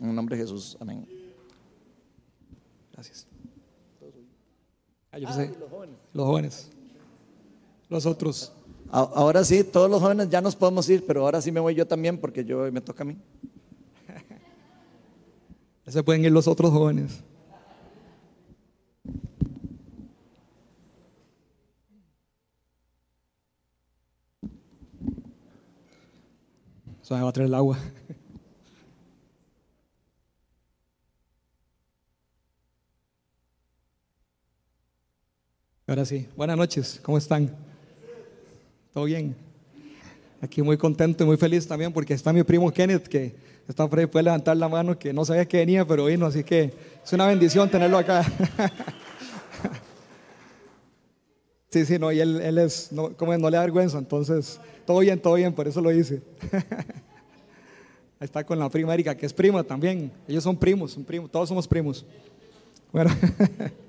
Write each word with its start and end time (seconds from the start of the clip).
En 0.00 0.10
el 0.10 0.14
nombre 0.14 0.36
de 0.36 0.42
Jesús. 0.42 0.76
Amén. 0.80 1.06
Gracias. 2.92 3.26
Ah, 5.10 5.18
los 5.18 5.70
jóvenes. 5.70 5.96
Los 6.12 6.26
jóvenes. 6.26 6.70
Los 7.88 8.06
otros. 8.06 8.52
Ahora 8.90 9.44
sí, 9.44 9.64
todos 9.64 9.90
los 9.90 10.00
jóvenes 10.00 10.30
ya 10.30 10.40
nos 10.40 10.56
podemos 10.56 10.88
ir, 10.88 11.04
pero 11.06 11.22
ahora 11.22 11.42
sí 11.42 11.52
me 11.52 11.60
voy 11.60 11.74
yo 11.74 11.86
también 11.86 12.18
porque 12.18 12.44
yo 12.44 12.70
me 12.72 12.80
toca 12.80 13.02
a 13.02 13.06
mí. 13.06 13.16
Ya 15.86 15.92
se 15.92 16.02
pueden 16.02 16.22
ir 16.22 16.30
los 16.30 16.46
otros 16.46 16.70
jóvenes. 16.70 17.22
Se 27.00 27.14
va 27.14 27.26
a 27.26 27.32
traer 27.32 27.48
el 27.48 27.54
agua. 27.54 27.78
Ahora 35.88 36.04
sí, 36.04 36.28
buenas 36.36 36.58
noches, 36.58 37.00
¿cómo 37.02 37.16
están? 37.16 37.50
¿Todo 38.92 39.04
bien? 39.04 39.34
Aquí 40.38 40.60
muy 40.60 40.76
contento 40.76 41.24
y 41.24 41.26
muy 41.26 41.38
feliz 41.38 41.66
también 41.66 41.94
porque 41.94 42.12
está 42.12 42.30
mi 42.30 42.42
primo 42.42 42.70
Kenneth 42.70 43.08
que 43.08 43.34
está 43.66 43.88
por 43.88 43.98
ahí, 43.98 44.04
puede 44.04 44.24
levantar 44.24 44.54
la 44.58 44.68
mano, 44.68 44.98
que 44.98 45.14
no 45.14 45.24
sabía 45.24 45.46
que 45.46 45.56
venía, 45.56 45.86
pero 45.86 46.04
vino, 46.04 46.26
así 46.26 46.44
que 46.44 46.74
es 47.02 47.12
una 47.14 47.26
bendición 47.26 47.70
tenerlo 47.70 47.96
acá. 47.98 48.22
Sí, 51.70 51.84
sí, 51.84 51.98
no, 51.98 52.10
y 52.10 52.18
él, 52.18 52.40
él 52.40 52.56
es, 52.56 52.90
no, 52.92 53.14
como 53.14 53.36
no 53.36 53.50
le 53.50 53.58
da 53.58 53.62
vergüenza, 53.62 53.98
entonces, 53.98 54.58
todo 54.86 55.00
bien, 55.00 55.20
todo 55.20 55.34
bien, 55.34 55.52
por 55.52 55.68
eso 55.68 55.82
lo 55.82 55.92
hice. 55.92 56.22
Está 58.20 58.42
con 58.42 58.58
la 58.58 58.70
prima 58.70 58.94
Erika, 58.94 59.14
que 59.14 59.26
es 59.26 59.34
prima 59.34 59.62
también. 59.62 60.10
Ellos 60.26 60.42
son 60.42 60.56
primos, 60.56 60.92
son 60.92 61.04
primos, 61.04 61.30
todos 61.30 61.46
somos 61.46 61.68
primos. 61.68 62.06
Bueno. 62.90 63.10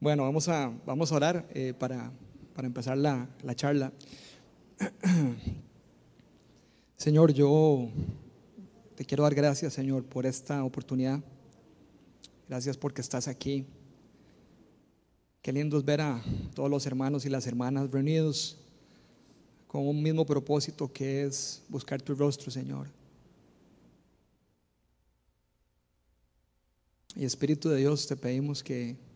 Bueno, 0.00 0.22
vamos 0.22 0.48
a, 0.48 0.72
vamos 0.86 1.12
a 1.12 1.14
orar 1.14 1.46
eh, 1.52 1.74
para, 1.78 2.10
para, 2.54 2.66
empezar 2.66 2.96
la, 2.96 3.28
la 3.42 3.54
charla. 3.54 3.92
Señor, 6.96 7.34
yo 7.34 7.90
te 8.96 9.04
quiero 9.04 9.24
dar 9.24 9.34
gracias, 9.34 9.74
Señor, 9.74 10.04
por 10.04 10.24
esta 10.24 10.64
oportunidad. 10.64 11.20
Gracias 12.48 12.78
porque 12.78 13.02
estás 13.02 13.28
aquí. 13.28 13.66
Qué 15.42 15.52
lindo 15.52 15.76
es 15.76 15.84
ver 15.84 16.00
a 16.00 16.22
todos 16.54 16.70
los 16.70 16.86
hermanos 16.86 17.26
y 17.26 17.28
las 17.28 17.46
hermanas 17.46 17.90
reunidos 17.90 18.56
con 19.66 19.86
un 19.86 20.02
mismo 20.02 20.24
propósito 20.24 20.90
que 20.90 21.24
es 21.24 21.62
buscar 21.68 22.00
tu 22.00 22.14
rostro, 22.14 22.50
Señor. 22.50 22.88
Y 27.14 27.26
Espíritu 27.26 27.68
de 27.68 27.76
Dios, 27.76 28.06
te 28.06 28.16
pedimos 28.16 28.62
que 28.62 29.09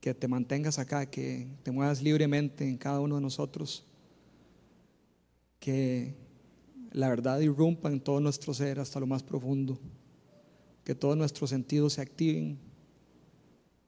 que 0.00 0.14
te 0.14 0.28
mantengas 0.28 0.78
acá, 0.78 1.06
que 1.06 1.48
te 1.62 1.70
muevas 1.70 2.02
libremente 2.02 2.68
en 2.68 2.78
cada 2.78 3.00
uno 3.00 3.16
de 3.16 3.22
nosotros, 3.22 3.84
que 5.58 6.14
la 6.92 7.08
verdad 7.08 7.40
irrumpa 7.40 7.90
en 7.90 8.00
todo 8.00 8.20
nuestro 8.20 8.54
ser 8.54 8.80
hasta 8.80 9.00
lo 9.00 9.06
más 9.06 9.22
profundo, 9.22 9.78
que 10.84 10.94
todos 10.94 11.16
nuestros 11.16 11.50
sentidos 11.50 11.94
se 11.94 12.00
activen, 12.00 12.58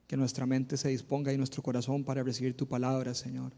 que 0.06 0.16
nuestra 0.16 0.47
mente 0.47 0.77
se 0.77 0.88
disponga 0.88 1.33
y 1.33 1.38
nuestro 1.38 1.62
corazón 1.62 2.05
para 2.05 2.22
recibir 2.22 2.56
tu 2.56 2.66
palabra, 2.66 3.14
Señor. 3.14 3.53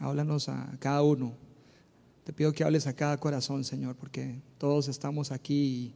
Háblanos 0.00 0.48
a 0.48 0.76
cada 0.78 1.02
uno. 1.02 1.34
Te 2.24 2.32
pido 2.32 2.52
que 2.52 2.64
hables 2.64 2.86
a 2.86 2.94
cada 2.94 3.18
corazón, 3.18 3.64
Señor, 3.64 3.96
porque 3.96 4.40
todos 4.58 4.88
estamos 4.88 5.32
aquí 5.32 5.54
y 5.54 5.94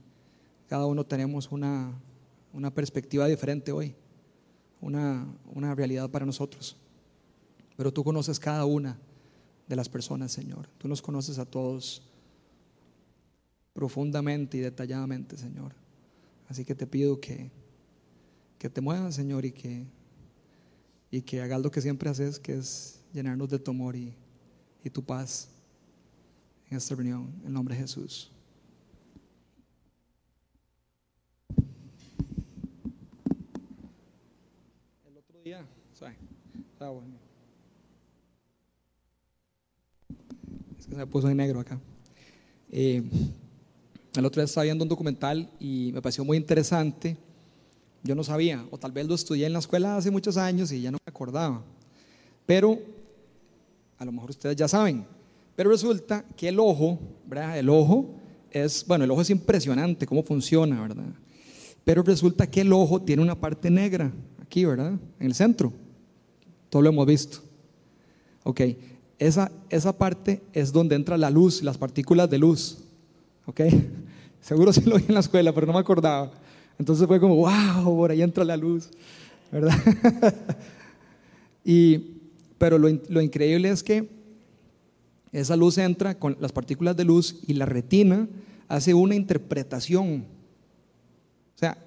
cada 0.73 0.87
uno 0.87 1.05
tenemos 1.05 1.53
una, 1.53 2.01
perspectiva 2.75 3.27
diferente 3.27 3.73
hoy, 3.73 3.95
una, 4.81 5.27
una 5.55 5.75
realidad 5.75 6.09
para 6.09 6.25
nosotros. 6.25 6.79
Pero 7.77 7.93
tú 7.93 8.03
conoces 8.03 8.41
cada 8.41 8.65
una 8.65 8.99
de 9.69 9.77
las 9.77 9.91
personas, 9.91 10.33
Señor. 10.33 10.71
Tú 10.79 10.89
nos 10.89 11.03
conoces 11.03 11.39
a 11.39 11.45
todos 11.45 12.11
profundamente 13.75 14.57
y 14.57 14.61
detalladamente, 14.61 15.37
Señor. 15.37 15.75
Así 16.49 16.65
que 16.65 16.75
te 16.75 16.87
pido 16.87 17.21
que, 17.21 17.51
que 18.57 18.71
te 18.71 18.81
muevas, 18.81 19.15
Señor, 19.15 19.45
y 19.45 19.53
que, 19.53 19.85
y 21.11 21.21
que 21.21 21.43
hagas 21.43 21.61
lo 21.61 21.71
que 21.71 21.83
siempre 21.83 22.09
haces, 22.09 22.41
que 22.41 22.55
es 22.55 22.99
llenarnos 23.13 23.51
de 23.51 23.59
tu 23.59 23.73
amor 23.73 23.95
y, 23.95 24.15
y 24.83 24.89
tu 24.89 25.05
paz 25.05 25.51
en 26.71 26.79
esta 26.79 26.95
reunión. 26.95 27.31
En 27.45 27.53
nombre 27.53 27.75
de 27.75 27.83
Jesús. 27.83 28.33
Es 40.79 40.87
que 40.87 40.95
se 40.95 41.07
puso 41.07 41.29
en 41.29 41.37
negro 41.37 41.59
acá. 41.59 41.81
Eh, 42.71 43.03
el 44.15 44.25
otro 44.25 44.41
día 44.41 44.45
estaba 44.45 44.63
viendo 44.65 44.85
un 44.85 44.89
documental 44.89 45.51
y 45.59 45.91
me 45.93 46.01
pareció 46.01 46.25
muy 46.25 46.37
interesante. 46.37 47.17
Yo 48.05 48.15
no 48.15 48.23
sabía, 48.23 48.65
o 48.71 48.79
tal 48.79 48.93
vez 48.93 49.07
lo 49.09 49.17
estudié 49.17 49.47
en 49.47 49.53
la 49.53 49.59
escuela 49.59 49.97
hace 49.97 50.13
muchos 50.13 50.37
años 50.37 50.71
y 50.71 50.81
ya 50.81 50.93
no 50.93 50.99
me 51.05 51.11
acordaba. 51.11 51.65
Pero, 52.47 52.79
a 53.99 54.05
lo 54.05 54.13
mejor 54.13 54.31
ustedes 54.31 54.55
ya 54.55 54.69
saben, 54.69 55.05
pero 55.57 55.71
resulta 55.71 56.25
que 56.37 56.49
el 56.49 56.61
ojo, 56.61 57.01
¿verdad? 57.27 57.59
El 57.59 57.69
ojo 57.69 58.15
es, 58.51 58.87
bueno, 58.87 59.03
el 59.03 59.11
ojo 59.11 59.23
es 59.23 59.31
impresionante 59.31 60.07
cómo 60.07 60.23
funciona, 60.23 60.81
¿verdad? 60.83 61.15
Pero 61.85 62.05
resulta 62.05 62.49
que 62.49 62.61
el 62.61 62.73
ojo 62.73 63.03
tiene 63.03 63.23
una 63.23 63.41
parte 63.41 63.71
negra 63.71 64.13
aquí, 64.53 64.67
¿verdad? 64.67 64.93
En 65.19 65.27
el 65.27 65.35
centro. 65.35 65.73
Todo 66.69 66.83
lo 66.83 66.91
hemos 66.91 67.07
visto. 67.07 67.39
Ok, 68.45 68.61
esa, 69.19 69.51
esa 69.71 69.97
parte 69.97 70.43
es 70.53 70.71
donde 70.71 70.95
entra 70.95 71.17
la 71.17 71.31
luz, 71.31 71.63
las 71.63 71.79
partículas 71.79 72.29
de 72.29 72.37
luz. 72.37 72.77
Ok, 73.47 73.63
seguro 74.43 74.71
sí 74.75 74.83
lo 74.83 74.97
vi 74.97 75.05
en 75.09 75.15
la 75.15 75.21
escuela, 75.21 75.55
pero 75.55 75.67
no 75.67 75.73
me 75.73 75.79
acordaba. 75.79 76.33
Entonces 76.79 77.07
fue 77.07 77.19
como, 77.19 77.37
wow, 77.37 77.97
por 77.97 78.11
ahí 78.11 78.21
entra 78.21 78.45
la 78.45 78.59
luz, 78.59 78.91
¿verdad? 79.51 79.75
y, 81.65 82.19
pero 82.59 82.77
lo, 82.77 82.91
lo 83.09 83.23
increíble 83.23 83.71
es 83.71 83.83
que 83.83 84.07
esa 85.33 85.57
luz 85.57 85.79
entra 85.79 86.19
con 86.19 86.37
las 86.41 86.53
partículas 86.53 86.95
de 86.95 87.05
luz 87.05 87.41
y 87.47 87.55
la 87.55 87.65
retina 87.65 88.29
hace 88.69 88.93
una 88.93 89.15
interpretación. 89.15 90.27
O 91.55 91.59
sea, 91.59 91.79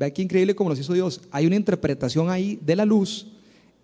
ve 0.00 0.12
qué 0.14 0.22
increíble 0.22 0.54
como 0.54 0.70
nos 0.70 0.78
hizo 0.78 0.94
Dios. 0.94 1.20
Hay 1.30 1.46
una 1.46 1.56
interpretación 1.56 2.30
ahí 2.30 2.58
de 2.64 2.74
la 2.74 2.86
luz 2.86 3.26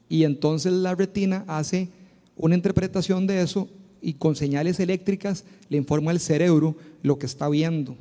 y 0.09 0.25
entonces 0.25 0.73
la 0.73 0.95
retina 0.95 1.45
hace 1.47 1.91
una 2.37 2.55
interpretación 2.55 3.27
de 3.27 3.43
eso 3.43 3.69
y 4.01 4.15
con 4.15 4.35
señales 4.35 4.81
eléctricas 4.81 5.45
le 5.69 5.77
informa 5.77 6.13
al 6.13 6.21
cerebro 6.21 6.75
lo 7.03 7.19
que 7.19 7.27
está 7.27 7.51
viendo. 7.51 7.97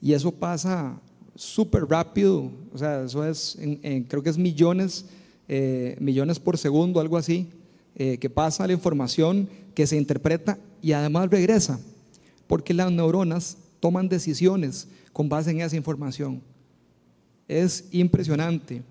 Y 0.00 0.12
eso 0.12 0.30
pasa 0.30 1.00
súper 1.34 1.84
rápido, 1.86 2.52
o 2.72 2.78
sea, 2.78 3.04
eso 3.04 3.26
es, 3.26 3.58
creo 4.08 4.22
que 4.22 4.30
es 4.30 4.38
millones, 4.38 5.06
eh, 5.48 5.96
millones 5.98 6.38
por 6.38 6.58
segundo, 6.58 7.00
algo 7.00 7.16
así, 7.16 7.48
eh, 7.96 8.18
que 8.18 8.30
pasa 8.30 8.66
la 8.66 8.72
información, 8.72 9.48
que 9.74 9.86
se 9.86 9.96
interpreta 9.96 10.58
y 10.80 10.92
además 10.92 11.28
regresa, 11.28 11.80
porque 12.46 12.72
las 12.72 12.92
neuronas 12.92 13.56
toman 13.80 14.08
decisiones 14.08 14.86
con 15.16 15.30
base 15.30 15.50
en 15.50 15.62
esa 15.62 15.74
información. 15.74 16.42
Es 17.48 17.88
impresionante. 17.90 18.82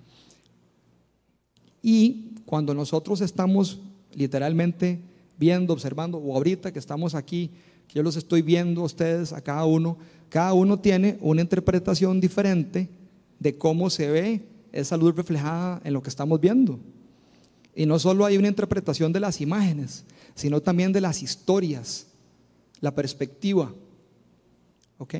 Y 1.83 2.31
cuando 2.47 2.73
nosotros 2.73 3.21
estamos 3.21 3.79
literalmente 4.11 4.99
viendo, 5.37 5.71
observando, 5.71 6.17
o 6.17 6.35
ahorita 6.35 6.73
que 6.73 6.79
estamos 6.79 7.13
aquí, 7.13 7.51
yo 7.93 8.01
los 8.01 8.15
estoy 8.15 8.41
viendo 8.41 8.81
a 8.81 8.85
ustedes, 8.85 9.33
a 9.33 9.41
cada 9.41 9.65
uno, 9.65 9.99
cada 10.29 10.53
uno 10.53 10.79
tiene 10.79 11.19
una 11.21 11.43
interpretación 11.43 12.19
diferente 12.19 12.89
de 13.39 13.55
cómo 13.55 13.91
se 13.91 14.09
ve 14.09 14.41
esa 14.71 14.97
luz 14.97 15.15
reflejada 15.15 15.79
en 15.83 15.93
lo 15.93 16.01
que 16.01 16.09
estamos 16.09 16.41
viendo. 16.41 16.79
Y 17.75 17.85
no 17.85 17.99
solo 17.99 18.25
hay 18.25 18.37
una 18.39 18.47
interpretación 18.47 19.13
de 19.13 19.19
las 19.19 19.41
imágenes, 19.41 20.05
sino 20.33 20.59
también 20.59 20.91
de 20.91 21.01
las 21.01 21.21
historias, 21.21 22.07
la 22.81 22.95
perspectiva. 22.95 23.71
¿Ok? 24.97 25.13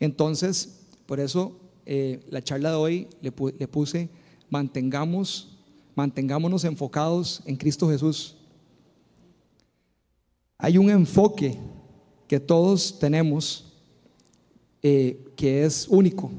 Entonces, 0.00 0.80
por 1.06 1.20
eso 1.20 1.58
eh, 1.84 2.20
la 2.30 2.42
charla 2.42 2.70
de 2.70 2.76
hoy 2.76 3.08
le, 3.20 3.32
le 3.58 3.68
puse, 3.68 4.08
mantengamos 4.50 5.56
mantengámonos 5.96 6.62
enfocados 6.64 7.42
en 7.46 7.56
Cristo 7.56 7.88
Jesús. 7.88 8.36
Hay 10.58 10.78
un 10.78 10.90
enfoque 10.90 11.58
que 12.28 12.38
todos 12.38 12.98
tenemos 12.98 13.72
eh, 14.82 15.32
que 15.34 15.64
es 15.64 15.88
único. 15.88 16.30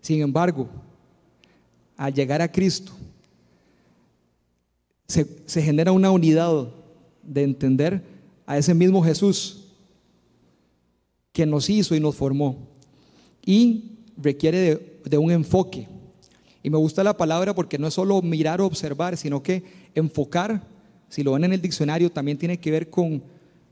Sin 0.00 0.20
embargo, 0.20 0.68
al 1.96 2.12
llegar 2.12 2.42
a 2.42 2.50
Cristo, 2.50 2.92
se, 5.06 5.62
genera 5.62 5.92
una 5.92 6.10
unidad 6.10 6.68
de 7.22 7.42
entender 7.42 8.02
a 8.46 8.58
ese 8.58 8.74
mismo 8.74 9.02
Jesús 9.02 9.59
que 11.40 11.46
nos 11.46 11.70
hizo 11.70 11.94
y 11.94 12.00
nos 12.00 12.16
formó. 12.16 12.54
Y 13.46 13.92
requiere 14.18 14.58
de, 14.58 15.00
de 15.06 15.16
un 15.16 15.30
enfoque. 15.30 15.88
Y 16.62 16.68
me 16.68 16.76
gusta 16.76 17.02
la 17.02 17.16
palabra 17.16 17.54
porque 17.54 17.78
no 17.78 17.86
es 17.86 17.94
solo 17.94 18.20
mirar 18.20 18.60
o 18.60 18.66
observar, 18.66 19.16
sino 19.16 19.42
que 19.42 19.62
enfocar, 19.94 20.62
si 21.08 21.22
lo 21.22 21.32
ven 21.32 21.44
en 21.44 21.54
el 21.54 21.62
diccionario, 21.62 22.12
también 22.12 22.36
tiene 22.36 22.60
que 22.60 22.70
ver 22.70 22.90
con, 22.90 23.22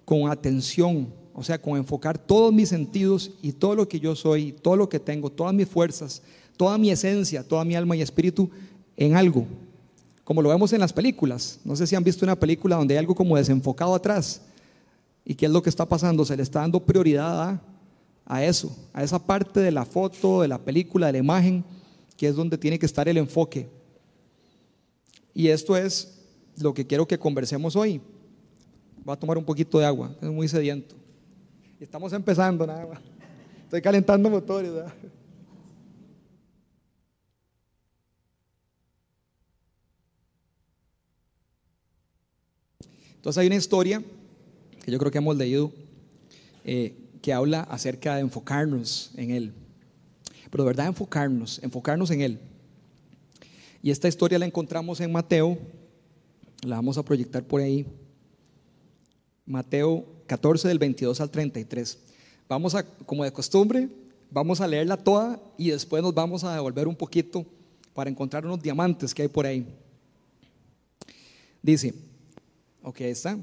con 0.07 0.31
atención, 0.31 1.09
o 1.35 1.45
sea, 1.45 1.61
con 1.61 1.77
enfocar 1.77 2.17
todos 2.17 2.55
mis 2.55 2.71
sentidos 2.71 3.33
y 3.43 3.53
todo 3.53 3.75
lo 3.75 3.87
que 3.87 4.01
yo 4.01 4.17
soy, 4.17 4.53
todo 4.53 4.75
lo 4.75 4.89
que 4.89 4.99
tengo, 4.99 5.29
todas 5.29 5.53
mis 5.53 5.69
fuerzas, 5.69 6.23
toda 6.57 6.79
mi 6.79 6.91
esencia, 6.91 7.47
toda 7.47 7.67
mi 7.67 7.75
alma 7.75 7.97
y 7.97 8.01
espíritu 8.01 8.49
en 8.97 9.15
algo. 9.15 9.45
Como 10.25 10.41
lo 10.41 10.49
vemos 10.49 10.73
en 10.73 10.81
las 10.81 10.95
películas. 10.95 11.61
No 11.67 11.77
sé 11.77 11.87
si 11.87 11.95
han 11.95 12.03
visto 12.03 12.25
una 12.25 12.41
película 12.41 12.77
donde 12.77 12.95
hay 12.95 12.99
algo 13.01 13.15
como 13.15 13.37
desenfocado 13.37 13.95
atrás. 13.95 14.41
¿Y 15.29 15.35
qué 15.35 15.45
es 15.45 15.53
lo 15.53 15.63
que 15.63 15.69
está 15.69 15.87
pasando? 15.87 16.25
Se 16.25 16.35
le 16.35 16.43
está 16.43 16.61
dando 16.61 16.81
prioridad 16.81 17.51
a, 17.51 17.63
a 18.25 18.43
eso, 18.43 18.75
a 18.95 19.03
esa 19.03 19.19
parte 19.19 19.61
de 19.61 19.71
la 19.71 19.85
foto, 19.85 20.41
de 20.41 20.49
la 20.49 20.57
película, 20.57 21.09
de 21.09 21.13
la 21.13 21.19
imagen, 21.19 21.63
que 22.17 22.29
es 22.29 22.35
donde 22.35 22.57
tiene 22.57 22.79
que 22.79 22.87
estar 22.87 23.07
el 23.07 23.19
enfoque. 23.19 23.69
Y 25.35 25.49
esto 25.49 25.77
es 25.77 26.19
lo 26.57 26.73
que 26.73 26.87
quiero 26.87 27.07
que 27.07 27.19
conversemos 27.19 27.77
hoy. 27.77 28.01
Voy 29.05 29.13
a 29.13 29.19
tomar 29.19 29.37
un 29.37 29.45
poquito 29.45 29.79
de 29.79 29.85
agua, 29.85 30.17
es 30.19 30.31
muy 30.31 30.49
sediento. 30.49 30.97
Estamos 31.79 32.11
empezando 32.15 32.67
nada 32.67 32.87
más. 32.87 33.01
Estoy 33.65 33.83
calentando 33.83 34.31
motores. 34.31 34.73
Entonces 43.15 43.39
hay 43.39 43.47
una 43.47 43.57
historia 43.57 44.03
que 44.89 44.93
yo 44.93 44.99
creo 44.99 45.13
que 45.13 45.19
hemos 45.19 45.37
leído 45.37 45.71
eh, 46.65 46.97
que 47.21 47.35
habla 47.35 47.61
acerca 47.61 48.15
de 48.15 48.23
enfocarnos 48.23 49.11
en 49.19 49.33
Él. 49.33 49.53
Pero 50.51 50.65
de 50.65 50.69
verdad 50.69 50.87
enfocarnos, 50.87 51.63
enfocarnos 51.63 52.11
en 52.11 52.23
Él. 52.23 52.41
Y 53.83 53.91
esta 53.91 54.09
historia 54.09 54.39
la 54.39 54.47
encontramos 54.47 54.99
en 55.01 55.13
Mateo, 55.13 55.59
la 56.63 56.77
vamos 56.77 56.97
a 56.97 57.03
proyectar 57.03 57.45
por 57.45 57.61
ahí. 57.61 57.85
Mateo 59.45 60.07
14 60.27 60.69
del 60.69 60.79
22 60.79 61.21
al 61.21 61.31
33. 61.31 61.99
Vamos 62.49 62.75
a, 62.75 62.83
como 62.83 63.25
de 63.25 63.31
costumbre, 63.31 63.91
vamos 64.31 64.63
a 64.63 64.67
leerla 64.67 64.97
toda 64.97 65.39
y 65.59 65.69
después 65.69 66.03
nos 66.03 66.15
vamos 66.15 66.45
a 66.45 66.55
devolver 66.55 66.89
un 66.89 66.97
poquito 66.97 67.45
para 67.93 68.09
encontrar 68.09 68.47
unos 68.47 68.63
diamantes 68.63 69.13
que 69.13 69.21
hay 69.21 69.29
por 69.29 69.45
ahí. 69.45 69.67
Dice, 71.61 71.93
ok, 72.83 73.03
está. 73.03 73.39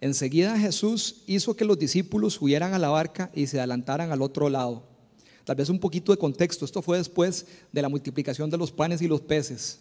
Enseguida 0.00 0.58
Jesús 0.58 1.22
hizo 1.26 1.56
que 1.56 1.64
los 1.64 1.78
discípulos 1.78 2.34
subieran 2.34 2.74
a 2.74 2.78
la 2.78 2.88
barca 2.88 3.30
y 3.34 3.46
se 3.46 3.58
adelantaran 3.58 4.12
al 4.12 4.22
otro 4.22 4.48
lado 4.48 4.88
Tal 5.48 5.56
vez 5.56 5.70
un 5.70 5.78
poquito 5.78 6.12
de 6.12 6.18
contexto. 6.18 6.66
Esto 6.66 6.82
fue 6.82 6.98
después 6.98 7.46
de 7.72 7.80
la 7.80 7.88
multiplicación 7.88 8.50
de 8.50 8.58
los 8.58 8.70
panes 8.70 9.00
y 9.00 9.08
los 9.08 9.22
peces. 9.22 9.80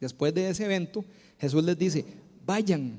Después 0.00 0.34
de 0.34 0.48
ese 0.48 0.64
evento, 0.64 1.04
Jesús 1.38 1.62
les 1.62 1.78
dice, 1.78 2.04
vayan. 2.44 2.98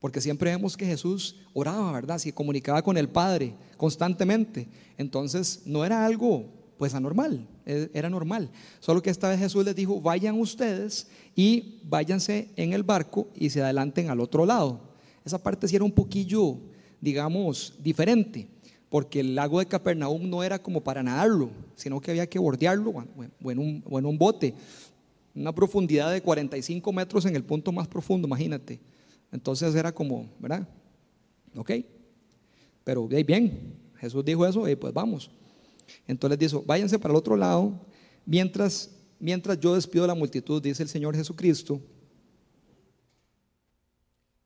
Porque 0.00 0.20
siempre 0.20 0.50
vemos 0.50 0.76
que 0.76 0.84
Jesús 0.84 1.36
oraba, 1.54 1.92
¿verdad? 1.92 2.18
Se 2.18 2.32
comunicaba 2.32 2.82
con 2.82 2.98
el 2.98 3.08
Padre 3.08 3.54
constantemente. 3.76 4.66
Entonces, 4.96 5.62
no 5.66 5.84
era 5.84 6.04
algo 6.04 6.46
pues 6.78 6.94
anormal, 6.94 7.46
e, 7.64 7.88
era 7.94 8.10
normal. 8.10 8.50
Solo 8.80 9.00
que 9.00 9.10
esta 9.10 9.28
vez 9.28 9.38
Jesús 9.38 9.64
les 9.64 9.76
dijo, 9.76 10.00
vayan 10.00 10.40
ustedes 10.40 11.06
y 11.36 11.78
váyanse 11.84 12.48
en 12.56 12.72
el 12.72 12.82
barco 12.82 13.28
y 13.36 13.50
se 13.50 13.62
adelanten 13.62 14.10
al 14.10 14.18
otro 14.18 14.44
lado. 14.44 14.87
Esa 15.24 15.42
parte 15.42 15.68
sí 15.68 15.76
era 15.76 15.84
un 15.84 15.92
poquillo, 15.92 16.58
digamos, 17.00 17.74
diferente 17.78 18.48
porque 18.88 19.20
el 19.20 19.34
lago 19.34 19.58
de 19.58 19.66
Capernaum 19.66 20.28
no 20.28 20.42
era 20.42 20.58
como 20.58 20.82
para 20.82 21.02
nadarlo, 21.02 21.50
sino 21.74 22.00
que 22.00 22.10
había 22.10 22.28
que 22.28 22.38
bordearlo 22.38 22.90
o 23.42 23.50
en 23.50 23.58
un, 23.58 23.84
en 23.86 24.06
un 24.06 24.18
bote, 24.18 24.54
una 25.34 25.54
profundidad 25.54 26.12
de 26.12 26.22
45 26.22 26.92
metros 26.92 27.26
en 27.26 27.36
el 27.36 27.44
punto 27.44 27.70
más 27.70 27.86
profundo, 27.86 28.26
imagínate. 28.26 28.80
Entonces 29.30 29.74
era 29.74 29.92
como, 29.92 30.28
¿verdad? 30.38 30.66
Ok, 31.54 31.72
pero 32.82 33.06
bien, 33.06 33.74
Jesús 33.98 34.24
dijo 34.24 34.46
eso, 34.46 34.66
y 34.68 34.74
pues 34.74 34.92
vamos. 34.92 35.30
Entonces 36.06 36.38
dijo, 36.38 36.62
váyanse 36.66 36.98
para 36.98 37.12
el 37.12 37.18
otro 37.18 37.36
lado, 37.36 37.78
mientras, 38.24 38.90
mientras 39.20 39.60
yo 39.60 39.74
despido 39.74 40.04
a 40.04 40.08
la 40.08 40.14
multitud, 40.14 40.62
dice 40.62 40.82
el 40.82 40.88
Señor 40.88 41.14
Jesucristo. 41.14 41.80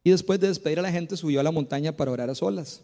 Y 0.04 0.10
después 0.10 0.40
de 0.40 0.48
despedir 0.48 0.78
a 0.78 0.82
la 0.82 0.90
gente, 0.90 1.16
subió 1.16 1.40
a 1.40 1.42
la 1.42 1.50
montaña 1.50 1.92
para 1.92 2.10
orar 2.10 2.28
a 2.28 2.34
solas. 2.34 2.82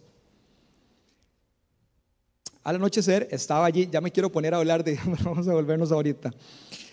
Al 2.62 2.76
anochecer 2.76 3.28
estaba 3.30 3.64
allí, 3.64 3.88
ya 3.90 4.00
me 4.00 4.12
quiero 4.12 4.30
poner 4.30 4.54
a 4.54 4.58
hablar 4.58 4.84
de, 4.84 4.98
vamos 5.24 5.48
a 5.48 5.54
volvernos 5.54 5.90
ahorita. 5.90 6.32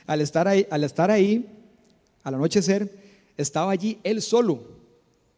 Al 0.08 0.22
estar 0.22 0.48
ahí, 0.48 0.66
al 0.70 0.84
estar 0.84 1.12
ahí, 1.12 1.46
al 2.24 2.36
anochecer, 2.36 2.90
estaba 3.38 3.72
allí 3.72 4.00
él 4.04 4.22
solo, 4.22 4.64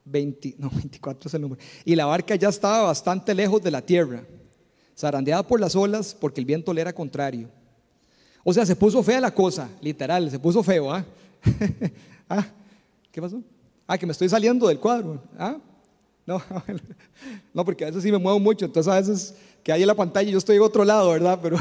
20, 0.06 0.56
no, 0.58 0.70
24 0.74 1.28
es 1.28 1.34
el 1.34 1.42
número, 1.42 1.62
y 1.84 1.96
la 1.96 2.06
barca 2.06 2.36
ya 2.36 2.50
estaba 2.50 2.84
bastante 2.84 3.34
lejos 3.34 3.62
de 3.64 3.72
la 3.72 3.82
tierra, 3.82 4.24
zarandeada 4.96 5.44
por 5.44 5.60
las 5.60 5.76
olas 5.76 6.16
porque 6.20 6.40
el 6.40 6.46
viento 6.46 6.74
le 6.74 6.82
era 6.82 6.94
contrario. 6.94 7.50
O 8.44 8.54
sea, 8.54 8.66
se 8.66 8.76
puso 8.76 9.04
fea 9.04 9.20
la 9.20 9.34
cosa, 9.34 9.70
literal, 9.82 10.32
se 10.32 10.40
puso 10.40 10.64
feo, 10.64 10.94
¿ah? 10.94 11.04
¿Ah? 12.30 12.48
¿Qué 13.12 13.22
pasó? 13.22 13.42
Ah, 13.88 13.98
que 13.98 14.06
me 14.06 14.12
estoy 14.12 14.28
saliendo 14.28 14.68
del 14.68 14.80
cuadro, 14.80 15.24
¿ah? 15.40 15.58
No, 16.26 16.42
no, 17.54 17.64
porque 17.64 17.86
a 17.86 17.88
veces 17.88 18.04
sí 18.04 18.12
me 18.12 18.18
muevo 18.18 18.38
mucho, 18.38 18.66
entonces 18.66 18.92
a 18.92 19.00
veces 19.00 19.34
que 19.64 19.72
hay 19.72 19.82
en 19.82 19.88
la 19.88 19.96
pantalla 19.96 20.28
y 20.28 20.34
yo 20.34 20.38
estoy 20.38 20.58
en 20.58 20.62
otro 20.62 20.84
lado, 20.84 21.12
¿verdad? 21.12 21.40
Pero, 21.42 21.58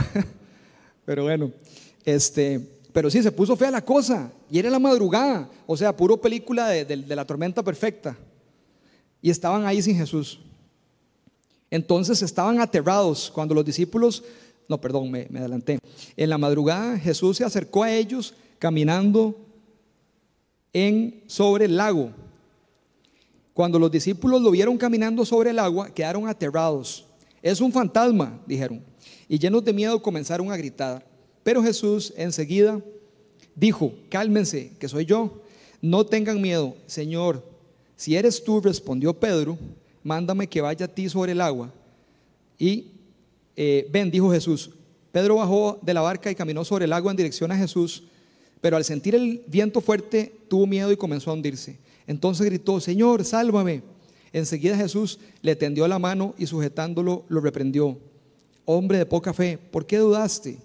pero 1.04 1.22
bueno, 1.22 1.52
este, 2.04 2.60
pero 2.92 3.10
sí, 3.10 3.22
se 3.22 3.30
puso 3.30 3.56
fea 3.56 3.70
la 3.70 3.84
cosa 3.84 4.32
y 4.50 4.58
era 4.58 4.68
la 4.70 4.80
madrugada, 4.80 5.48
o 5.66 5.76
sea, 5.76 5.96
puro 5.96 6.20
película 6.20 6.68
de, 6.68 6.96
la 6.96 7.24
tormenta 7.24 7.62
perfecta. 7.62 8.16
Y 9.22 9.30
estaban 9.30 9.64
ahí 9.66 9.82
sin 9.82 9.96
Jesús. 9.96 10.40
Entonces 11.70 12.22
estaban 12.22 12.60
aterrados 12.60 13.30
cuando 13.32 13.54
los 13.54 13.64
discípulos, 13.64 14.24
no, 14.68 14.80
perdón, 14.80 15.10
me, 15.10 15.26
me 15.30 15.40
adelanté. 15.40 15.78
En 16.16 16.30
la 16.30 16.38
madrugada 16.38 16.98
Jesús 16.98 17.36
se 17.36 17.44
acercó 17.44 17.82
a 17.82 17.92
ellos 17.92 18.34
caminando 18.58 19.45
en, 20.76 21.22
sobre 21.26 21.64
el 21.64 21.76
lago. 21.76 22.10
Cuando 23.54 23.78
los 23.78 23.90
discípulos 23.90 24.42
lo 24.42 24.50
vieron 24.50 24.76
caminando 24.76 25.24
sobre 25.24 25.48
el 25.48 25.58
agua, 25.58 25.88
quedaron 25.88 26.28
aterrados. 26.28 27.06
Es 27.40 27.62
un 27.62 27.72
fantasma, 27.72 28.38
dijeron. 28.46 28.82
Y 29.26 29.38
llenos 29.38 29.64
de 29.64 29.72
miedo 29.72 30.02
comenzaron 30.02 30.52
a 30.52 30.56
gritar. 30.58 31.02
Pero 31.42 31.62
Jesús 31.62 32.12
enseguida 32.14 32.78
dijo, 33.54 33.94
cálmense, 34.10 34.72
que 34.78 34.86
soy 34.86 35.06
yo. 35.06 35.40
No 35.80 36.04
tengan 36.04 36.42
miedo, 36.42 36.76
Señor. 36.86 37.42
Si 37.96 38.14
eres 38.14 38.44
tú, 38.44 38.60
respondió 38.60 39.14
Pedro, 39.14 39.56
mándame 40.02 40.46
que 40.46 40.60
vaya 40.60 40.84
a 40.84 40.94
ti 40.94 41.08
sobre 41.08 41.32
el 41.32 41.40
agua. 41.40 41.72
Y 42.58 42.88
eh, 43.56 43.88
ven, 43.90 44.10
dijo 44.10 44.30
Jesús. 44.30 44.72
Pedro 45.10 45.36
bajó 45.36 45.78
de 45.80 45.94
la 45.94 46.02
barca 46.02 46.30
y 46.30 46.34
caminó 46.34 46.66
sobre 46.66 46.84
el 46.84 46.92
agua 46.92 47.12
en 47.12 47.16
dirección 47.16 47.50
a 47.50 47.56
Jesús, 47.56 48.02
pero 48.60 48.76
al 48.76 48.84
sentir 48.84 49.14
el 49.14 49.42
viento 49.46 49.80
fuerte 49.80 50.32
tuvo 50.48 50.66
miedo 50.66 50.90
y 50.92 50.96
comenzó 50.96 51.30
a 51.30 51.34
hundirse. 51.34 51.78
Entonces 52.06 52.46
gritó, 52.46 52.80
Señor, 52.80 53.24
sálvame. 53.24 53.82
Enseguida 54.32 54.76
Jesús 54.76 55.18
le 55.42 55.56
tendió 55.56 55.88
la 55.88 55.98
mano 55.98 56.34
y 56.38 56.46
sujetándolo 56.46 57.24
lo 57.28 57.40
reprendió. 57.40 57.98
Hombre 58.64 58.98
de 58.98 59.06
poca 59.06 59.32
fe, 59.32 59.58
¿por 59.58 59.86
qué 59.86 59.98
dudaste? 59.98 60.58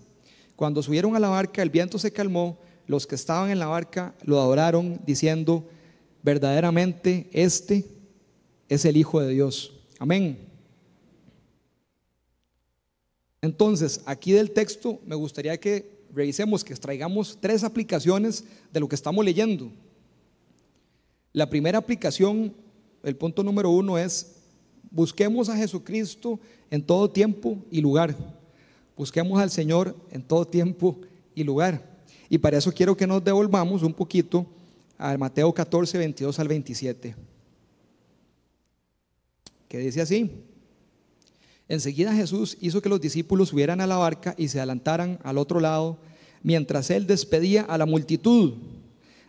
Cuando 0.56 0.84
subieron 0.84 1.16
a 1.16 1.20
la 1.20 1.30
barca, 1.30 1.62
el 1.62 1.70
viento 1.70 1.98
se 1.98 2.12
calmó. 2.12 2.58
Los 2.88 3.08
que 3.08 3.16
estaban 3.16 3.52
en 3.52 3.60
la 3.60 3.68
barca 3.68 4.14
lo 4.24 4.40
adoraron 4.40 5.00
diciendo, 5.06 5.68
verdaderamente 6.24 7.30
este 7.32 7.86
es 8.68 8.86
el 8.86 8.98
Hijo 8.98 9.22
de 9.22 9.30
Dios. 9.30 9.74
Amén. 10.00 10.38
Entonces, 13.42 14.02
aquí 14.06 14.32
del 14.34 14.52
texto 14.52 15.00
me 15.06 15.16
gustaría 15.16 15.60
que 15.60 16.01
revisemos, 16.14 16.64
que 16.64 16.74
extraigamos 16.74 17.38
tres 17.40 17.64
aplicaciones 17.64 18.44
de 18.72 18.80
lo 18.80 18.88
que 18.88 18.96
estamos 18.96 19.24
leyendo. 19.24 19.72
La 21.34 21.50
primera 21.50 21.78
aplicación 21.78 22.54
el 23.04 23.16
punto 23.16 23.44
número 23.44 23.70
uno 23.72 23.98
es, 23.98 24.36
busquemos 24.92 25.50
a 25.50 25.58
Jesucristo 25.58 26.40
en 26.70 26.84
todo 26.86 27.10
tiempo 27.10 27.58
y 27.72 27.82
lugar. 27.82 28.16
Busquemos 28.96 29.42
al 29.42 29.50
Señor 29.50 29.96
en 30.12 30.22
todo 30.22 30.46
tiempo 30.46 31.00
y 31.34 31.44
lugar. 31.44 31.90
Y 32.30 32.38
para 32.38 32.58
eso 32.58 32.72
quiero 32.72 32.96
que 32.96 33.08
nos 33.08 33.24
devolvamos 33.24 33.82
un 33.84 33.94
poquito 33.94 34.46
a 34.98 35.18
Mateo 35.18 35.52
14, 35.52 35.98
22 35.98 36.40
al 36.40 36.48
27. 36.48 37.16
Que 39.68 39.78
dice 39.80 40.02
así. 40.02 40.30
Enseguida 41.72 42.14
Jesús 42.14 42.58
hizo 42.60 42.82
que 42.82 42.90
los 42.90 43.00
discípulos 43.00 43.48
subieran 43.48 43.80
a 43.80 43.88
la 43.88 43.96
barca 43.96 44.36
y 44.38 44.50
se 44.50 44.60
adelantaran 44.60 45.20
al 45.24 45.38
otro 45.38 45.62
lado, 45.62 45.98
mientras 46.44 46.90
él 46.90 47.08
despedía 47.08 47.62
a 47.62 47.78
la 47.78 47.86
multitud. 47.86 48.56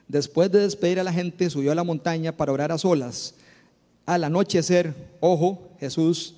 Después 0.08 0.50
de 0.50 0.58
despedir 0.58 0.98
a 0.98 1.04
la 1.04 1.12
gente, 1.12 1.48
subió 1.50 1.70
a 1.70 1.76
la 1.76 1.84
montaña 1.84 2.32
para 2.36 2.50
orar 2.50 2.72
a 2.72 2.78
solas. 2.78 3.36
Al 4.06 4.24
anochecer, 4.24 4.92
ojo, 5.20 5.70
Jesús 5.78 6.34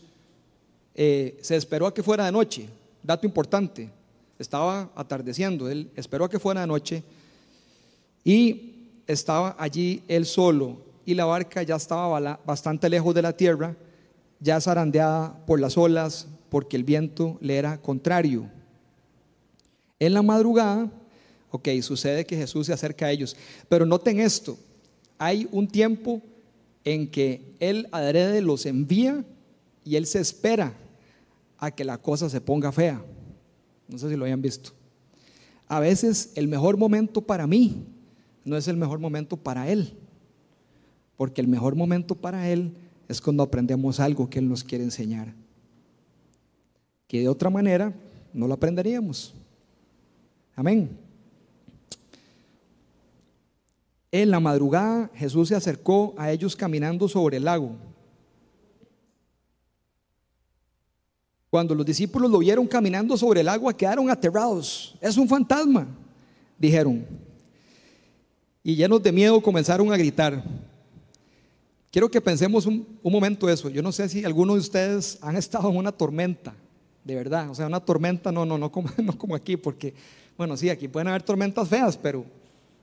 eh, 0.95 1.39
se 1.41 1.57
esperó 1.57 1.87
a 1.87 1.95
que 1.95 2.03
fuera 2.03 2.27
de 2.27 2.33
noche, 2.33 2.69
dato 3.03 3.27
importante, 3.27 3.89
estaba 4.39 4.91
atardeciendo, 4.95 5.71
él 5.71 5.91
esperó 5.97 6.27
a 6.27 6.29
que 6.29 6.39
fuera 6.39 6.61
de 6.61 6.67
noche 6.67 7.03
y 8.25 8.75
estaba 9.07 9.57
allí 9.59 10.03
él 10.07 10.27
solo. 10.27 10.77
Y 11.07 11.15
la 11.15 11.25
barca 11.25 11.63
ya 11.63 11.77
estaba 11.77 12.39
bastante 12.45 12.91
lejos 12.91 13.15
de 13.15 13.23
la 13.23 13.35
tierra, 13.35 13.75
ya 14.41 14.61
zarandeada 14.61 15.45
por 15.47 15.61
las 15.61 15.77
olas, 15.77 16.29
porque 16.49 16.77
el 16.77 16.85
viento 16.85 17.39
le 17.41 17.57
era 17.57 17.81
contrario. 17.81 18.49
En 19.99 20.15
la 20.15 20.23
madrugada, 20.23 20.91
ok, 21.51 21.69
sucede 21.83 22.27
que 22.27 22.37
Jesús 22.37 22.67
se 22.67 22.73
acerca 22.73 23.07
a 23.07 23.11
ellos, 23.11 23.37
pero 23.69 23.87
noten 23.87 24.21
esto, 24.21 24.59
hay 25.19 25.49
un 25.51 25.69
tiempo 25.69 26.21
en 26.85 27.11
que 27.11 27.55
Él 27.61 27.89
adrede 27.93 28.41
los 28.41 28.67
envía 28.67 29.25
y 29.85 29.97
Él 29.97 30.07
se 30.07 30.21
espera 30.21 30.75
a 31.59 31.71
que 31.71 31.85
la 31.85 31.99
cosa 31.99 32.29
se 32.29 32.41
ponga 32.41 32.73
fea. 32.73 33.03
No 33.89 33.99
sé 33.99 34.09
si 34.09 34.17
lo 34.17 34.25
hayan 34.25 34.43
visto. 34.43 34.73
A 35.67 35.81
veces 35.81 36.33
el 36.35 36.49
mejor 36.49 36.77
momento 36.77 37.21
para 37.23 37.47
mí 37.47 37.85
no 38.45 38.57
es 38.57 38.69
el 38.69 38.77
mejor 38.77 38.99
momento 38.99 39.37
para 39.37 39.71
Él, 39.71 39.95
porque 41.17 41.41
el 41.41 41.49
mejor 41.49 41.75
momento 41.75 42.15
para 42.15 42.51
Él 42.51 42.75
es 43.15 43.21
cuando 43.21 43.43
aprendemos 43.43 44.01
algo 44.01 44.29
que 44.29 44.41
Él 44.41 44.49
nos 44.49 44.65
quiere 44.65 44.83
enseñar, 44.83 45.33
que 47.07 47.21
de 47.21 47.29
otra 47.29 47.49
manera 47.49 47.93
no 48.33 48.49
lo 48.49 48.55
aprenderíamos. 48.55 49.33
Amén. 50.57 50.91
En 54.11 54.31
la 54.31 54.41
madrugada 54.41 55.11
Jesús 55.15 55.49
se 55.49 55.55
acercó 55.55 56.15
a 56.19 56.31
ellos 56.31 56.55
caminando 56.57 57.09
sobre 57.09 57.37
el 57.37 57.45
lago. 57.45 57.77
Cuando 61.51 61.75
los 61.75 61.87
discípulos 61.87 62.29
lo 62.31 62.39
vieron 62.39 62.67
caminando 62.67 63.17
sobre 63.17 63.43
el 63.43 63.49
agua, 63.49 63.77
quedaron 63.77 64.11
aterrados. 64.11 64.97
Es 65.01 65.17
un 65.17 65.29
fantasma, 65.29 65.87
dijeron. 66.59 67.07
Y 68.65 68.75
llenos 68.75 69.01
de 69.01 69.13
miedo 69.13 69.41
comenzaron 69.41 69.93
a 69.93 69.97
gritar. 69.97 70.43
Quiero 71.95 72.11
que 72.11 72.21
pensemos 72.21 72.67
un, 72.67 72.99
momento 73.05 73.49
eso. 73.49 73.71
Yo 73.71 73.81
no 73.81 73.93
sé 73.93 74.09
si 74.09 74.25
algunos 74.25 74.57
de 74.57 74.61
ustedes 74.63 75.17
han 75.21 75.37
estado 75.37 75.71
en 75.71 75.77
una 75.77 75.93
tormenta, 75.93 76.53
de 77.05 77.15
verdad. 77.15 77.49
O 77.49 77.55
sea, 77.55 77.69
una 77.69 77.79
tormenta, 77.79 78.33
no, 78.33 78.45
no, 78.45 78.59
no 78.59 78.73
como, 78.73 78.89
aquí, 79.37 79.57
porque, 79.57 79.95
bueno, 80.37 80.57
sí, 80.57 80.69
aquí 80.69 80.89
pueden 80.89 81.07
haber 81.07 81.23
tormentas 81.23 81.69
feas, 81.69 81.97
pero 81.97 82.25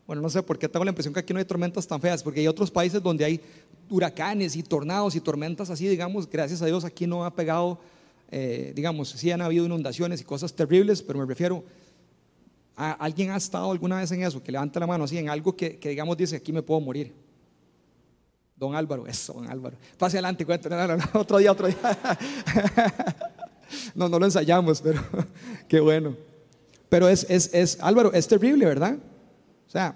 bueno, 0.08 0.22
no 0.22 0.30
sé 0.30 0.42
por 0.42 0.58
qué 0.58 0.70
tengo 0.70 0.86
la 0.86 0.92
impresión 0.92 1.14
que 1.14 1.20
aquí 1.20 1.34
no 1.34 1.40
hay 1.40 1.46
tormentas 1.46 1.86
tan 1.86 2.00
feas, 2.00 2.24
porque 2.24 2.40
hay 2.40 2.48
otros 2.48 2.72
países 2.72 3.04
donde 3.04 3.26
hay 3.26 3.42
huracanes 3.90 4.56
y 4.56 4.64
tornados 4.64 5.14
y 5.14 5.20
tormentas 5.20 5.70
así, 5.70 5.90
digamos, 5.90 6.30
gracias 6.30 6.62
a 6.62 6.68
Dios 6.68 6.86
aquí 6.86 7.06
no 7.06 7.26
ha 7.26 7.36
pegado, 7.36 7.80
eh, 8.32 8.72
digamos, 8.74 9.10
sí 9.10 9.30
han 9.30 9.42
habido 9.42 9.66
inundaciones 9.66 10.22
y 10.22 10.24
cosas 10.24 10.54
terribles, 10.54 11.02
pero 11.02 11.20
me 11.20 11.26
refiero 11.26 11.66
a 12.78 12.94
alguien 12.94 13.32
ha 13.32 13.36
estado 13.36 13.72
alguna 13.72 13.98
vez 13.98 14.10
en 14.14 14.24
eso, 14.24 14.42
que 14.42 14.54
levante 14.54 14.80
la 14.80 14.88
mano 14.88 15.04
así, 15.04 15.18
en 15.18 15.28
algo 15.28 15.54
que, 15.54 15.78
digamos 15.84 16.16
dice, 16.16 16.38
aquí 16.38 16.54
me 16.54 16.62
puedo 16.62 16.80
morir. 16.80 17.12
Don 18.62 18.76
Álvaro, 18.76 19.08
eso, 19.08 19.34
don 19.34 19.50
Álvaro. 19.50 19.76
Pase 19.98 20.18
adelante, 20.18 20.46
cuéntanos, 20.46 21.04
otro 21.16 21.40
día, 21.40 21.52
otro 21.52 21.66
día. 21.66 21.80
no, 23.96 24.08
no 24.08 24.20
lo 24.20 24.26
ensayamos, 24.26 24.82
pero 24.82 25.02
qué 25.68 25.80
bueno. 25.80 26.16
Pero 26.88 27.10
es, 27.10 27.26
es, 27.28 27.52
es, 27.56 27.80
Álvaro, 27.82 28.14
es 28.14 28.28
terrible, 28.28 28.68
¿verdad? 28.68 29.00
O 29.68 29.72
sea, 29.72 29.96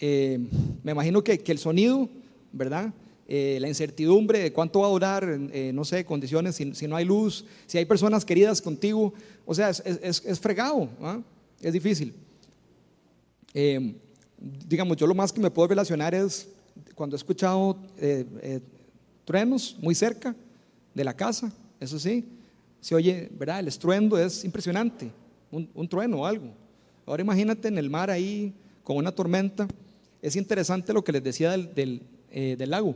eh, 0.00 0.38
me 0.82 0.92
imagino 0.92 1.22
que, 1.22 1.44
el 1.46 1.58
sonido, 1.58 2.08
¿verdad? 2.50 2.94
Eh, 3.28 3.58
la 3.60 3.68
incertidumbre 3.68 4.38
de 4.38 4.54
cuánto 4.54 4.80
va 4.80 4.86
a 4.86 4.90
durar, 4.90 5.38
eh, 5.52 5.70
no 5.74 5.84
sé, 5.84 6.06
condiciones, 6.06 6.56
si, 6.56 6.86
no 6.86 6.96
hay 6.96 7.04
luz, 7.04 7.44
si 7.66 7.76
hay 7.76 7.84
personas 7.84 8.24
queridas 8.24 8.62
contigo, 8.62 9.12
o 9.44 9.54
sea, 9.54 9.68
es, 9.68 10.40
fregado, 10.40 10.88
¿ah? 11.02 11.20
es 11.60 11.74
difícil. 11.74 12.14
digamos, 14.38 14.96
yo 14.96 15.06
lo 15.06 15.14
más 15.14 15.30
que 15.30 15.42
me 15.42 15.50
puedo 15.50 15.68
relacionar 15.68 16.14
es 16.14 16.48
cuando 16.94 17.16
he 17.16 17.18
escuchado 17.18 17.76
truenos 19.24 19.76
muy 19.80 19.94
cerca 19.94 20.34
de 20.94 21.04
la 21.04 21.14
casa, 21.14 21.52
eso 21.80 21.98
sí, 21.98 22.24
se 22.80 22.94
oye, 22.94 23.30
¿verdad? 23.38 23.60
El 23.60 23.68
estruendo 23.68 24.18
es 24.18 24.44
impresionante, 24.44 25.10
un, 25.50 25.68
un 25.74 25.88
trueno 25.88 26.20
o 26.20 26.26
algo. 26.26 26.52
Ahora 27.06 27.22
imagínate 27.22 27.68
en 27.68 27.78
el 27.78 27.90
mar 27.90 28.10
ahí, 28.10 28.54
con 28.84 28.96
una 28.96 29.12
tormenta. 29.12 29.66
Es 30.20 30.36
interesante 30.36 30.92
lo 30.92 31.02
que 31.02 31.12
les 31.12 31.22
decía 31.22 31.50
del, 31.50 32.02
eh, 32.30 32.56
del, 32.58 32.70
lago, 32.70 32.94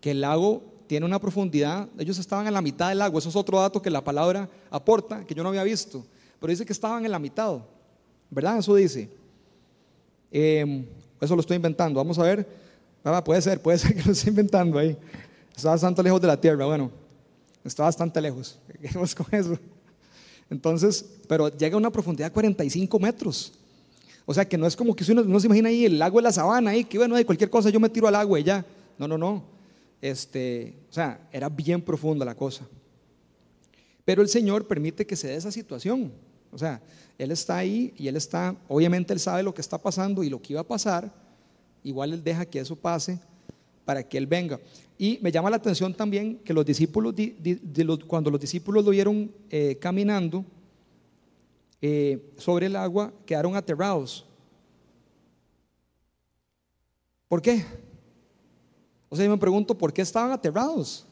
que 0.00 0.10
el 0.10 0.20
lago 0.20 0.62
tiene 0.86 1.06
una 1.06 1.20
profundidad, 1.20 1.88
ellos 1.98 2.18
estaban 2.18 2.46
en 2.46 2.54
la 2.54 2.62
mitad 2.62 2.88
del 2.88 2.98
lago, 2.98 3.18
eso 3.18 3.28
es 3.28 3.36
otro 3.36 3.60
dato 3.60 3.82
que 3.82 3.90
la 3.90 4.02
palabra 4.02 4.48
aporta, 4.70 5.24
que 5.24 5.34
yo 5.34 5.42
no 5.42 5.48
había 5.48 5.64
visto, 5.64 6.04
pero 6.40 6.50
dice 6.50 6.64
que 6.64 6.72
estaban 6.72 7.04
en 7.04 7.10
la 7.10 7.18
mitad, 7.18 7.58
¿verdad? 8.30 8.58
Eso 8.58 8.74
dice. 8.74 9.08
Em, 10.30 10.84
eso 11.20 11.34
lo 11.34 11.40
estoy 11.40 11.56
inventando, 11.56 11.98
vamos 11.98 12.18
a 12.18 12.22
ver, 12.22 12.46
puede 13.24 13.40
ser, 13.40 13.60
puede 13.60 13.78
ser 13.78 13.94
que 13.94 14.02
lo 14.02 14.12
esté 14.12 14.30
inventando 14.30 14.78
ahí. 14.78 14.96
Está 15.54 15.70
bastante 15.70 16.02
lejos 16.02 16.20
de 16.20 16.26
la 16.26 16.40
tierra, 16.40 16.66
bueno, 16.66 16.90
está 17.64 17.84
bastante 17.84 18.20
lejos, 18.20 18.58
quedemos 18.80 19.14
con 19.14 19.26
eso. 19.32 19.58
Entonces, 20.50 21.04
pero 21.28 21.48
llega 21.48 21.74
a 21.74 21.78
una 21.78 21.90
profundidad 21.90 22.28
de 22.28 22.32
45 22.32 22.98
metros. 22.98 23.52
O 24.24 24.34
sea, 24.34 24.44
que 24.44 24.58
no 24.58 24.66
es 24.66 24.74
como 24.74 24.94
que 24.94 25.10
uno, 25.12 25.40
se 25.40 25.46
imagina 25.46 25.68
ahí 25.68 25.84
el 25.84 25.98
lago 25.98 26.18
de 26.18 26.24
la 26.24 26.32
sabana, 26.32 26.70
ahí, 26.70 26.84
que 26.84 26.98
bueno, 26.98 27.14
de 27.14 27.24
cualquier 27.24 27.48
cosa 27.48 27.70
yo 27.70 27.78
me 27.78 27.88
tiro 27.88 28.08
al 28.08 28.14
agua 28.16 28.40
y 28.40 28.44
ya. 28.44 28.64
No, 28.98 29.06
no, 29.06 29.16
no. 29.16 29.44
Este, 30.00 30.74
o 30.90 30.92
sea, 30.92 31.28
era 31.32 31.48
bien 31.48 31.80
profunda 31.80 32.24
la 32.24 32.34
cosa. 32.34 32.66
Pero 34.04 34.22
el 34.22 34.28
Señor 34.28 34.66
permite 34.66 35.06
que 35.06 35.16
se 35.16 35.28
dé 35.28 35.36
esa 35.36 35.52
situación. 35.52 36.12
O 36.52 36.58
sea, 36.58 36.80
Él 37.18 37.30
está 37.30 37.58
ahí 37.58 37.94
y 37.96 38.08
Él 38.08 38.16
está, 38.16 38.56
obviamente 38.68 39.12
Él 39.12 39.20
sabe 39.20 39.42
lo 39.42 39.54
que 39.54 39.60
está 39.60 39.78
pasando 39.78 40.22
y 40.22 40.30
lo 40.30 40.40
que 40.42 40.54
iba 40.54 40.60
a 40.60 40.66
pasar. 40.66 41.12
Igual 41.86 42.12
Él 42.12 42.24
deja 42.24 42.44
que 42.44 42.58
eso 42.58 42.74
pase 42.74 43.20
para 43.84 44.02
que 44.02 44.18
Él 44.18 44.26
venga. 44.26 44.58
Y 44.98 45.20
me 45.22 45.30
llama 45.30 45.50
la 45.50 45.56
atención 45.56 45.94
también 45.94 46.36
que 46.38 46.52
los 46.52 46.66
discípulos, 46.66 47.14
cuando 48.08 48.28
los 48.28 48.40
discípulos 48.40 48.84
lo 48.84 48.90
vieron 48.90 49.30
eh, 49.50 49.78
caminando, 49.80 50.44
eh, 51.80 52.32
sobre 52.38 52.66
el 52.66 52.74
agua 52.74 53.12
quedaron 53.24 53.54
aterrados. 53.54 54.26
¿Por 57.28 57.40
qué? 57.40 57.64
O 59.08 59.14
sea, 59.14 59.24
yo 59.24 59.30
me 59.30 59.38
pregunto, 59.38 59.78
¿por 59.78 59.92
qué 59.92 60.02
estaban 60.02 60.32
aterrados? 60.32 61.06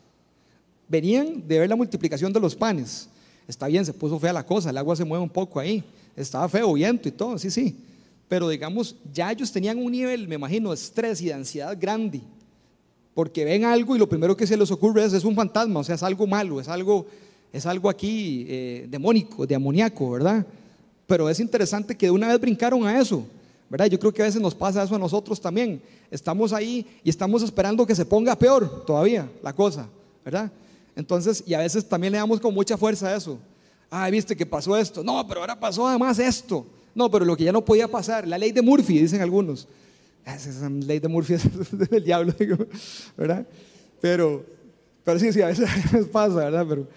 Venían 0.89 1.47
de 1.47 1.61
ver 1.61 1.69
la 1.69 1.77
multiplicación 1.77 2.33
de 2.33 2.41
los 2.41 2.57
panes. 2.57 3.09
Está 3.47 3.69
bien, 3.69 3.87
se 3.87 3.93
puso 3.93 4.19
fea 4.19 4.33
la 4.33 4.45
cosa, 4.45 4.71
el 4.71 4.77
agua 4.77 4.97
se 4.97 5.05
mueve 5.05 5.23
un 5.23 5.31
poco 5.31 5.61
ahí. 5.61 5.85
Estaba 6.17 6.49
feo, 6.49 6.73
viento 6.73 7.09
y 7.09 7.13
todo, 7.13 7.39
sí, 7.39 7.49
sí. 7.49 7.77
Pero 8.29 8.49
digamos, 8.49 8.97
ya 9.13 9.31
ellos 9.31 9.53
tenían 9.53 9.79
un 9.79 9.93
nivel, 9.93 10.27
me 10.29 10.37
imagino, 10.37 10.71
de 10.71 10.77
estrés 10.77 11.21
y 11.21 11.27
de 11.27 11.35
ansiedad 11.35 11.77
grande. 11.79 12.21
Porque 13.15 13.45
ven 13.45 13.65
algo 13.65 13.95
y 13.95 13.99
lo 13.99 14.09
primero 14.09 14.37
que 14.37 14.47
se 14.47 14.57
les 14.57 14.71
ocurre 14.71 15.05
es, 15.05 15.13
es 15.13 15.25
un 15.25 15.35
fantasma, 15.35 15.81
o 15.81 15.85
sea, 15.85 15.95
es 15.95 16.03
algo 16.03 16.27
malo, 16.27 16.61
es 16.61 16.69
algo 16.69 17.07
es 17.55 17.67
algo 17.67 17.89
aquí 17.89 18.45
eh, 18.49 18.87
demónico, 18.91 19.47
de 19.47 19.55
amoníaco, 19.55 20.11
¿verdad? 20.11 20.45
Pero 21.07 21.31
es 21.31 21.39
interesante 21.39 21.97
que 21.97 22.07
de 22.07 22.11
una 22.11 22.27
vez 22.27 22.41
brincaron 22.41 22.85
a 22.85 22.99
eso, 22.99 23.25
¿verdad? 23.71 23.87
Yo 23.87 23.97
creo 23.97 24.13
que 24.13 24.23
a 24.23 24.25
veces 24.25 24.43
nos 24.43 24.57
pasa 24.57 24.83
eso 24.83 24.97
a 24.97 24.99
nosotros 24.99 25.41
también. 25.41 25.81
Estamos 26.11 26.53
ahí 26.53 26.85
y 27.05 27.11
estamos 27.11 27.45
esperando 27.45 27.87
que 27.87 27.95
se 27.95 28.05
ponga 28.05 28.37
peor 28.37 28.85
todavía 28.85 29.31
la 29.41 29.53
cosa, 29.53 29.89
¿verdad? 30.25 30.51
Entonces, 30.97 31.45
y 31.47 31.55
a 31.55 31.61
veces 31.61 31.89
también 31.89 32.13
le 32.13 32.19
damos 32.19 32.41
con 32.41 32.53
mucha 32.53 32.77
fuerza 32.77 33.07
a 33.07 33.15
eso. 33.15 33.39
Ah, 33.89 34.11
viste 34.11 34.35
que 34.35 34.45
pasó 34.45 34.77
esto. 34.77 35.05
No, 35.05 35.25
pero 35.25 35.39
ahora 35.39 35.59
pasó 35.59 35.87
además 35.87 36.19
esto. 36.19 36.67
No, 36.95 37.11
pero 37.11 37.25
lo 37.25 37.37
que 37.37 37.45
ya 37.45 37.53
no 37.53 37.65
podía 37.65 37.89
pasar, 37.89 38.27
la 38.27 38.39
ley 38.39 38.53
de 38.53 38.63
Murphy, 38.63 39.01
dicen 39.01 39.21
algunos. 39.21 39.67
Esa 40.25 40.71
ley 40.71 41.01
de 41.01 41.09
Murphy 41.09 41.35
es 41.35 41.79
del 41.91 42.05
diablo, 42.05 42.33
¿verdad? 43.17 43.47
Pero, 44.01 44.45
pero 45.03 45.19
sí, 45.19 45.33
sí, 45.33 45.43
a 45.43 45.49
veces 45.49 45.69
pasa, 46.13 46.37
¿verdad? 46.37 46.67
Pero, 46.69 46.89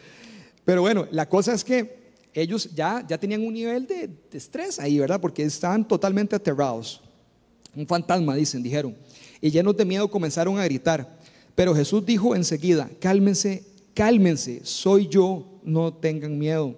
pero 0.64 0.82
bueno, 0.82 1.08
la 1.12 1.28
cosa 1.28 1.54
es 1.54 1.64
que 1.64 1.98
ellos 2.34 2.70
ya, 2.76 3.04
ya 3.08 3.18
tenían 3.18 3.42
un 3.42 3.54
nivel 3.54 3.88
de, 3.88 4.10
estrés 4.32 4.80
ahí, 4.80 5.00
¿verdad? 5.00 5.20
Porque 5.20 5.44
estaban 5.44 5.88
totalmente 5.88 6.36
aterrados. 6.36 7.02
Un 7.76 7.88
fantasma, 7.88 8.36
dicen, 8.36 8.62
dijeron. 8.62 8.96
Y 9.42 9.50
llenos 9.50 9.76
de 9.76 9.86
miedo 9.86 10.08
comenzaron 10.10 10.60
a 10.60 10.64
gritar. 10.66 11.18
Pero 11.56 11.74
Jesús 11.74 12.06
dijo 12.06 12.36
enseguida, 12.36 12.90
cálmense, 13.00 13.64
cálmense, 13.96 14.62
soy 14.64 15.08
yo, 15.08 15.60
no 15.64 15.92
tengan 15.94 16.38
miedo. 16.38 16.76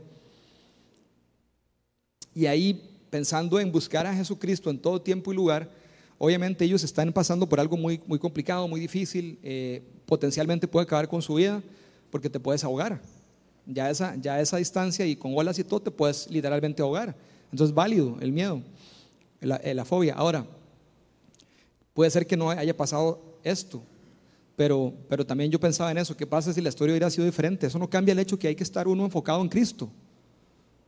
Y 2.33 2.45
ahí, 2.45 2.88
pensando 3.09 3.59
en 3.59 3.71
buscar 3.71 4.05
a 4.05 4.13
Jesucristo 4.13 4.69
en 4.69 4.79
todo 4.79 5.01
tiempo 5.01 5.31
y 5.31 5.35
lugar, 5.35 5.69
obviamente 6.17 6.65
ellos 6.65 6.83
están 6.83 7.11
pasando 7.11 7.47
por 7.47 7.59
algo 7.59 7.77
muy, 7.77 8.01
muy 8.05 8.19
complicado, 8.19 8.67
muy 8.67 8.79
difícil, 8.79 9.39
eh, 9.43 9.81
potencialmente 10.05 10.67
puede 10.67 10.83
acabar 10.83 11.07
con 11.07 11.21
su 11.21 11.35
vida 11.35 11.61
porque 12.09 12.29
te 12.29 12.39
puedes 12.39 12.63
ahogar 12.63 13.01
ya 13.69 13.89
esa, 13.89 14.15
ya 14.15 14.41
esa 14.41 14.57
distancia 14.57 15.05
y 15.05 15.15
con 15.15 15.33
olas 15.35 15.59
y 15.59 15.63
todo 15.63 15.79
te 15.79 15.91
puedes 15.91 16.29
literalmente 16.29 16.81
ahogar. 16.81 17.15
Entonces, 17.51 17.73
válido 17.73 18.17
el 18.19 18.31
miedo, 18.31 18.61
la, 19.39 19.57
eh, 19.57 19.73
la 19.73 19.85
fobia. 19.85 20.15
Ahora, 20.15 20.45
puede 21.93 22.09
ser 22.09 22.25
que 22.25 22.35
no 22.35 22.49
haya 22.49 22.75
pasado 22.75 23.21
esto, 23.43 23.81
Pero, 24.55 24.93
pero 25.07 25.25
también 25.25 25.49
yo 25.49 25.59
pensaba 25.59 25.89
en 25.91 25.99
eso, 25.99 26.17
¿qué 26.17 26.27
pasa 26.27 26.51
si 26.51 26.61
la 26.61 26.69
historia 26.69 26.91
hubiera 26.91 27.09
sido 27.09 27.25
diferente? 27.25 27.67
Eso 27.67 27.79
no 27.79 27.89
cambia 27.89 28.11
el 28.11 28.19
hecho 28.19 28.37
que 28.37 28.47
hay 28.49 28.55
que 28.55 28.63
estar 28.63 28.87
uno 28.87 29.05
enfocado 29.05 29.41
en 29.41 29.47
Cristo. 29.47 29.89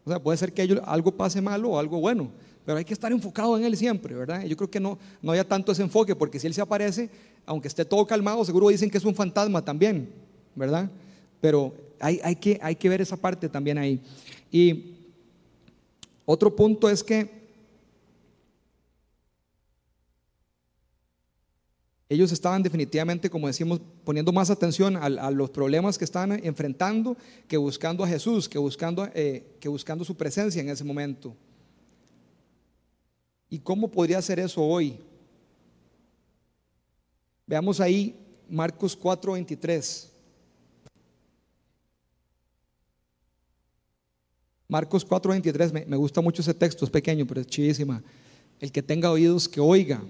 O 0.05 0.09
sea, 0.09 0.19
puede 0.21 0.37
ser 0.37 0.53
que 0.53 0.81
algo 0.85 1.11
pase 1.11 1.41
malo 1.41 1.71
o 1.71 1.79
algo 1.79 1.99
bueno, 1.99 2.29
pero 2.65 2.77
hay 2.77 2.85
que 2.85 2.93
estar 2.93 3.11
enfocado 3.11 3.57
en 3.57 3.63
Él 3.63 3.75
siempre, 3.77 4.15
¿verdad? 4.15 4.43
Yo 4.43 4.55
creo 4.55 4.69
que 4.69 4.79
no, 4.79 4.97
no 5.21 5.31
haya 5.31 5.47
tanto 5.47 5.71
ese 5.71 5.81
enfoque, 5.81 6.15
porque 6.15 6.39
si 6.39 6.47
Él 6.47 6.53
se 6.53 6.61
aparece, 6.61 7.09
aunque 7.45 7.67
esté 7.67 7.85
todo 7.85 8.05
calmado, 8.05 8.43
seguro 8.45 8.69
dicen 8.69 8.89
que 8.89 8.97
es 8.97 9.05
un 9.05 9.15
fantasma 9.15 9.63
también, 9.63 10.09
¿verdad? 10.55 10.89
Pero 11.39 11.73
hay, 11.99 12.19
hay, 12.23 12.35
que, 12.35 12.59
hay 12.61 12.75
que 12.75 12.89
ver 12.89 13.01
esa 13.01 13.17
parte 13.17 13.49
también 13.49 13.77
ahí. 13.77 14.01
Y 14.51 14.95
otro 16.25 16.55
punto 16.55 16.89
es 16.89 17.03
que 17.03 17.40
ellos 22.11 22.33
estaban 22.33 22.61
definitivamente, 22.61 23.29
como 23.29 23.47
decimos, 23.47 23.79
poniendo 24.03 24.33
más 24.33 24.49
atención 24.49 24.97
a, 24.97 25.31
los 25.31 25.49
problemas 25.49 25.97
que 25.97 26.03
estaban 26.03 26.33
enfrentando 26.43 27.15
que 27.47 27.55
buscando 27.55 28.03
a 28.03 28.07
Jesús, 28.07 28.49
que 28.49 28.57
buscando, 28.57 29.07
eh, 29.15 29.55
que 29.61 29.69
buscando 29.69 30.03
su 30.03 30.13
presencia 30.13 30.61
en 30.61 30.67
ese 30.67 30.83
momento. 30.83 31.33
¿Y 33.49 33.59
cómo 33.59 33.89
podría 33.89 34.21
ser 34.21 34.41
eso 34.41 34.61
hoy? 34.61 34.99
Veamos 37.47 37.79
ahí 37.79 38.13
Marcos 38.49 38.93
4:23. 38.99 40.09
Marcos 44.67 45.07
4:23, 45.07 45.71
me, 45.71 45.85
me 45.85 45.95
gusta 45.95 46.19
mucho 46.19 46.41
ese 46.41 46.53
texto, 46.53 46.83
es 46.83 46.91
pequeño, 46.91 47.25
pero 47.25 47.39
es 47.39 47.47
chidísima. 47.47 48.03
El 48.59 48.69
que 48.69 48.83
tenga 48.83 49.09
oídos, 49.09 49.47
que 49.47 49.61
oiga. 49.61 50.03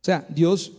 O 0.00 0.04
sea, 0.04 0.26
Dios 0.28 0.72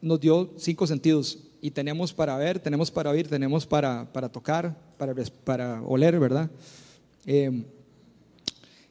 nos 0.00 0.20
dio 0.20 0.50
cinco 0.56 0.86
sentidos 0.86 1.38
y 1.60 1.70
tenemos 1.70 2.12
para 2.12 2.36
ver, 2.36 2.58
tenemos 2.58 2.90
para 2.90 3.10
oír, 3.10 3.28
tenemos 3.28 3.66
para, 3.66 4.10
para 4.12 4.28
tocar, 4.28 4.76
para, 4.96 5.14
para 5.44 5.82
oler, 5.82 6.18
¿verdad? 6.18 6.50
Eh, 7.26 7.64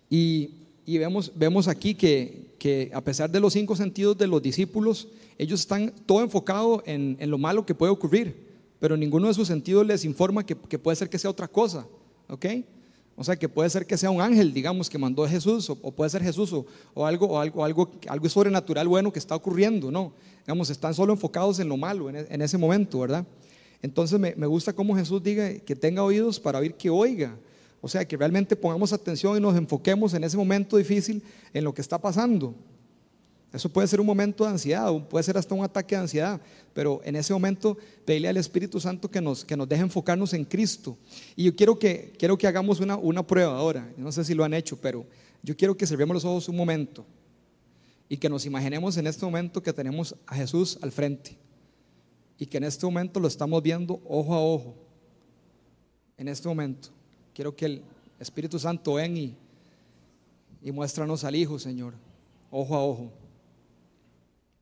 y, 0.10 0.52
y, 0.86 0.98
vemos, 0.98 1.32
vemos 1.36 1.68
aquí 1.68 1.96
que, 1.96 2.54
que, 2.60 2.92
a 2.94 3.02
pesar 3.02 3.30
de 3.30 3.40
los 3.40 3.54
cinco 3.54 3.76
sentidos 3.76 4.18
de 4.18 4.28
los 4.28 4.42
discípulos, 4.42 5.08
ellos 5.38 5.62
están 5.62 5.94
todo 6.06 6.22
enfocado 6.22 6.84
en, 6.86 7.18
en, 7.20 7.32
lo 7.32 7.38
malo 7.38 7.66
que 7.66 7.76
puede 7.76 7.92
ocurrir, 7.92 8.36
pero 8.80 8.98
ninguno 8.98 9.28
de 9.28 9.34
sus 9.34 9.48
sentidos 9.48 9.86
les 9.86 10.06
informa 10.06 10.46
que, 10.46 10.56
que 10.56 10.78
puede 10.78 10.96
ser 10.96 11.10
que 11.10 11.18
sea 11.18 11.32
otra 11.32 11.48
cosa. 11.48 11.88
¿ok? 12.30 12.46
O 13.20 13.24
sea, 13.26 13.36
que 13.36 13.50
puede 13.50 13.70
ser 13.70 13.86
que 13.86 13.98
sea 13.98 14.10
un 14.10 14.22
ángel, 14.22 14.54
digamos, 14.54 14.90
que 14.90 14.98
mandó 14.98 15.26
a 15.26 15.30
Jesús, 15.30 15.70
o, 15.70 15.76
puede 15.92 16.10
ser 16.10 16.24
Jesús, 16.24 16.54
o, 16.54 17.06
algo, 17.06 17.26
o 17.26 17.38
algo, 17.38 17.66
algo, 17.66 17.92
algo 18.08 18.30
sobrenatural 18.30 18.88
bueno 18.88 19.12
que 19.12 19.20
está 19.20 19.36
ocurriendo, 19.36 19.92
¿no? 19.92 20.14
Digamos, 20.46 20.70
están 20.70 20.94
solo 20.94 21.12
enfocados 21.12 21.60
en 21.60 21.68
lo 21.68 21.76
malo 21.76 22.10
en, 22.10 22.16
e, 22.16 22.46
ese 22.46 22.58
momento, 22.58 22.98
¿verdad? 22.98 23.26
Entonces 23.82 24.18
me, 24.18 24.34
me, 24.38 24.48
gusta 24.48 24.72
cómo 24.72 24.96
Jesús 24.96 25.22
diga 25.22 25.54
que 25.54 25.76
tenga 25.76 26.02
oídos 26.02 26.40
para 26.40 26.60
oír 26.60 26.76
que 26.76 26.90
oiga. 26.90 27.36
O 27.82 27.90
sea, 27.90 28.08
que 28.08 28.16
realmente 28.16 28.56
pongamos 28.56 28.94
atención 28.94 29.36
y 29.36 29.42
nos 29.42 29.54
enfoquemos 29.58 30.14
en 30.14 30.24
ese 30.24 30.38
momento 30.38 30.78
difícil 30.78 31.22
en 31.54 31.66
lo 31.66 31.74
que 31.74 31.82
está 31.82 32.00
pasando. 32.00 32.56
Eso 33.52 33.68
puede 33.68 33.88
ser 33.88 34.00
un 34.00 34.06
momento 34.06 34.44
de 34.44 34.52
ansiedad, 34.52 34.92
puede 35.08 35.24
ser 35.24 35.36
hasta 35.38 35.56
un 35.56 35.64
ataque 35.64 35.96
de 35.96 36.02
ansiedad, 36.02 36.40
pero 36.74 37.02
en 37.04 37.16
ese 37.16 37.34
momento 37.34 37.78
pedirle 38.06 38.28
al 38.28 38.38
Espíritu 38.38 38.80
Santo 38.80 39.10
que 39.10 39.20
nos, 39.20 39.44
que 39.44 39.58
nos 39.58 39.68
deje 39.68 39.82
enfocarnos 39.82 40.34
en 40.34 40.46
Cristo. 40.46 40.96
Y 41.36 41.46
yo 41.46 41.56
quiero 41.56 41.80
que, 41.80 42.14
quiero 42.20 42.38
que 42.38 42.46
hagamos 42.46 42.80
una, 42.80 42.96
una 42.96 43.26
prueba 43.26 43.58
ahora, 43.58 43.92
no 43.98 44.12
sé 44.12 44.24
si 44.24 44.36
lo 44.36 44.44
han 44.44 44.54
hecho, 44.54 44.78
pero 44.80 45.06
yo 45.42 45.58
quiero 45.58 45.76
que 45.76 45.88
cerremos 45.88 46.14
los 46.14 46.26
ojos 46.26 46.48
un 46.48 46.58
momento 46.58 47.06
y 48.08 48.18
que 48.18 48.30
nos 48.30 48.46
imaginemos 48.46 48.98
en 48.98 49.08
este 49.08 49.26
momento 49.26 49.64
que 49.64 49.74
tenemos 49.74 50.16
a 50.28 50.36
Jesús 50.36 50.78
al 50.82 50.92
frente 50.92 51.36
y 52.38 52.46
que 52.46 52.58
en 52.58 52.66
este 52.66 52.86
momento 52.86 53.20
lo 53.20 53.28
estamos 53.28 53.62
viendo 53.64 54.00
ojo 54.08 54.34
a 54.34 54.42
ojo. 54.44 54.76
En 56.18 56.28
este 56.28 56.48
momento, 56.48 56.90
quiero 57.34 57.56
que 57.56 57.66
el 57.66 57.84
Espíritu 58.20 58.60
Santo 58.60 58.94
venga 58.94 59.20
y, 59.20 59.36
y 60.62 60.72
muéstranos 60.72 61.24
al 61.24 61.36
Hijo, 61.36 61.58
Señor, 61.58 61.94
ojo 62.52 62.76
a 62.76 62.84
ojo. 62.84 63.12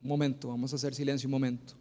Un 0.02 0.08
momento, 0.08 0.48
vamos 0.48 0.72
a 0.72 0.76
hacer 0.76 0.94
silencio 0.94 1.26
un 1.26 1.32
momento. 1.32 1.74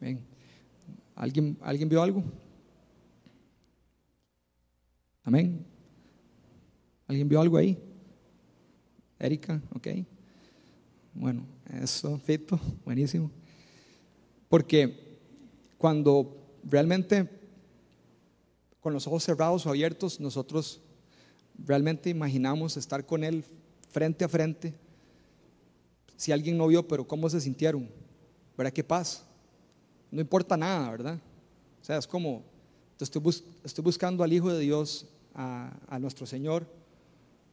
Bien. 0.00 0.24
¿Alguien, 1.14 1.58
¿Alguien 1.60 1.88
vio 1.88 2.02
algo? 2.02 2.22
Amén. 5.24 5.66
¿Alguien 7.06 7.28
vio 7.28 7.40
algo 7.40 7.56
ahí? 7.56 7.76
Erika, 9.18 9.60
ok. 9.74 9.88
Bueno, 11.14 11.44
eso, 11.82 12.18
Fito, 12.18 12.60
buenísimo. 12.84 13.30
Porque 14.48 15.07
cuando 15.78 16.36
realmente 16.64 17.28
con 18.80 18.92
los 18.92 19.06
ojos 19.06 19.24
cerrados 19.24 19.64
o 19.64 19.70
abiertos 19.70 20.20
nosotros 20.20 20.80
realmente 21.64 22.10
imaginamos 22.10 22.76
estar 22.76 23.06
con 23.06 23.24
Él 23.24 23.44
frente 23.88 24.24
a 24.24 24.28
frente, 24.28 24.74
si 26.16 26.32
alguien 26.32 26.58
no 26.58 26.66
vio, 26.66 26.86
pero 26.86 27.06
¿cómo 27.06 27.30
se 27.30 27.40
sintieron? 27.40 27.88
¿Verdad? 28.56 28.72
¿Qué 28.72 28.84
paz? 28.84 29.24
No 30.10 30.20
importa 30.20 30.56
nada, 30.56 30.90
¿verdad? 30.90 31.18
O 31.80 31.84
sea, 31.84 31.96
es 31.96 32.06
como, 32.06 32.42
estoy, 32.98 33.22
estoy 33.64 33.84
buscando 33.84 34.24
al 34.24 34.32
Hijo 34.32 34.52
de 34.52 34.58
Dios, 34.58 35.06
a, 35.34 35.72
a 35.88 35.98
nuestro 35.98 36.26
Señor, 36.26 36.66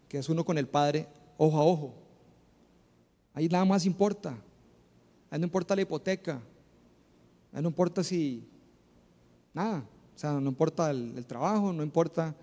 que 0.10 0.18
es 0.18 0.30
uno 0.30 0.44
con 0.44 0.58
el 0.58 0.68
Padre, 0.68 1.08
ojo 1.38 1.58
a 1.58 1.64
ojo. 1.64 1.94
Ahí 3.34 3.48
nada 3.48 3.66
más 3.66 3.86
importa. 3.86 4.36
Ahí 5.30 5.40
no 5.40 5.46
importa 5.46 5.76
la 5.76 5.84
hipoteca, 5.84 6.42
no 7.62 7.70
importa 7.70 8.04
si, 8.04 8.44
nada, 9.54 9.86
o 10.16 10.20
sea, 10.20 10.34
no 10.34 10.50
importa 10.50 10.92
el, 10.92 11.26
trabajo, 11.26 11.72
no 11.74 11.84
importa 11.84 12.36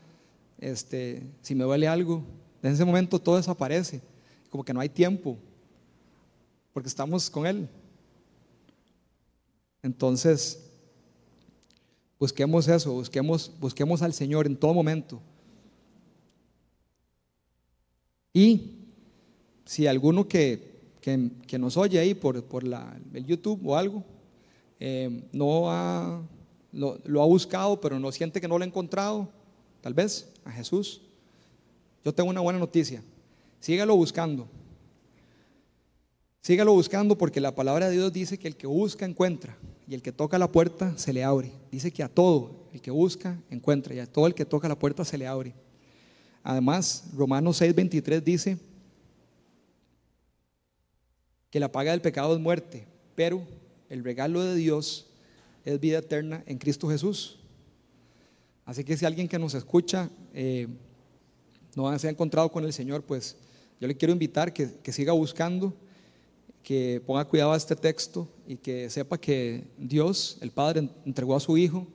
este, 0.58 1.22
si 1.42 1.54
me 1.54 1.64
duele 1.64 1.88
algo. 1.88 2.22
En 2.62 2.72
ese 2.72 2.84
momento 2.84 3.18
todo 3.18 3.36
desaparece, 3.36 4.00
como 4.50 4.64
que 4.64 4.72
no 4.72 4.80
hay 4.80 4.88
tiempo, 4.88 5.36
porque 6.72 6.88
estamos 6.88 7.28
con 7.28 7.46
Él. 7.46 7.68
Entonces, 9.82 10.70
busquemos 12.18 12.68
eso, 12.68 12.92
busquemos, 12.92 13.52
busquemos 13.58 14.00
al 14.02 14.12
Señor 14.12 14.46
en 14.46 14.56
todo 14.56 14.72
momento. 14.72 15.20
Y 18.32 18.78
si 19.64 19.86
alguno 19.86 20.26
que, 20.26 20.72
que, 21.00 21.58
nos 21.58 21.76
oye 21.76 21.98
ahí 21.98 22.14
por, 22.14 22.44
por 22.44 22.64
la, 22.64 22.98
el 23.12 23.26
YouTube 23.26 23.60
o 23.66 23.76
algo, 23.76 24.04
eh, 24.84 25.28
no 25.30 25.70
ha, 25.70 26.20
lo, 26.72 27.22
ha 27.22 27.26
buscado, 27.26 27.80
pero 27.80 28.00
no 28.00 28.10
siente 28.10 28.40
que 28.40 28.48
no 28.48 28.58
lo 28.58 28.64
ha 28.64 28.66
encontrado, 28.66 29.28
tal 29.80 29.94
vez, 29.94 30.28
a 30.44 30.50
Jesús. 30.50 31.00
Yo 32.04 32.12
tengo 32.12 32.30
una 32.30 32.40
buena 32.40 32.58
noticia. 32.58 33.00
Sígalo 33.60 33.94
buscando. 33.94 34.48
Sígalo 36.40 36.72
buscando 36.72 37.16
porque 37.16 37.40
la 37.40 37.54
palabra 37.54 37.88
de 37.88 37.92
Dios 37.92 38.12
dice 38.12 38.36
que 38.40 38.48
el 38.48 38.56
que 38.56 38.66
busca 38.66 39.04
encuentra 39.04 39.56
y 39.86 39.94
el 39.94 40.02
que 40.02 40.10
toca 40.10 40.36
la 40.36 40.50
puerta 40.50 40.98
se 40.98 41.12
le 41.12 41.22
abre. 41.22 41.52
Dice 41.70 41.92
que 41.92 42.02
a 42.02 42.08
todo 42.08 42.66
el 42.72 42.80
que 42.80 42.90
busca 42.90 43.40
encuentra 43.50 43.94
y 43.94 44.00
a 44.00 44.06
todo 44.06 44.26
el 44.26 44.34
que 44.34 44.44
toca 44.44 44.66
la 44.66 44.76
puerta 44.76 45.04
se 45.04 45.16
le 45.16 45.28
abre. 45.28 45.54
Además, 46.42 47.04
Romanos 47.14 47.62
6:23 47.62 48.20
dice 48.20 48.58
que 51.50 51.60
la 51.60 51.70
paga 51.70 51.92
del 51.92 52.00
pecado 52.00 52.34
es 52.34 52.40
muerte, 52.40 52.84
pero 53.14 53.46
el 53.92 54.02
regalo 54.02 54.42
de 54.42 54.54
Dios 54.54 55.04
es 55.66 55.78
vida 55.78 55.98
eterna 55.98 56.42
en 56.46 56.56
Cristo 56.56 56.88
Jesús. 56.88 57.36
Así 58.64 58.84
que 58.84 58.96
si 58.96 59.04
alguien 59.04 59.28
que 59.28 59.38
nos 59.38 59.52
escucha 59.52 60.08
eh, 60.32 60.66
no 61.76 61.98
se 61.98 62.06
ha 62.06 62.10
encontrado 62.10 62.50
con 62.50 62.64
el 62.64 62.72
Señor, 62.72 63.02
pues 63.02 63.36
yo 63.78 63.86
le 63.86 63.94
quiero 63.94 64.12
invitar 64.12 64.54
que, 64.54 64.72
que 64.82 64.92
siga 64.92 65.12
buscando, 65.12 65.74
que 66.62 67.02
ponga 67.06 67.26
cuidado 67.26 67.52
a 67.52 67.56
este 67.58 67.76
texto 67.76 68.26
y 68.46 68.56
que 68.56 68.88
sepa 68.88 69.18
que 69.18 69.64
Dios, 69.76 70.38
el 70.40 70.52
Padre, 70.52 70.88
entregó 71.04 71.36
a 71.36 71.40
su 71.40 71.58
Hijo 71.58 71.86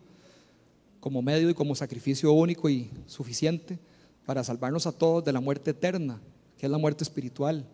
como 1.00 1.24
medio 1.24 1.50
y 1.50 1.56
como 1.56 1.74
sacrificio 1.74 2.32
único 2.32 2.70
y 2.70 2.92
suficiente 3.08 3.80
para 4.24 4.44
salvarnos 4.44 4.86
a 4.86 4.92
todos 4.92 5.26
de 5.26 5.34
la 5.34 5.40
muerte 5.40 5.72
eterna, 5.72 6.22
que 6.60 6.68
es 6.68 6.72
la 6.72 6.78
muerte 6.78 7.04
espiritual. 7.04 7.66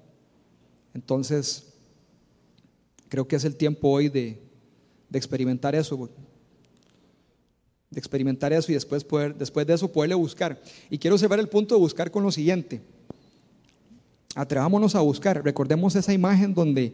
Entonces, 0.93 1.72
Creo 3.13 3.27
que 3.27 3.35
es 3.35 3.45
el 3.45 3.55
tiempo 3.55 3.89
hoy 3.89 4.09
de, 4.09 4.39
experimentar 5.13 5.75
eso, 5.75 6.09
de 7.91 7.99
experimentar 7.99 8.51
eso 8.51 8.71
y 8.71 8.73
después, 8.73 9.03
poder, 9.03 9.35
después 9.35 9.67
de 9.67 9.75
eso 9.75 9.91
poderle 9.91 10.15
buscar. 10.15 10.59
Y 10.89 10.97
quiero 10.97 11.15
cerrar 11.19 11.37
el 11.39 11.47
punto 11.47 11.75
de 11.75 11.79
buscar 11.79 12.09
con 12.09 12.23
lo 12.23 12.31
siguiente. 12.31 12.81
Atrevámonos 14.33 14.95
a 14.95 15.01
buscar. 15.01 15.45
Recordemos 15.45 15.95
esa 15.95 16.11
imagen 16.11 16.55
donde, 16.55 16.91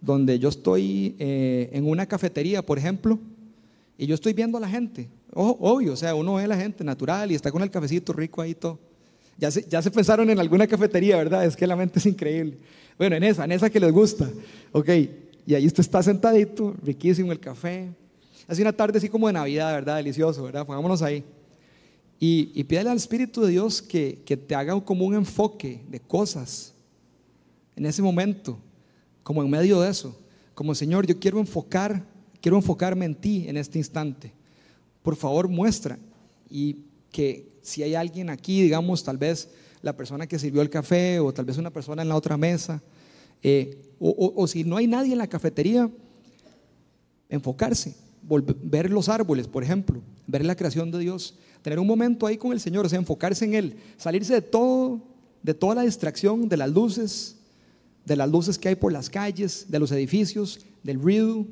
donde 0.00 0.40
yo 0.40 0.48
estoy 0.48 1.14
eh, 1.20 1.70
en 1.72 1.88
una 1.88 2.04
cafetería, 2.04 2.62
por 2.62 2.76
ejemplo, 2.76 3.20
y 3.96 4.08
yo 4.08 4.16
estoy 4.16 4.32
viendo 4.32 4.58
a 4.58 4.60
la 4.60 4.68
gente. 4.68 5.08
obvio, 5.34 5.92
o 5.92 5.96
sea, 5.96 6.16
uno 6.16 6.34
ve 6.34 6.42
a 6.42 6.48
la 6.48 6.56
gente 6.56 6.82
natural 6.82 7.30
y 7.30 7.36
está 7.36 7.52
con 7.52 7.62
el 7.62 7.70
cafecito 7.70 8.12
rico 8.12 8.42
ahí 8.42 8.56
todo. 8.56 8.80
Ya 9.38 9.52
se, 9.52 9.64
ya 9.68 9.80
se 9.80 9.92
pensaron 9.92 10.28
en 10.30 10.40
alguna 10.40 10.66
cafetería, 10.66 11.16
¿verdad? 11.16 11.44
Es 11.44 11.54
que 11.54 11.64
la 11.64 11.76
mente 11.76 12.00
es 12.00 12.06
increíble. 12.06 12.58
Bueno, 12.98 13.14
en 13.14 13.22
esa, 13.22 13.44
en 13.44 13.52
esa 13.52 13.70
que 13.70 13.78
les 13.78 13.92
gusta. 13.92 14.28
Ok, 14.72 14.88
y 15.50 15.54
ahí 15.56 15.66
usted 15.66 15.80
está 15.80 16.00
sentadito, 16.00 16.76
riquísimo 16.80 17.32
el 17.32 17.40
café. 17.40 17.92
Hace 18.46 18.62
una 18.62 18.72
tarde 18.72 18.98
así 18.98 19.08
como 19.08 19.26
de 19.26 19.32
Navidad, 19.32 19.72
¿verdad? 19.72 19.96
Delicioso, 19.96 20.44
¿verdad? 20.44 20.64
Pongámonos 20.64 21.02
ahí. 21.02 21.24
Y, 22.20 22.52
y 22.54 22.62
pídale 22.62 22.90
al 22.90 22.98
Espíritu 22.98 23.40
de 23.40 23.50
Dios 23.50 23.82
que, 23.82 24.22
que 24.24 24.36
te 24.36 24.54
haga 24.54 24.80
como 24.80 25.04
un 25.04 25.16
enfoque 25.16 25.82
de 25.88 25.98
cosas 25.98 26.72
en 27.74 27.84
ese 27.84 28.00
momento, 28.00 28.60
como 29.24 29.42
en 29.42 29.50
medio 29.50 29.80
de 29.80 29.90
eso. 29.90 30.16
Como 30.54 30.72
Señor, 30.72 31.04
yo 31.04 31.18
quiero 31.18 31.40
enfocar, 31.40 32.04
quiero 32.40 32.56
enfocarme 32.56 33.04
en 33.04 33.16
ti 33.16 33.46
en 33.48 33.56
este 33.56 33.76
instante. 33.76 34.32
Por 35.02 35.16
favor, 35.16 35.48
muestra. 35.48 35.98
Y 36.48 36.76
que 37.10 37.50
si 37.60 37.82
hay 37.82 37.96
alguien 37.96 38.30
aquí, 38.30 38.62
digamos, 38.62 39.02
tal 39.02 39.18
vez 39.18 39.50
la 39.82 39.96
persona 39.96 40.28
que 40.28 40.38
sirvió 40.38 40.62
el 40.62 40.70
café 40.70 41.18
o 41.18 41.34
tal 41.34 41.44
vez 41.44 41.58
una 41.58 41.70
persona 41.70 42.02
en 42.02 42.08
la 42.08 42.14
otra 42.14 42.36
mesa, 42.36 42.80
eh, 43.42 43.82
o, 43.98 44.46
si 44.46 44.64
no 44.64 44.76
hay 44.76 44.86
nadie 44.86 45.12
en 45.12 45.18
la 45.18 45.26
cafetería, 45.26 45.90
enfocarse, 47.28 47.94
ver 48.62 48.90
los 48.90 49.08
árboles, 49.08 49.46
por 49.46 49.62
ejemplo, 49.62 50.00
ver 50.26 50.44
la 50.44 50.56
creación 50.56 50.90
de 50.90 51.00
Dios, 51.00 51.34
tener 51.62 51.78
un 51.78 51.86
momento 51.86 52.26
ahí 52.26 52.38
con 52.38 52.52
el 52.52 52.60
Señor, 52.60 52.86
o 52.86 52.88
sea, 52.88 52.98
enfocarse 52.98 53.44
en 53.44 53.54
Él, 53.54 53.76
salirse 53.98 54.32
de 54.32 54.42
todo, 54.42 55.00
de 55.42 55.52
toda 55.52 55.74
la 55.74 55.82
distracción, 55.82 56.48
de 56.48 56.56
las 56.56 56.70
luces, 56.70 57.36
de 58.06 58.16
las 58.16 58.30
luces 58.30 58.58
que 58.58 58.68
hay 58.68 58.74
por 58.74 58.92
las 58.92 59.10
calles, 59.10 59.66
de 59.68 59.78
los 59.78 59.92
edificios, 59.92 60.60
del 60.82 61.00
ruido, 61.00 61.46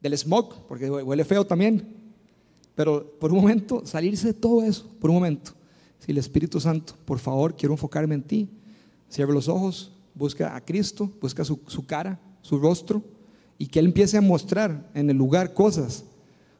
del 0.00 0.16
smog, 0.18 0.66
porque 0.66 0.90
huele 0.90 1.24
feo 1.24 1.46
también. 1.46 1.82
Pero 2.74 3.18
por 3.18 3.32
un 3.32 3.40
momento, 3.40 3.86
salirse 3.86 4.28
de 4.28 4.34
todo 4.34 4.62
eso, 4.62 4.86
por 5.00 5.10
un 5.10 5.16
momento. 5.16 5.52
Si 6.00 6.12
el 6.12 6.18
Espíritu 6.18 6.60
Santo, 6.60 6.94
por 7.06 7.18
favor, 7.18 7.56
quiero 7.56 7.72
enfocarme 7.74 8.14
en 8.14 8.22
ti. 8.22 8.48
Cierre 9.08 9.32
los 9.32 9.48
ojos, 9.48 9.93
busca 10.14 10.54
a 10.54 10.60
Cristo, 10.60 11.10
busca 11.20 11.44
su, 11.44 11.60
su 11.66 11.84
cara, 11.86 12.18
su 12.42 12.58
rostro, 12.58 13.02
y 13.58 13.66
que 13.66 13.78
Él 13.78 13.86
empiece 13.86 14.16
a 14.16 14.20
mostrar 14.20 14.90
en 14.94 15.10
el 15.10 15.16
lugar 15.16 15.54
cosas, 15.54 16.04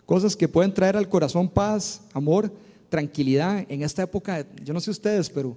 cosas 0.07 0.37
que 0.37 0.49
pueden 0.49 0.73
traer 0.73 0.97
al 0.97 1.09
corazón 1.09 1.49
paz, 1.49 2.03
amor, 2.13 2.53
tranquilidad. 2.89 3.65
En 3.69 3.83
esta 3.83 4.03
época, 4.03 4.47
yo 4.63 4.73
no 4.73 4.81
sé 4.81 4.91
ustedes, 4.91 5.29
pero 5.29 5.57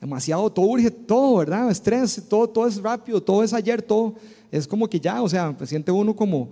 demasiado, 0.00 0.50
todo 0.52 0.66
urge, 0.66 0.90
todo, 0.90 1.38
¿verdad? 1.38 1.70
Estrés, 1.70 2.22
todo, 2.28 2.48
todo 2.48 2.66
es 2.66 2.80
rápido, 2.82 3.22
todo 3.22 3.42
es 3.42 3.52
ayer, 3.52 3.80
todo 3.80 4.14
es 4.50 4.68
como 4.68 4.88
que 4.88 5.00
ya, 5.00 5.22
o 5.22 5.28
sea, 5.28 5.56
siente 5.64 5.90
uno 5.90 6.14
como, 6.14 6.50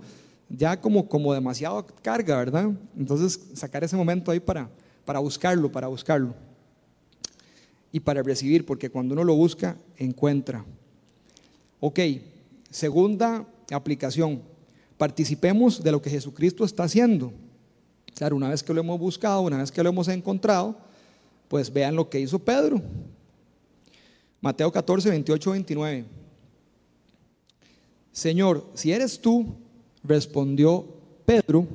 ya 0.49 0.79
como, 0.79 1.07
como 1.07 1.33
demasiado 1.33 1.85
carga, 2.01 2.37
¿verdad? 2.37 2.71
Entonces, 2.97 3.39
sacar 3.53 3.83
ese 3.83 3.95
momento 3.95 4.31
ahí 4.31 4.39
para, 4.39 4.69
para 5.05 5.19
buscarlo, 5.19 5.71
para 5.71 5.87
buscarlo. 5.87 6.33
Y 7.91 7.99
para 7.99 8.23
recibir, 8.23 8.65
porque 8.65 8.89
cuando 8.89 9.13
uno 9.13 9.23
lo 9.23 9.35
busca, 9.35 9.77
encuentra. 9.97 10.65
Ok, 11.85 11.99
segunda 12.69 13.45
aplicación. 13.69 14.41
Participemos 14.97 15.83
de 15.83 15.91
lo 15.91 16.01
que 16.01 16.09
Jesucristo 16.09 16.63
está 16.63 16.85
haciendo. 16.85 17.33
Claro, 18.15 18.37
una 18.37 18.47
vez 18.47 18.63
que 18.63 18.73
lo 18.73 18.79
hemos 18.79 18.97
buscado, 18.97 19.41
una 19.41 19.57
vez 19.57 19.69
que 19.69 19.83
lo 19.83 19.89
hemos 19.89 20.07
encontrado, 20.07 20.77
pues 21.49 21.73
vean 21.73 21.97
lo 21.97 22.09
que 22.09 22.21
hizo 22.21 22.39
Pedro. 22.39 22.81
Mateo 24.39 24.71
14, 24.71 25.09
28, 25.09 25.51
29. 25.51 26.05
Señor, 28.13 28.65
si 28.75 28.93
eres 28.93 29.19
tú, 29.19 29.45
respondió 30.05 30.85
Pedro, 31.25 31.67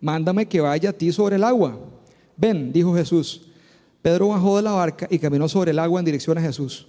mándame 0.00 0.46
que 0.46 0.60
vaya 0.60 0.90
a 0.90 0.94
ti 0.94 1.12
sobre 1.12 1.36
el 1.36 1.44
agua. 1.44 1.78
Ven, 2.36 2.72
dijo 2.72 2.92
Jesús. 2.92 3.42
Pedro 4.02 4.30
bajó 4.30 4.56
de 4.56 4.62
la 4.64 4.72
barca 4.72 5.06
y 5.08 5.20
caminó 5.20 5.48
sobre 5.48 5.70
el 5.70 5.78
agua 5.78 6.00
en 6.00 6.06
dirección 6.06 6.38
a 6.38 6.42
Jesús. 6.42 6.88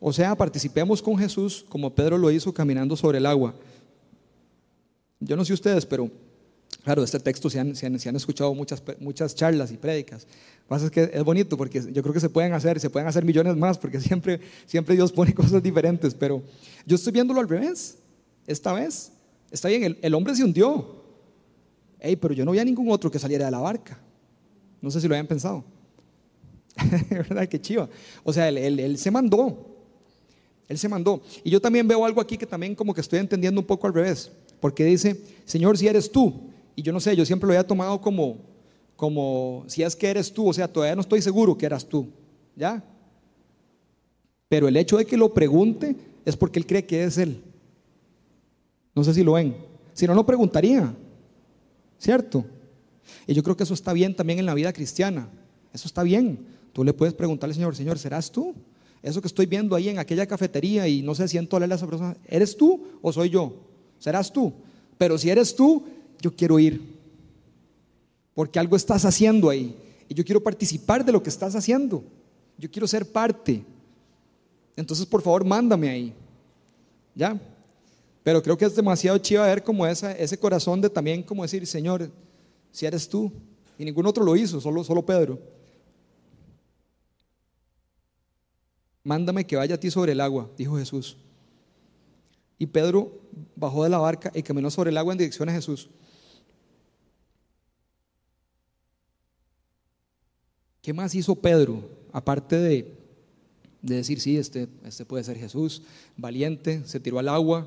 O 0.00 0.12
sea, 0.12 0.34
participemos 0.36 1.02
con 1.02 1.18
Jesús 1.18 1.64
como 1.68 1.94
Pedro 1.94 2.18
lo 2.18 2.30
hizo 2.30 2.52
caminando 2.52 2.96
sobre 2.96 3.18
el 3.18 3.26
agua. 3.26 3.54
Yo 5.20 5.36
no 5.36 5.44
sé 5.44 5.52
ustedes, 5.52 5.84
pero 5.84 6.10
claro, 6.84 7.02
este 7.02 7.18
texto 7.18 7.50
se 7.50 7.58
han, 7.58 7.74
se 7.74 7.86
han, 7.86 7.98
se 7.98 8.08
han 8.08 8.16
escuchado 8.16 8.54
muchas, 8.54 8.82
muchas 9.00 9.34
charlas 9.34 9.72
y 9.72 9.76
prédicas 9.76 10.26
pasa 10.68 10.84
es 10.84 10.90
que 10.90 11.10
es 11.12 11.24
bonito 11.24 11.56
porque 11.56 11.82
yo 11.92 12.02
creo 12.02 12.12
que 12.12 12.20
se 12.20 12.28
pueden 12.28 12.52
hacer, 12.52 12.78
se 12.78 12.90
pueden 12.90 13.08
hacer 13.08 13.24
millones 13.24 13.56
más 13.56 13.78
porque 13.78 14.00
siempre, 14.00 14.38
siempre 14.66 14.94
Dios 14.94 15.10
pone 15.10 15.34
cosas 15.34 15.62
diferentes, 15.62 16.14
pero 16.14 16.42
yo 16.86 16.96
estoy 16.96 17.12
viéndolo 17.12 17.40
al 17.40 17.48
revés. 17.48 17.96
Esta 18.46 18.72
vez, 18.72 19.10
está 19.50 19.68
bien, 19.68 19.98
el, 20.00 20.14
hombre 20.14 20.36
se 20.36 20.44
hundió. 20.44 20.96
Hey, 21.98 22.16
pero 22.16 22.32
yo 22.32 22.44
no 22.44 22.52
vi 22.52 22.58
a 22.58 22.64
ningún 22.64 22.90
otro 22.90 23.10
que 23.10 23.18
saliera 23.18 23.46
de 23.46 23.50
la 23.50 23.58
barca. 23.58 23.98
No 24.80 24.90
sé 24.90 25.00
si 25.00 25.08
lo 25.08 25.14
habían 25.14 25.26
pensado. 25.26 25.64
¿Verdad? 27.10 27.48
Qué 27.48 27.60
chiva. 27.60 27.88
O 28.22 28.32
sea, 28.32 28.48
él 28.48 28.98
se 28.98 29.10
mandó. 29.10 29.77
Él 30.68 30.78
se 30.78 30.88
mandó. 30.88 31.22
Y 31.42 31.50
yo 31.50 31.60
también 31.60 31.88
veo 31.88 32.04
algo 32.04 32.20
aquí 32.20 32.36
que 32.36 32.46
también 32.46 32.74
como 32.74 32.92
que 32.92 33.00
estoy 33.00 33.18
entendiendo 33.18 33.60
un 33.60 33.66
poco 33.66 33.86
al 33.86 33.94
revés. 33.94 34.30
Porque 34.60 34.84
dice, 34.84 35.20
Señor, 35.44 35.78
si 35.78 35.88
eres 35.88 36.10
tú. 36.10 36.34
Y 36.76 36.82
yo 36.82 36.92
no 36.92 37.00
sé, 37.00 37.16
yo 37.16 37.24
siempre 37.24 37.46
lo 37.46 37.52
había 37.52 37.66
tomado 37.66 38.00
como, 38.00 38.36
como 38.94 39.64
si 39.66 39.82
es 39.82 39.96
que 39.96 40.08
eres 40.08 40.32
tú, 40.32 40.48
o 40.48 40.52
sea, 40.52 40.68
todavía 40.68 40.94
no 40.94 41.00
estoy 41.00 41.22
seguro 41.22 41.56
que 41.56 41.66
eras 41.66 41.84
tú, 41.84 42.08
¿ya? 42.54 42.84
Pero 44.48 44.68
el 44.68 44.76
hecho 44.76 44.96
de 44.96 45.04
que 45.04 45.16
lo 45.16 45.34
pregunte 45.34 45.96
es 46.24 46.36
porque 46.36 46.58
él 46.58 46.66
cree 46.66 46.86
que 46.86 47.04
es 47.04 47.18
él. 47.18 47.42
No 48.94 49.02
sé 49.02 49.14
si 49.14 49.24
lo 49.24 49.32
ven. 49.32 49.56
Si 49.92 50.06
no, 50.06 50.14
no 50.14 50.24
preguntaría, 50.24 50.94
¿cierto? 51.98 52.44
Y 53.26 53.34
yo 53.34 53.42
creo 53.42 53.56
que 53.56 53.64
eso 53.64 53.74
está 53.74 53.92
bien 53.92 54.14
también 54.14 54.38
en 54.38 54.46
la 54.46 54.54
vida 54.54 54.72
cristiana. 54.72 55.28
Eso 55.72 55.88
está 55.88 56.02
bien. 56.02 56.46
Tú 56.72 56.84
le 56.84 56.92
puedes 56.92 57.14
preguntarle 57.14 57.52
al 57.52 57.56
Señor, 57.56 57.76
Señor, 57.76 57.98
¿serás 57.98 58.30
tú? 58.30 58.54
Eso 59.08 59.22
que 59.22 59.28
estoy 59.28 59.46
viendo 59.46 59.74
ahí 59.74 59.88
en 59.88 59.98
aquella 59.98 60.26
cafetería 60.26 60.86
y 60.86 61.00
no 61.00 61.14
sé 61.14 61.26
si 61.28 61.38
en 61.38 61.46
toda 61.46 61.66
la 61.66 61.74
esa 61.74 61.86
persona, 61.86 62.16
¿eres 62.26 62.54
tú 62.56 62.84
o 63.00 63.10
soy 63.10 63.30
yo? 63.30 63.54
¿Serás 63.98 64.30
tú? 64.30 64.52
Pero 64.98 65.16
si 65.16 65.30
eres 65.30 65.56
tú, 65.56 65.84
yo 66.20 66.34
quiero 66.36 66.58
ir 66.58 66.98
porque 68.34 68.58
algo 68.58 68.76
estás 68.76 69.04
haciendo 69.04 69.48
ahí. 69.48 69.74
Y 70.08 70.14
yo 70.14 70.24
quiero 70.24 70.42
participar 70.42 71.04
de 71.04 71.12
lo 71.12 71.22
que 71.22 71.30
estás 71.30 71.54
haciendo. 71.56 72.04
Yo 72.58 72.70
quiero 72.70 72.86
ser 72.86 73.10
parte. 73.10 73.64
Entonces, 74.76 75.06
por 75.06 75.22
favor, 75.22 75.44
mándame 75.44 75.88
ahí. 75.88 76.14
¿Ya? 77.14 77.40
Pero 78.22 78.42
creo 78.42 78.58
que 78.58 78.66
es 78.66 78.76
demasiado 78.76 79.16
chido 79.18 79.42
ver 79.42 79.62
como 79.62 79.86
ese 79.86 80.38
corazón 80.38 80.80
de 80.80 80.90
también 80.90 81.22
como 81.22 81.42
decir, 81.42 81.66
Señor, 81.66 82.10
si 82.70 82.84
eres 82.84 83.08
tú. 83.08 83.32
Y 83.78 83.84
ningún 83.84 84.04
otro 84.06 84.22
lo 84.22 84.36
hizo, 84.36 84.60
solo, 84.60 84.84
solo 84.84 85.04
Pedro. 85.04 85.38
Mándame 89.08 89.46
que 89.46 89.56
vaya 89.56 89.76
a 89.76 89.80
ti 89.80 89.90
sobre 89.90 90.12
el 90.12 90.20
agua, 90.20 90.50
dijo 90.58 90.76
Jesús. 90.76 91.16
Y 92.58 92.66
Pedro 92.66 93.10
bajó 93.56 93.82
de 93.82 93.88
la 93.88 93.96
barca 93.96 94.30
y 94.34 94.42
caminó 94.42 94.70
sobre 94.70 94.90
el 94.90 94.98
agua 94.98 95.14
en 95.14 95.18
dirección 95.18 95.48
a 95.48 95.52
Jesús. 95.52 95.88
¿Qué 100.82 100.92
más 100.92 101.14
hizo 101.14 101.34
Pedro? 101.36 101.88
Aparte 102.12 102.58
de, 102.58 102.98
decir, 103.80 104.20
sí, 104.20 104.36
este, 104.36 104.68
este 104.84 105.06
puede 105.06 105.24
ser 105.24 105.38
Jesús, 105.38 105.80
valiente, 106.18 106.82
se 106.84 107.00
tiró 107.00 107.18
al 107.18 107.30
agua, 107.30 107.66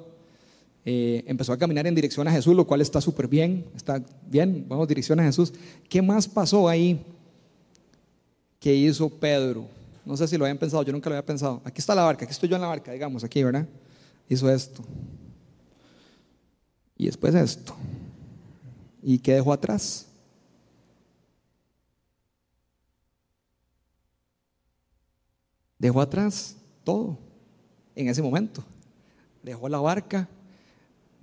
eh, 0.86 1.23
empezó 1.25 1.54
a 1.54 1.58
caminar 1.58 1.88
en 1.88 1.95
dirección 1.95 2.27
a 2.27 2.32
Jesús, 2.32 2.56
lo 2.56 2.67
cual 2.67 2.82
está 2.82 3.01
súper 3.01 3.27
bien, 3.27 3.65
está 3.75 4.06
bien, 4.27 4.63
vamos 4.69 4.88
dirección 4.88 5.19
a 5.19 5.23
Jesús. 5.23 5.51
¿Qué 5.89 6.04
más 6.04 6.27
pasó 6.27 6.69
ahí 6.69 7.04
que 8.60 8.75
hizo 8.75 9.10
Pedro? 9.10 9.81
No 10.05 10.17
sé 10.17 10.27
si 10.27 10.37
lo 10.37 10.45
habían 10.45 10.57
pensado, 10.57 10.83
yo 10.83 10.91
nunca 10.91 11.09
lo 11.09 11.15
había 11.15 11.25
pensado. 11.25 11.61
Aquí 11.63 11.79
está 11.79 11.93
la 11.93 12.03
barca, 12.03 12.25
aquí 12.25 12.31
estoy 12.31 12.49
yo 12.49 12.55
en 12.55 12.61
la 12.61 12.67
barca, 12.67 12.91
digamos, 12.91 13.23
aquí, 13.23 13.43
¿verdad? 13.43 13.67
Hizo 14.27 14.49
esto. 14.49 14.83
Y 16.97 17.05
después 17.05 17.35
esto. 17.35 17.75
¿Y 19.03 19.19
qué 19.19 19.33
dejó 19.33 19.53
atrás? 19.53 20.07
Dejó 25.77 26.01
atrás 26.01 26.55
todo 26.83 27.17
en 27.95 28.07
ese 28.07 28.21
momento. 28.21 28.63
Dejó 29.41 29.67
la 29.67 29.79
barca, 29.79 30.29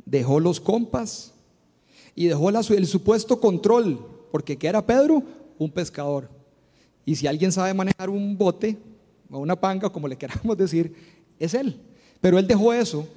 dejó 0.04 0.40
los 0.40 0.60
compas 0.60 1.32
y 2.14 2.26
dejó 2.26 2.50
el 2.50 2.86
supuesto 2.86 3.40
control, 3.40 4.04
porque 4.32 4.58
¿qué 4.58 4.66
era 4.66 4.84
Pedro? 4.84 5.22
Un 5.58 5.70
pescador. 5.70 6.37
Y 7.08 7.16
si 7.16 7.26
alguien 7.26 7.50
sabe 7.50 7.72
manejar 7.72 8.10
un 8.10 8.36
bote 8.36 8.76
o 9.30 9.38
una 9.38 9.58
panga, 9.58 9.88
como 9.88 10.06
le 10.06 10.16
queramos 10.18 10.54
decir, 10.58 10.92
es 11.38 11.54
él. 11.54 11.80
Pero 12.20 12.38
él 12.38 12.46
dejó 12.46 12.74
eso 12.74 13.08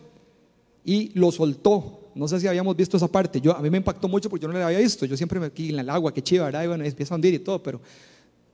y 0.85 1.11
lo 1.13 1.29
soltó. 1.29 2.09
No 2.15 2.25
sé 2.25 2.39
si 2.39 2.47
habíamos 2.47 2.73
visto 2.77 2.95
esa 2.95 3.09
parte. 3.09 3.41
Yo, 3.41 3.53
a 3.53 3.61
mí 3.61 3.69
me 3.69 3.75
impactó 3.75 4.07
mucho 4.07 4.29
porque 4.29 4.43
yo 4.43 4.47
no 4.47 4.57
lo 4.57 4.65
había 4.65 4.79
visto. 4.79 5.05
Yo 5.05 5.17
siempre 5.17 5.41
me 5.41 5.47
aquí 5.47 5.71
en 5.71 5.79
el 5.79 5.89
agua, 5.89 6.13
qué 6.13 6.21
chiva, 6.21 6.45
¿verdad? 6.45 6.63
Y 6.63 6.67
bueno, 6.67 6.85
empieza 6.85 7.13
a 7.13 7.17
hundir 7.17 7.33
y 7.33 7.39
todo, 7.39 7.61
pero 7.61 7.81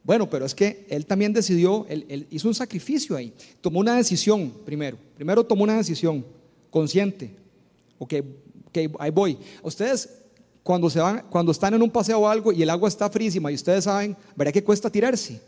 bueno, 0.04 0.28
pero 0.28 0.44
es 0.44 0.56
que 0.56 0.88
él 0.90 1.06
también 1.06 1.34
decidió, 1.34 1.86
él, 1.88 2.26
hizo 2.32 2.48
un 2.48 2.56
sacrificio 2.56 3.16
ahí. 3.16 3.32
Tomó 3.62 3.80
una 3.80 3.96
decisión 3.96 4.52
primero. 4.66 4.98
Primero 5.14 5.44
tomó 5.44 5.66
una 5.66 5.78
decisión 5.78 6.26
consciente. 6.72 7.30
Ok, 8.00 8.16
okay 8.70 8.90
ahí 8.98 9.12
voy. 9.12 9.38
Ustedes, 9.62 10.10
cuando, 10.68 10.90
se 10.90 11.00
van, 11.00 11.24
cuando 11.30 11.54
están 11.54 11.74
en 11.76 11.82
un 11.82 11.90
paseo 11.90 12.20
o 12.20 12.28
algo 12.28 12.52
y 12.52 12.62
el 12.62 12.70
agua 12.70 12.90
está 12.90 13.10
frísima 13.10 13.50
y 13.50 13.56
ustedes 13.56 13.86
saben, 13.86 14.18
verá 14.36 14.52
que 14.52 14.62
cuesta 14.62 14.90
tirarse. 14.90 15.40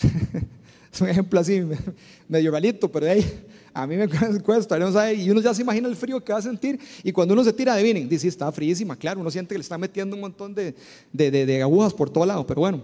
es 0.92 1.00
un 1.00 1.08
ejemplo 1.08 1.38
así, 1.38 1.62
medio 2.28 2.50
malito, 2.50 2.90
pero 2.90 3.08
ahí, 3.08 3.24
a 3.72 3.86
mí 3.86 3.96
me 3.96 4.08
cuesta, 4.44 4.76
¿no? 4.76 5.12
y 5.12 5.30
uno 5.30 5.40
ya 5.40 5.54
se 5.54 5.62
imagina 5.62 5.86
el 5.86 5.94
frío 5.94 6.18
que 6.24 6.32
va 6.32 6.40
a 6.40 6.42
sentir, 6.42 6.80
y 7.04 7.12
cuando 7.12 7.32
uno 7.32 7.44
se 7.44 7.52
tira, 7.52 7.74
adivinen, 7.74 8.08
dice, 8.08 8.26
está 8.26 8.50
frísima, 8.50 8.96
claro, 8.96 9.20
uno 9.20 9.30
siente 9.30 9.54
que 9.54 9.58
le 9.58 9.62
está 9.62 9.78
metiendo 9.78 10.16
un 10.16 10.22
montón 10.22 10.52
de, 10.52 10.74
de, 11.12 11.62
agujas 11.62 11.94
por 11.94 12.10
todo 12.10 12.26
lado, 12.26 12.44
pero 12.44 12.62
bueno. 12.62 12.80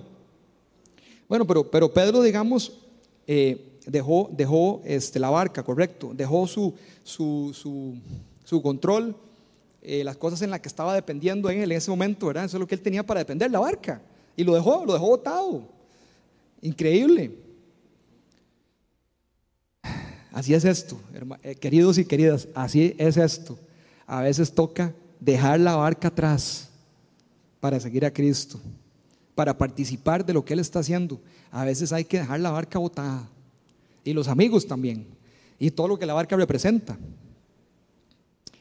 Bueno, 1.29 1.48
pero, 1.48 1.68
pero 1.68 1.92
Pedro, 1.92 2.22
digamos, 2.22 2.79
eh, 3.26 3.81
dejó, 3.87 4.31
dejó 4.31 4.83
este, 4.85 5.18
la 5.18 5.31
barca, 5.31 5.64
correcto, 5.64 6.12
dejó 6.14 6.46
su, 6.46 6.74
su, 7.02 7.52
su, 8.44 8.62
control, 8.62 9.16
eh, 9.88 10.03
las 10.03 10.16
cosas 10.16 10.42
en 10.42 10.51
las 10.51 10.59
que 10.59 10.66
estaba 10.66 10.92
dependiendo 10.94 11.49
en 11.49 11.62
él 11.62 11.70
en 11.70 11.79
ese 11.79 11.92
momento, 11.92 12.27
¿verdad? 12.27 12.44
Eso 12.44 12.57
es 12.57 12.61
lo 12.61 12.66
que 12.66 12.75
él 12.75 12.83
tenía 12.83 13.07
para 13.07 13.20
depender, 13.20 13.49
la 13.51 13.61
barca, 13.61 14.03
y 14.37 14.42
lo 14.42 14.55
dejó, 14.55 14.85
lo 14.85 14.92
dejó 14.92 15.07
botado. 15.07 15.68
Increíble. 16.61 17.38
Así 20.33 20.55
es 20.55 20.64
esto, 20.64 21.01
eh, 21.44 21.55
queridos 21.55 21.99
y 21.99 22.05
queridas, 22.05 22.49
así 22.53 22.96
es 22.99 23.16
esto. 23.16 23.57
A 24.09 24.22
veces 24.22 24.53
toca 24.53 24.92
dejar 25.20 25.61
la 25.61 25.77
barca 25.77 26.09
atrás 26.09 26.68
para 27.61 27.79
seguir 27.79 28.05
a 28.05 28.12
Cristo, 28.12 28.61
para 29.37 29.57
participar 29.57 30.27
de 30.27 30.35
lo 30.35 30.44
que 30.44 30.55
Él 30.55 30.59
está 30.59 30.81
haciendo. 30.81 31.20
A 31.53 31.64
veces 31.64 31.92
hay 31.92 32.05
que 32.05 32.18
dejar 32.18 32.40
la 32.40 32.51
barca 32.51 32.79
botada. 32.79 33.29
Y 34.05 34.12
los 34.12 34.27
amigos 34.29 34.66
también. 34.66 35.07
Y 35.59 35.70
todo 35.70 35.88
lo 35.88 35.99
que 35.99 36.07
la 36.07 36.14
barca 36.14 36.37
representa. 36.37 36.99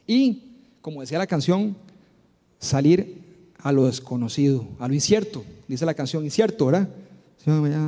Y, 0.08 0.55
como 0.86 1.02
decía 1.02 1.17
la 1.17 1.26
canción, 1.26 1.76
salir 2.60 3.17
a 3.58 3.71
lo 3.71 3.88
desconocido, 3.88 4.67
a 4.78 4.88
lo 4.88 4.93
incierto. 4.93 5.43
Dice 5.67 5.84
la 5.84 5.95
canción 5.95 6.24
incierto, 6.24 6.67
¿verdad? 6.67 6.88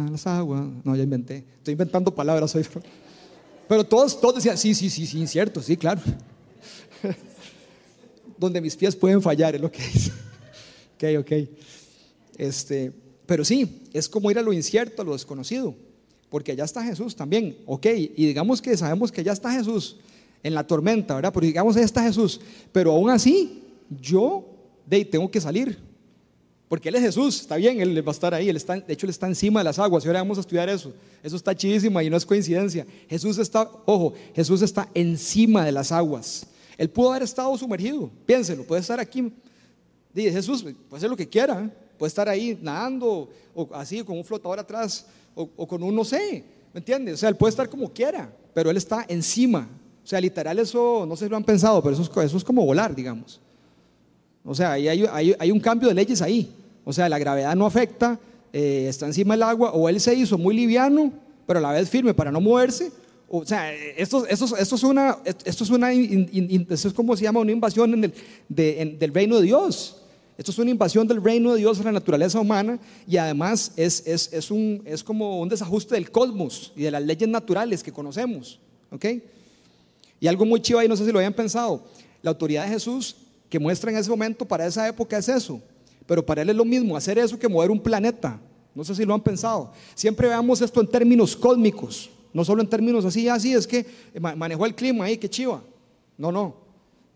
Las 0.10 0.26
aguas. 0.26 0.64
No, 0.84 0.96
ya 0.96 1.04
inventé. 1.04 1.46
Estoy 1.60 1.74
inventando 1.74 2.16
palabras 2.16 2.56
hoy. 2.56 2.66
Pero 3.68 3.84
todos, 3.84 4.20
todos 4.20 4.38
decían, 4.38 4.58
sí, 4.58 4.74
sí, 4.74 4.90
sí, 4.90 5.06
sí, 5.06 5.20
incierto, 5.20 5.62
sí, 5.62 5.78
claro. 5.78 6.02
Donde 8.40 8.60
mis 8.62 8.76
pies 8.76 8.96
pueden 8.96 9.22
fallar, 9.22 9.54
es 9.54 9.62
lo 9.62 9.72
que 9.72 9.84
dice. 9.84 10.12
ok, 10.96 11.20
ok. 11.20 11.32
Este, 12.36 12.92
pero 13.28 13.46
sí, 13.46 13.84
es 13.94 14.10
como 14.10 14.32
ir 14.32 14.40
a 14.40 14.42
lo 14.42 14.54
incierto, 14.54 15.04
a 15.04 15.06
lo 15.06 15.14
desconocido, 15.14 15.76
porque 16.32 16.54
allá 16.54 16.64
está 16.64 16.84
Jesús 16.84 17.16
también, 17.16 17.60
ok. 17.68 17.86
Y 18.16 18.26
digamos 18.26 18.60
que 18.60 18.76
sabemos 18.76 19.12
que 19.12 19.22
allá 19.22 19.34
está 19.34 19.52
Jesús 19.52 19.98
en 20.48 20.56
la 20.56 20.66
tormenta, 20.66 21.16
¿verdad? 21.16 21.32
Pero 21.34 21.46
digamos, 21.46 21.76
allá 21.76 21.86
está 21.86 22.02
Jesús. 22.02 22.40
Pero 22.72 22.94
aún 22.94 23.10
así, 23.10 23.64
yo 24.02 24.46
de, 24.86 25.04
tengo 25.06 25.30
que 25.30 25.42
salir. 25.42 25.78
Porque 26.68 26.90
Él 26.90 26.96
es 26.96 27.02
Jesús, 27.02 27.42
está 27.42 27.56
bien, 27.56 27.80
Él 27.80 28.06
va 28.06 28.12
a 28.12 28.14
estar 28.14 28.34
ahí, 28.34 28.50
está, 28.50 28.76
de 28.76 28.94
hecho 28.94 29.06
Él 29.06 29.12
está 29.12 29.28
encima 29.28 29.62
de 29.62 29.64
las 29.64 29.80
aguas, 29.80 30.04
y 30.04 30.08
ahora 30.08 30.20
vamos 30.20 30.38
a 30.38 30.42
estudiar 30.42 30.68
eso, 30.68 30.94
eso 31.24 31.38
está 31.38 31.56
chidísimo 31.56 32.02
y 32.02 32.10
no 32.10 32.18
es 32.18 32.26
coincidencia. 32.26 32.86
Jesús 33.10 33.38
está, 33.38 33.70
ojo, 33.86 34.14
Jesús 34.36 34.62
está 34.62 34.90
encima 34.94 35.64
de 35.64 35.72
las 35.72 35.94
aguas. 35.94 36.46
Él 36.78 36.90
pudo 36.90 37.12
haber 37.12 37.24
estado 37.24 37.58
sumergido, 37.58 38.12
piénselo, 38.26 38.64
puede 38.64 38.82
estar 38.82 39.00
aquí. 39.00 39.32
Dice 40.14 40.32
Jesús, 40.32 40.62
puede 40.62 40.98
hacer 40.98 41.10
lo 41.10 41.16
que 41.16 41.28
quiera, 41.28 41.64
¿eh? 41.64 41.70
puede 41.98 42.10
estar 42.10 42.28
ahí 42.28 42.60
nadando, 42.62 43.30
o 43.56 43.70
así, 43.74 44.04
con 44.04 44.18
un 44.18 44.26
flotador 44.26 44.60
atrás, 44.60 45.06
o, 45.36 45.68
con 45.68 45.82
un 45.82 45.96
no 45.96 46.04
sé, 46.04 46.44
¿me 46.74 46.80
entiendes? 46.80 47.16
O 47.16 47.18
sea, 47.18 47.30
Él 47.30 47.36
puede 47.38 47.52
estar 47.52 47.70
como 47.70 47.94
quiera, 47.94 48.30
pero 48.54 48.70
Él 48.70 48.78
está 48.78 49.06
encima. 49.08 49.70
O 50.08 50.10
sea, 50.10 50.22
literal, 50.22 50.58
eso 50.58 51.06
no 51.06 51.18
sé 51.18 51.26
si 51.26 51.30
lo 51.30 51.36
han 51.36 51.44
pensado, 51.44 51.84
pero 51.84 51.94
eso 51.94 52.38
es, 52.38 52.44
como 52.46 52.66
volar, 52.66 52.96
digamos. 52.96 53.42
O 54.46 54.56
sea, 54.56 54.72
hay, 54.72 55.52
un 55.52 55.60
cambio 55.60 55.90
de 55.90 55.94
leyes 55.94 56.22
ahí. 56.22 56.50
O 56.86 56.94
sea, 56.94 57.10
la 57.10 57.20
gravedad 57.20 57.54
no 57.58 57.66
afecta, 57.66 58.18
eh, 58.54 58.86
está 58.88 59.06
encima 59.06 59.34
del 59.34 59.44
agua, 59.44 59.72
o 59.72 59.90
él 59.90 60.00
se 60.00 60.16
hizo 60.16 60.38
muy 60.38 60.56
liviano, 60.56 61.12
pero 61.46 61.60
a 61.60 61.62
la 61.62 61.74
vez 61.74 61.90
firme 61.90 62.14
para 62.14 62.32
no 62.32 62.40
moverse. 62.40 62.90
O 63.28 63.46
sea, 63.46 63.74
esto, 63.74 64.26
es 64.26 64.42
una, 64.42 65.18
esto 65.44 65.66
es 65.66 65.70
una, 65.72 65.92
esto 65.92 66.88
es 66.88 66.94
como 66.94 67.18
se 67.18 67.24
llama 67.24 67.42
una 67.42 67.52
invasión 67.52 68.14
del 68.48 69.14
reino 69.14 69.36
de 69.36 69.42
Dios. 69.42 70.04
Esto 70.38 70.52
es 70.52 70.58
una 70.58 70.72
invasión 70.72 71.06
del 71.06 71.22
reino 71.22 71.52
de 71.52 71.60
Dios 71.60 71.82
a 71.82 71.84
la 71.84 71.92
naturaleza 71.92 72.40
humana 72.40 72.80
y 73.06 73.18
además 73.18 73.74
es, 73.76 75.04
como 75.04 75.42
un 75.42 75.50
desajuste 75.50 75.96
del 75.96 76.12
cosmos 76.12 76.72
y 76.78 76.84
de 76.84 76.92
las 76.92 77.04
leyes 77.04 77.28
naturales 77.28 77.84
que 77.84 77.92
conocemos. 77.92 78.62
¿ok? 78.90 79.06
Y 80.20 80.28
algo 80.28 80.46
muy 80.46 80.62
chivo 80.62 80.80
ahí, 80.80 80.88
no 80.88 80.96
sé 80.96 81.06
si 81.06 81.12
lo 81.12 81.20
habían 81.20 81.34
pensado, 81.34 81.84
la 82.22 82.32
autoridad 82.32 82.64
de 82.66 82.72
Jesús 82.72 83.16
que 83.50 83.60
muestra 83.60 83.92
en 83.92 83.98
ese 83.98 84.10
momento 84.10 84.46
para 84.46 84.66
esa 84.66 84.88
época 84.88 85.18
es 85.18 85.30
eso. 85.30 85.62
Pero 86.06 86.26
para 86.26 86.42
él 86.42 86.50
es 86.50 86.56
lo 86.56 86.66
mismo 86.66 86.96
hacer 86.96 87.18
eso 87.18 87.38
que 87.38 87.48
mover 87.48 87.72
un 87.72 87.80
planeta. 87.80 88.40
No 88.74 88.84
sé 88.84 88.96
si 88.96 89.06
lo 89.06 89.14
han 89.14 89.22
pensado. 89.22 89.72
Siempre 89.96 90.28
veamos 90.28 90.62
esto 90.62 90.82
en 90.82 90.88
términos 90.88 91.36
cósmicos, 91.36 92.10
no 92.34 92.46
solo 92.46 92.62
en 92.62 92.70
términos 92.70 93.04
así, 93.06 93.28
así 93.28 93.54
es 93.54 93.66
que 93.66 93.86
manejó 94.36 94.66
el 94.66 94.76
clima 94.76 95.06
ahí, 95.06 95.18
qué 95.18 95.30
chiva. 95.30 95.62
No, 96.18 96.32
no. 96.32 96.68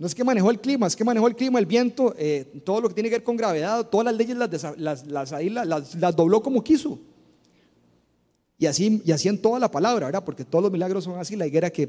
No 0.02 0.08
es 0.08 0.16
que 0.16 0.24
manejó 0.24 0.50
el 0.50 0.60
clima, 0.60 0.88
es 0.88 0.96
que 0.96 1.04
manejó 1.04 1.28
el 1.28 1.36
clima, 1.36 1.60
el 1.60 1.68
viento, 1.68 2.16
eh, 2.18 2.62
todo 2.66 2.82
lo 2.82 2.88
que 2.88 2.96
tiene 2.96 3.08
que 3.08 3.18
ver 3.18 3.24
con 3.24 3.38
gravedad, 3.38 3.88
todas 3.88 4.06
las 4.06 4.16
leyes 4.16 4.36
las, 4.36 5.06
las, 5.06 5.32
ahí 5.32 5.52
las, 5.52 5.68
las, 5.68 6.16
dobló 6.16 6.42
como 6.42 6.64
quiso. 6.64 6.98
Y 8.58 8.66
así, 8.66 9.00
y 9.06 9.12
así 9.12 9.28
en 9.28 9.40
toda 9.40 9.60
la 9.60 9.70
palabra, 9.70 10.08
¿verdad? 10.08 10.24
Porque 10.26 10.44
todos 10.44 10.64
los 10.64 10.72
milagros 10.72 11.04
son 11.04 11.20
así, 11.20 11.36
la 11.36 11.46
higuera 11.46 11.70
que, 11.70 11.88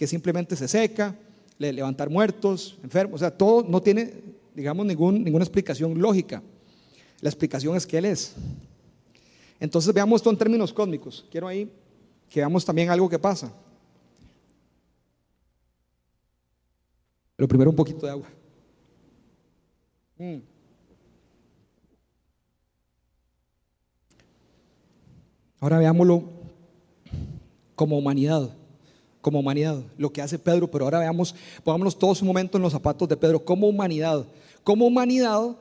que 0.00 0.06
simplemente 0.06 0.56
se 0.56 0.66
seca, 0.66 1.14
levantar 1.58 2.08
muertos, 2.08 2.78
enfermos, 2.82 3.16
o 3.16 3.18
sea, 3.18 3.30
todo 3.30 3.62
no 3.68 3.82
tiene, 3.82 4.14
digamos, 4.54 4.86
ningún, 4.86 5.22
ninguna 5.22 5.44
explicación 5.44 6.00
lógica. 6.00 6.42
La 7.20 7.28
explicación 7.28 7.76
es 7.76 7.86
que 7.86 7.98
Él 7.98 8.06
es. 8.06 8.34
Entonces 9.60 9.92
veamos 9.92 10.20
esto 10.20 10.30
en 10.30 10.38
términos 10.38 10.72
cósmicos. 10.72 11.26
Quiero 11.30 11.46
ahí 11.48 11.70
que 12.30 12.40
veamos 12.40 12.64
también 12.64 12.88
algo 12.88 13.10
que 13.10 13.18
pasa. 13.18 13.52
Pero 17.36 17.46
primero 17.46 17.68
un 17.68 17.76
poquito 17.76 18.06
de 18.06 18.12
agua. 18.12 18.28
Mm. 20.16 20.38
Ahora 25.60 25.78
veámoslo 25.78 26.24
como 27.74 27.98
humanidad 27.98 28.50
como 29.20 29.40
humanidad, 29.40 29.82
lo 29.98 30.12
que 30.12 30.22
hace 30.22 30.38
Pedro, 30.38 30.70
pero 30.70 30.84
ahora 30.84 30.98
veamos, 30.98 31.34
pongámonos 31.62 31.98
todos 31.98 32.22
un 32.22 32.28
momento 32.28 32.56
en 32.56 32.62
los 32.62 32.72
zapatos 32.72 33.08
de 33.08 33.16
Pedro, 33.16 33.44
como 33.44 33.68
humanidad. 33.68 34.26
Como 34.64 34.86
humanidad, 34.86 35.56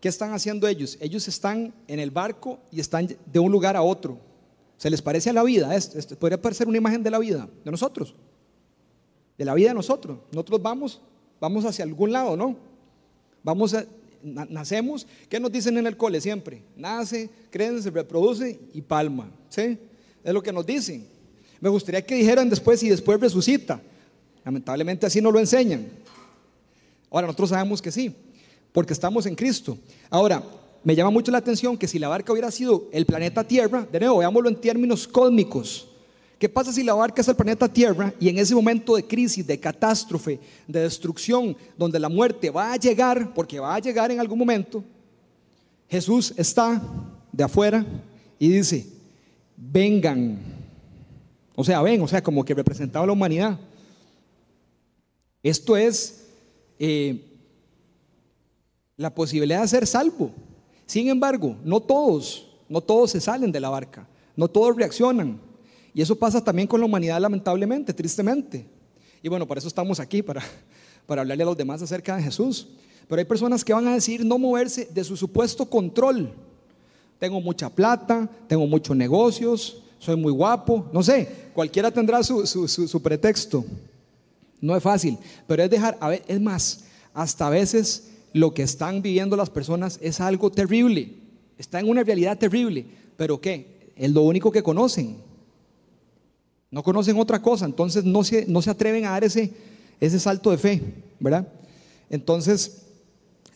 ¿qué 0.00 0.08
están 0.08 0.32
haciendo 0.32 0.68
ellos? 0.68 0.98
Ellos 1.00 1.26
están 1.28 1.72
en 1.86 2.00
el 2.00 2.10
barco 2.10 2.58
y 2.70 2.80
están 2.80 3.08
de 3.26 3.38
un 3.38 3.50
lugar 3.50 3.76
a 3.76 3.82
otro. 3.82 4.18
¿Se 4.76 4.90
les 4.90 5.02
parece 5.02 5.30
a 5.30 5.32
la 5.32 5.42
vida? 5.42 5.74
Esto, 5.74 6.16
podría 6.16 6.40
parecer 6.40 6.68
una 6.68 6.78
imagen 6.78 7.02
de 7.02 7.10
la 7.10 7.18
vida, 7.18 7.48
de 7.64 7.70
nosotros, 7.70 8.14
de 9.36 9.44
la 9.44 9.54
vida 9.54 9.68
de 9.68 9.74
nosotros. 9.74 10.18
Nosotros 10.30 10.62
vamos, 10.62 11.00
vamos 11.40 11.64
hacia 11.64 11.84
algún 11.84 12.12
lado, 12.12 12.36
¿no? 12.36 12.56
Vamos 13.42 13.74
a, 13.74 13.84
nacemos, 14.22 15.06
¿qué 15.28 15.40
nos 15.40 15.50
dicen 15.50 15.78
en 15.78 15.86
el 15.86 15.96
cole 15.96 16.20
siempre? 16.20 16.62
Nace, 16.76 17.30
crece, 17.50 17.82
se 17.82 17.90
reproduce 17.90 18.60
y 18.72 18.82
palma, 18.82 19.30
¿sí? 19.48 19.78
Es 20.22 20.34
lo 20.34 20.42
que 20.42 20.52
nos 20.52 20.66
dicen. 20.66 21.17
Me 21.60 21.68
gustaría 21.68 22.04
que 22.04 22.14
dijeran 22.14 22.48
después 22.48 22.82
y 22.82 22.88
después 22.88 23.20
resucita. 23.20 23.80
Lamentablemente 24.44 25.06
así 25.06 25.20
no 25.20 25.30
lo 25.30 25.38
enseñan. 25.38 25.86
Ahora 27.10 27.26
nosotros 27.26 27.50
sabemos 27.50 27.82
que 27.82 27.90
sí, 27.90 28.14
porque 28.72 28.92
estamos 28.92 29.26
en 29.26 29.34
Cristo. 29.34 29.76
Ahora, 30.10 30.42
me 30.84 30.94
llama 30.94 31.10
mucho 31.10 31.32
la 31.32 31.38
atención 31.38 31.76
que 31.76 31.88
si 31.88 31.98
la 31.98 32.08
barca 32.08 32.32
hubiera 32.32 32.50
sido 32.50 32.88
el 32.92 33.04
planeta 33.04 33.44
Tierra, 33.44 33.86
de 33.90 34.00
nuevo, 34.00 34.18
veámoslo 34.18 34.48
en 34.48 34.56
términos 34.56 35.08
cósmicos. 35.08 35.88
¿Qué 36.38 36.48
pasa 36.48 36.72
si 36.72 36.84
la 36.84 36.94
barca 36.94 37.20
es 37.20 37.28
el 37.28 37.34
planeta 37.34 37.66
Tierra 37.66 38.14
y 38.20 38.28
en 38.28 38.38
ese 38.38 38.54
momento 38.54 38.94
de 38.94 39.04
crisis, 39.04 39.44
de 39.44 39.58
catástrofe, 39.58 40.38
de 40.68 40.80
destrucción, 40.80 41.56
donde 41.76 41.98
la 41.98 42.08
muerte 42.08 42.50
va 42.50 42.72
a 42.72 42.76
llegar, 42.76 43.34
porque 43.34 43.58
va 43.58 43.74
a 43.74 43.80
llegar 43.80 44.12
en 44.12 44.20
algún 44.20 44.38
momento, 44.38 44.84
Jesús 45.88 46.32
está 46.36 46.80
de 47.32 47.42
afuera 47.42 47.84
y 48.38 48.48
dice, 48.48 48.86
vengan 49.56 50.57
o 51.60 51.64
sea, 51.64 51.82
ven, 51.82 52.00
o 52.00 52.06
sea, 52.06 52.22
como 52.22 52.44
que 52.44 52.54
representaba 52.54 53.04
la 53.04 53.12
humanidad. 53.12 53.58
Esto 55.42 55.76
es 55.76 56.28
eh, 56.78 57.20
la 58.96 59.12
posibilidad 59.12 59.62
de 59.62 59.66
ser 59.66 59.84
salvo. 59.84 60.30
Sin 60.86 61.08
embargo, 61.08 61.56
no 61.64 61.80
todos, 61.80 62.48
no 62.68 62.80
todos 62.80 63.10
se 63.10 63.20
salen 63.20 63.50
de 63.50 63.58
la 63.58 63.70
barca, 63.70 64.06
no 64.36 64.46
todos 64.46 64.76
reaccionan. 64.76 65.40
Y 65.92 66.00
eso 66.00 66.14
pasa 66.14 66.44
también 66.44 66.68
con 66.68 66.78
la 66.78 66.86
humanidad, 66.86 67.20
lamentablemente, 67.20 67.92
tristemente. 67.92 68.64
Y 69.20 69.28
bueno, 69.28 69.44
por 69.44 69.58
eso 69.58 69.66
estamos 69.66 69.98
aquí, 69.98 70.22
para, 70.22 70.44
para 71.06 71.22
hablarle 71.22 71.42
a 71.42 71.46
los 71.46 71.56
demás 71.56 71.82
acerca 71.82 72.14
de 72.14 72.22
Jesús. 72.22 72.68
Pero 73.08 73.18
hay 73.18 73.24
personas 73.24 73.64
que 73.64 73.72
van 73.72 73.88
a 73.88 73.94
decir 73.94 74.24
no 74.24 74.38
moverse 74.38 74.88
de 74.94 75.02
su 75.02 75.16
supuesto 75.16 75.68
control. 75.68 76.32
Tengo 77.18 77.40
mucha 77.40 77.68
plata, 77.68 78.30
tengo 78.46 78.64
muchos 78.68 78.96
negocios, 78.96 79.82
soy 79.98 80.16
muy 80.16 80.32
guapo, 80.32 80.88
no 80.92 81.02
sé, 81.02 81.28
cualquiera 81.52 81.90
tendrá 81.90 82.22
su, 82.22 83.00
pretexto. 83.02 83.64
No 84.60 84.76
es 84.76 84.82
fácil, 84.82 85.18
pero 85.46 85.62
es 85.62 85.70
dejar, 85.70 85.96
a 86.00 86.08
ver, 86.08 86.22
es 86.26 86.40
más, 86.40 86.84
hasta 87.14 87.46
a 87.46 87.50
veces 87.50 88.10
lo 88.32 88.52
que 88.54 88.62
están 88.62 89.02
viviendo 89.02 89.36
las 89.36 89.50
personas 89.50 89.98
es 90.02 90.20
algo 90.20 90.50
terrible, 90.50 91.14
está 91.56 91.80
en 91.80 91.88
una 91.88 92.02
realidad 92.02 92.38
terrible, 92.38 92.86
pero 93.16 93.40
¿qué? 93.40 93.92
Es 93.96 94.10
lo 94.12 94.22
único 94.22 94.52
que 94.52 94.62
conocen. 94.62 95.16
No 96.70 96.82
conocen 96.82 97.18
otra 97.18 97.40
cosa, 97.40 97.64
entonces 97.64 98.04
no 98.04 98.22
se, 98.24 98.46
no 98.46 98.60
se 98.60 98.70
atreven 98.70 99.06
a 99.06 99.10
dar 99.10 99.24
ese, 99.24 99.52
ese 100.00 100.20
salto 100.20 100.50
de 100.50 100.58
fe, 100.58 100.82
¿verdad? 101.18 101.48
Entonces, 102.10 102.82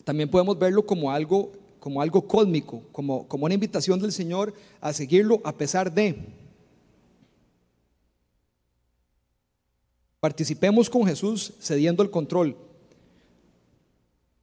también 0.03 0.29
podemos 0.29 0.57
verlo 0.57 0.85
como 0.85 1.11
algo, 1.11 1.51
como 1.83 2.01
algo 2.01 2.25
cósmico, 2.25 2.81
como, 2.93 3.27
como 3.27 3.43
una 3.43 3.55
invitación 3.55 3.99
del 3.99 4.13
Señor 4.13 4.53
a 4.79 4.93
seguirlo 4.93 5.41
a 5.43 5.51
pesar 5.51 5.93
de. 5.93 6.15
Participemos 10.21 10.89
con 10.89 11.05
Jesús 11.05 11.51
cediendo 11.59 12.01
el 12.01 12.09
control. 12.09 12.55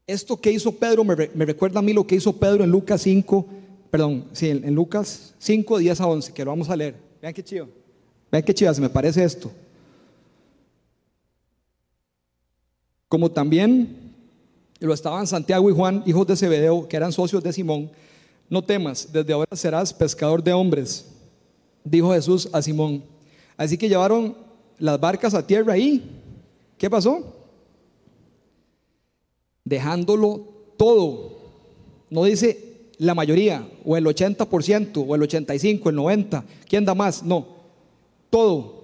Esto 0.06 0.38
que 0.38 0.52
hizo 0.52 0.72
Pedro 0.72 1.02
me, 1.02 1.14
recuerda 1.14 1.78
a 1.78 1.82
mí 1.82 1.94
lo 1.94 2.06
que 2.06 2.16
hizo 2.16 2.36
Pedro 2.36 2.62
en 2.62 2.70
Lucas 2.70 3.00
5, 3.00 3.46
perdón, 3.90 4.26
sí, 4.34 4.50
en, 4.50 4.74
Lucas 4.74 5.32
5, 5.38 5.78
10 5.78 5.98
a 5.98 6.06
11, 6.08 6.34
que 6.34 6.44
lo 6.44 6.50
vamos 6.50 6.68
a 6.68 6.76
leer. 6.76 6.94
Vean 7.22 7.32
qué 7.32 7.42
chido. 7.42 7.70
Vean 8.30 8.44
qué 8.44 8.52
chido, 8.52 8.74
se 8.74 8.82
me 8.82 8.90
parece 8.90 9.24
esto. 9.24 9.50
Como 13.08 13.30
también 13.30 14.09
lo 14.80 14.94
estaban 14.94 15.26
Santiago 15.26 15.70
y 15.70 15.74
Juan, 15.74 16.02
hijos 16.06 16.26
de 16.26 16.36
Zebedeo, 16.36 16.88
que 16.88 16.96
eran 16.96 17.12
socios 17.12 17.42
de 17.42 17.52
Simón. 17.52 17.90
No 18.48 18.62
temas, 18.62 19.08
desde 19.12 19.32
ahora 19.32 19.54
serás 19.56 19.92
pescador 19.92 20.42
de 20.42 20.52
hombres, 20.52 21.06
dijo 21.84 22.12
Jesús 22.12 22.48
a 22.52 22.60
Simón. 22.60 23.04
Así 23.56 23.78
que 23.78 23.88
llevaron 23.88 24.36
las 24.78 24.98
barcas 24.98 25.34
a 25.34 25.46
tierra 25.46 25.74
ahí. 25.74 26.02
¿Qué 26.78 26.88
pasó? 26.88 27.40
dejándolo 29.70 30.48
todo. 30.76 31.38
No 32.10 32.24
dice 32.24 32.90
la 32.98 33.14
mayoría, 33.14 33.66
o 33.84 33.96
el 33.96 34.04
80%, 34.04 35.04
o 35.06 35.14
el 35.14 35.22
85%, 35.22 35.88
el 35.88 35.96
90%, 35.96 36.42
¿quién 36.68 36.84
da 36.84 36.94
más? 36.94 37.22
No, 37.22 37.46
todo. 38.28 38.80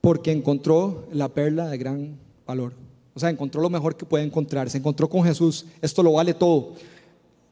Porque 0.00 0.30
encontró 0.30 1.08
la 1.12 1.28
perla 1.28 1.68
de 1.68 1.78
gran 1.78 2.18
valor. 2.46 2.74
O 3.18 3.20
sea, 3.20 3.30
encontró 3.30 3.60
lo 3.60 3.68
mejor 3.68 3.96
que 3.96 4.06
puede 4.06 4.24
encontrar. 4.24 4.70
Se 4.70 4.78
encontró 4.78 5.08
con 5.08 5.22
Jesús. 5.24 5.66
Esto 5.82 6.02
lo 6.02 6.12
vale 6.12 6.32
todo. 6.34 6.74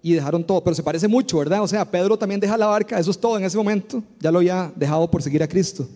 Y 0.02 0.12
dejaron 0.14 0.44
todo. 0.44 0.62
Pero 0.64 0.74
se 0.74 0.82
parece 0.82 1.08
mucho, 1.08 1.38
¿verdad? 1.38 1.62
O 1.62 1.68
sea, 1.68 1.84
Pedro 1.90 2.16
también 2.16 2.40
deja 2.40 2.56
la 2.56 2.66
barca. 2.66 2.98
Eso 2.98 3.10
es 3.10 3.18
todo 3.18 3.36
en 3.36 3.44
ese 3.44 3.56
momento. 3.56 4.02
Ya 4.20 4.30
lo 4.30 4.38
había 4.38 4.72
dejado 4.74 5.10
por 5.10 5.22
seguir 5.22 5.42
a 5.42 5.48
Cristo. 5.48 5.88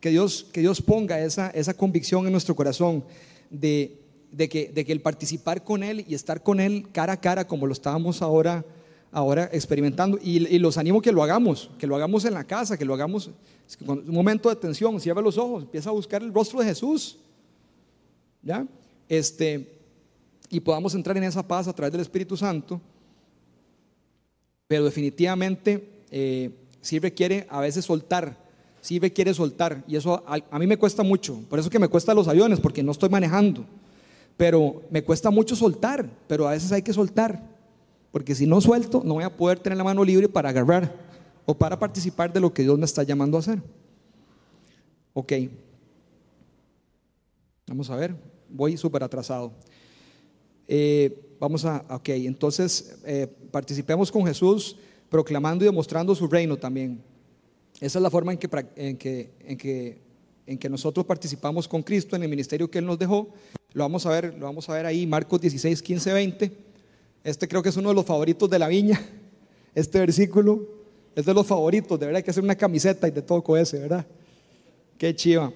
Que 0.00 0.10
Dios, 0.10 0.46
que 0.52 0.60
Dios 0.60 0.80
ponga 0.80 1.18
esa, 1.20 1.50
esa 1.50 1.74
convicción 1.74 2.26
en 2.26 2.32
nuestro 2.32 2.54
corazón 2.54 3.02
de 3.50 3.98
de 4.30 4.48
que, 4.48 4.68
de 4.68 4.84
que 4.84 4.92
el 4.92 5.00
participar 5.00 5.64
con 5.64 5.82
Él 5.82 6.04
y 6.06 6.14
estar 6.14 6.42
con 6.42 6.60
Él 6.60 6.88
cara 6.92 7.14
a 7.14 7.20
cara, 7.20 7.46
como 7.46 7.66
lo 7.66 7.72
estábamos 7.72 8.22
ahora, 8.22 8.64
ahora 9.10 9.48
experimentando, 9.52 10.18
y, 10.22 10.58
los 10.58 10.76
animo 10.76 11.00
que 11.00 11.12
lo 11.12 11.22
hagamos, 11.22 11.70
que 11.78 11.86
lo 11.86 11.96
hagamos 11.96 12.24
en 12.24 12.34
la 12.34 12.44
casa, 12.44 12.76
que 12.76 12.84
lo 12.84 12.94
hagamos 12.94 13.30
en 13.80 13.90
un 13.90 14.14
momento 14.14 14.48
de 14.48 14.56
tensión, 14.56 15.00
cierra 15.00 15.20
los 15.20 15.38
ojos, 15.38 15.64
empieza 15.64 15.90
a 15.90 15.92
buscar 15.92 16.22
el 16.22 16.32
rostro 16.32 16.60
de 16.60 16.66
Jesús, 16.66 17.18
¿ya? 18.42 18.66
Este, 19.08 19.80
y 20.50 20.60
podamos 20.60 20.94
entrar 20.94 21.16
en 21.16 21.24
esa 21.24 21.46
paz 21.46 21.68
a 21.68 21.72
través 21.72 21.92
del 21.92 22.00
Espíritu 22.00 22.36
Santo, 22.36 22.80
pero 24.66 24.84
definitivamente 24.84 26.02
eh, 26.10 26.50
sí 26.80 27.00
a 27.48 27.60
veces 27.60 27.84
soltar, 27.84 28.36
sí 28.80 28.98
requiere 28.98 29.32
soltar, 29.34 29.84
y 29.86 29.96
eso 29.96 30.22
a, 30.26 30.38
a 30.50 30.58
mí 30.58 30.66
me 30.66 30.76
cuesta 30.76 31.02
mucho, 31.02 31.40
por 31.48 31.58
eso 31.58 31.70
que 31.70 31.78
me 31.78 31.88
cuesta 31.88 32.14
los 32.14 32.28
aviones, 32.28 32.60
porque 32.60 32.82
no 32.82 32.92
estoy 32.92 33.08
manejando 33.08 33.64
pero 34.38 34.84
me 34.88 35.02
cuesta 35.02 35.30
mucho 35.30 35.56
soltar, 35.56 36.08
pero 36.28 36.46
a 36.46 36.52
veces 36.52 36.70
hay 36.70 36.80
que 36.80 36.92
soltar, 36.92 37.42
porque 38.12 38.36
si 38.36 38.46
no 38.46 38.60
suelto, 38.60 39.02
no 39.04 39.14
voy 39.14 39.24
a 39.24 39.36
poder 39.36 39.58
tener 39.58 39.76
la 39.76 39.84
mano 39.84 40.04
libre 40.04 40.28
para 40.28 40.48
agarrar 40.48 40.94
o 41.44 41.58
para 41.58 41.76
participar 41.76 42.32
de 42.32 42.38
lo 42.40 42.54
que 42.54 42.62
Dios 42.62 42.78
me 42.78 42.84
está 42.84 43.02
llamando 43.02 43.36
a 43.36 43.40
hacer. 43.40 43.60
Ok, 45.12 45.32
vamos 47.66 47.90
a 47.90 47.96
ver, 47.96 48.14
voy 48.48 48.76
súper 48.76 49.02
atrasado. 49.02 49.52
Eh, 50.66 51.36
vamos 51.40 51.64
a, 51.64 51.84
ok, 51.90 52.08
entonces 52.10 52.98
eh, 53.04 53.26
participemos 53.50 54.10
con 54.10 54.26
Jesús 54.26 54.76
proclamando 55.08 55.64
y 55.64 55.68
demostrando 55.68 56.14
su 56.14 56.26
reino 56.26 56.56
también. 56.56 57.00
Esa 57.80 57.98
es 57.98 58.02
la 58.02 58.10
forma 58.10 58.32
en 58.32 58.38
que, 58.38 58.48
en 58.76 58.96
que, 58.96 59.30
en 59.40 59.56
que, 59.56 59.98
en 60.46 60.58
que 60.58 60.68
nosotros 60.68 61.06
participamos 61.06 61.68
con 61.68 61.82
Cristo 61.82 62.16
en 62.16 62.22
el 62.22 62.28
ministerio 62.28 62.70
que 62.70 62.78
Él 62.78 62.86
nos 62.86 62.98
dejó 62.98 63.28
lo 63.74 63.84
vamos 63.84 64.06
a 64.06 64.10
ver, 64.10 64.34
lo 64.34 64.46
vamos 64.46 64.68
a 64.68 64.72
ver 64.72 64.86
ahí, 64.86 65.06
Marcos 65.06 65.40
16, 65.40 65.82
15, 65.82 66.12
20. 66.12 66.52
Este 67.22 67.46
creo 67.46 67.62
que 67.62 67.68
es 67.68 67.76
uno 67.76 67.90
de 67.90 67.94
los 67.94 68.06
favoritos 68.06 68.48
de 68.48 68.58
la 68.58 68.68
viña. 68.68 69.00
Este 69.74 70.00
versículo 70.00 70.66
es 71.14 71.24
de 71.24 71.34
los 71.34 71.46
favoritos, 71.46 72.00
de 72.00 72.06
verdad 72.06 72.16
hay 72.16 72.22
que 72.24 72.30
hacer 72.30 72.42
una 72.42 72.56
camiseta 72.56 73.06
y 73.06 73.12
de 73.12 73.22
todo 73.22 73.42
con 73.44 73.60
ese, 73.60 73.78
¿verdad? 73.78 74.04
Qué 74.96 75.14
chiva. 75.14 75.52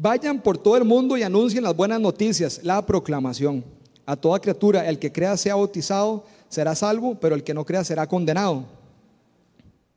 Vayan 0.00 0.40
por 0.40 0.56
todo 0.56 0.76
el 0.76 0.84
mundo 0.84 1.16
y 1.16 1.24
anuncien 1.24 1.64
las 1.64 1.74
buenas 1.74 2.00
noticias, 2.00 2.60
la 2.62 2.86
proclamación. 2.86 3.64
A 4.06 4.14
toda 4.14 4.38
criatura, 4.38 4.88
el 4.88 5.00
que 5.00 5.10
crea 5.10 5.36
sea 5.36 5.56
bautizado 5.56 6.24
será 6.48 6.76
salvo, 6.76 7.16
pero 7.16 7.34
el 7.34 7.42
que 7.42 7.52
no 7.52 7.66
crea 7.66 7.82
será 7.82 8.06
condenado. 8.06 8.64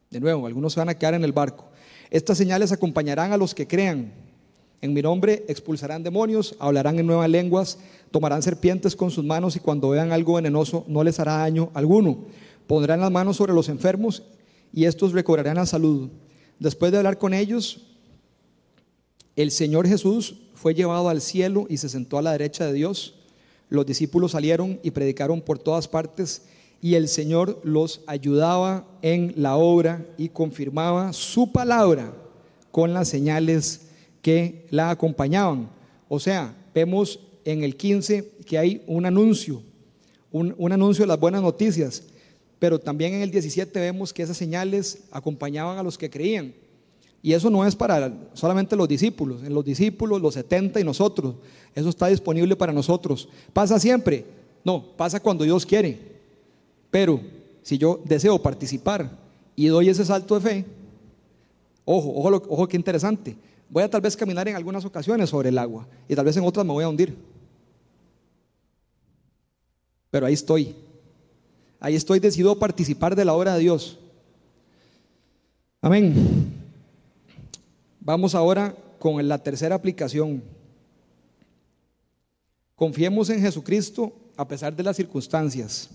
De 0.10 0.20
nuevo, 0.20 0.48
algunos 0.48 0.74
se 0.74 0.80
van 0.80 0.90
a 0.90 0.96
quedar 0.96 1.14
en 1.14 1.24
el 1.24 1.34
barco. 1.34 1.66
Estas 2.10 2.40
señales 2.40 2.72
acompañarán 2.72 3.32
a 3.32 3.38
los 3.38 3.54
que 3.54 3.68
crean. 3.68 4.12
En 4.82 4.92
mi 4.92 5.04
nombre 5.04 5.46
expulsarán 5.48 6.02
demonios, 6.02 6.56
hablarán 6.58 6.98
en 6.98 7.06
nuevas 7.06 7.30
lenguas, 7.30 7.78
tomarán 8.10 8.42
serpientes 8.42 8.96
con 8.96 9.12
sus 9.12 9.24
manos 9.24 9.56
y 9.56 9.60
cuando 9.60 9.90
vean 9.90 10.12
algo 10.12 10.34
venenoso 10.34 10.84
no 10.88 11.04
les 11.04 11.20
hará 11.20 11.38
daño 11.38 11.70
alguno. 11.76 12.26
Pondrán 12.66 13.02
las 13.02 13.12
manos 13.12 13.38
sobre 13.38 13.54
los 13.54 13.70
enfermos 13.70 14.24
y 14.74 14.86
estos 14.86 15.14
recobrarán 15.14 15.58
la 15.58 15.68
salud. 15.68 16.10
Después 16.58 16.92
de 16.92 16.98
hablar 16.98 17.20
con 17.20 17.36
ellos, 17.36 17.91
el 19.42 19.52
Señor 19.52 19.88
Jesús 19.88 20.36
fue 20.54 20.74
llevado 20.74 21.10
al 21.10 21.22
cielo 21.22 21.66
y 21.70 21.78
se 21.78 21.90
sentó 21.90 22.18
a 22.18 22.22
la 22.22 22.32
derecha 22.32 22.66
de 22.66 22.74
Dios. 22.74 23.16
Los 23.70 23.86
discípulos 23.86 24.32
salieron 24.32 24.80
y 24.84 24.92
predicaron 24.92 25.42
por 25.42 25.58
todas 25.58 25.88
partes 25.88 26.44
y 26.82 26.96
el 26.96 27.08
Señor 27.08 27.60
los 27.64 28.02
ayudaba 28.08 28.88
en 29.02 29.34
la 29.38 29.56
obra 29.56 30.06
y 30.18 30.30
confirmaba 30.30 31.14
su 31.14 31.52
palabra 31.52 32.14
con 32.72 32.94
las 32.94 33.08
señales 33.08 33.88
que 34.22 34.66
la 34.72 34.90
acompañaban. 34.90 35.70
O 36.10 36.20
sea, 36.20 36.56
vemos 36.74 37.20
en 37.46 37.64
el 37.64 37.76
15 37.76 38.32
que 38.46 38.58
hay 38.58 38.84
un 38.88 39.06
anuncio, 39.06 39.62
un, 40.32 40.72
anuncio 40.72 41.04
de 41.04 41.08
las 41.08 41.20
buenas 41.20 41.42
noticias, 41.42 42.04
pero 42.60 42.80
también 42.80 43.14
en 43.14 43.22
el 43.22 43.32
17 43.32 43.80
vemos 43.80 44.14
que 44.14 44.24
esas 44.24 44.38
señales 44.38 45.04
acompañaban 45.12 45.78
a 45.78 45.84
los 45.84 45.98
que 45.98 46.10
creían. 46.10 46.54
Y 47.24 47.34
eso 47.34 47.50
no 47.50 47.66
es 47.66 47.76
para 47.76 48.12
solamente 48.34 48.76
los 48.76 48.88
discípulos, 48.88 49.44
en 49.44 49.54
los 49.54 49.64
discípulos, 49.64 50.22
los 50.22 50.34
70 50.34 50.80
y 50.80 50.84
nosotros. 50.84 51.36
Eso 51.76 51.90
está 51.90 52.08
disponible 52.08 52.56
para 52.56 52.74
nosotros. 52.74 53.30
¿Pasa 53.54 53.80
siempre? 53.80 54.26
No, 54.64 54.84
pasa 54.98 55.20
cuando 55.20 55.44
Dios 55.44 55.66
quiere. 55.66 56.00
Pero 56.90 57.22
si 57.62 57.78
yo 57.78 58.02
deseo 58.06 58.42
participar 58.42 59.18
y 59.56 59.68
doy 59.68 59.90
ese 59.90 60.04
salto 60.04 60.36
de 60.36 60.42
fe, 60.42 60.66
ojo, 61.86 62.12
ojo, 62.16 62.44
ojo 62.50 62.68
qué 62.68 62.76
interesante. 62.76 63.36
Voy 63.70 63.84
a 63.84 63.90
tal 63.90 64.02
vez 64.02 64.18
caminar 64.18 64.48
en 64.48 64.56
algunas 64.56 64.84
ocasiones 64.84 65.30
sobre 65.30 65.50
el 65.50 65.58
agua 65.58 65.88
y 66.10 66.16
tal 66.16 66.26
vez 66.26 66.36
en 66.36 66.44
otras 66.44 66.66
me 66.66 66.74
voy 66.74 66.84
a 66.84 66.90
hundir. 66.90 67.16
Pero 70.10 70.26
ahí 70.26 70.34
estoy. 70.34 70.76
Ahí 71.80 71.96
estoy 71.96 72.20
decidido 72.20 72.52
a 72.52 72.60
participar 72.60 73.16
de 73.16 73.26
la 73.26 73.34
obra 73.34 73.54
de 73.54 73.62
Dios. 73.62 73.98
Amén. 75.82 76.41
Vamos 78.04 78.34
ahora 78.34 78.76
con 78.98 79.26
la 79.28 79.38
tercera 79.38 79.76
aplicación. 79.76 80.44
Confiemos 82.76 83.30
en 83.30 83.42
Jesucristo 83.42 84.12
a 84.36 84.48
pesar 84.48 84.76
de 84.76 84.82
las 84.82 84.98
circunstancias. 84.98 85.88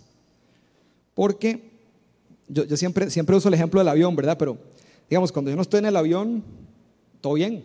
Porque 1.14 1.68
yo, 2.46 2.64
siempre, 2.76 3.10
siempre 3.10 3.34
uso 3.34 3.48
el 3.48 3.54
ejemplo 3.54 3.80
del 3.80 3.88
avión, 3.88 4.14
¿verdad? 4.14 4.38
Pero 4.38 4.56
digamos, 5.10 5.32
cuando 5.32 5.50
yo 5.50 5.56
no 5.56 5.62
estoy 5.62 5.80
en 5.80 5.86
el 5.86 5.96
avión, 5.96 6.44
todo 7.20 7.34
bien. 7.34 7.64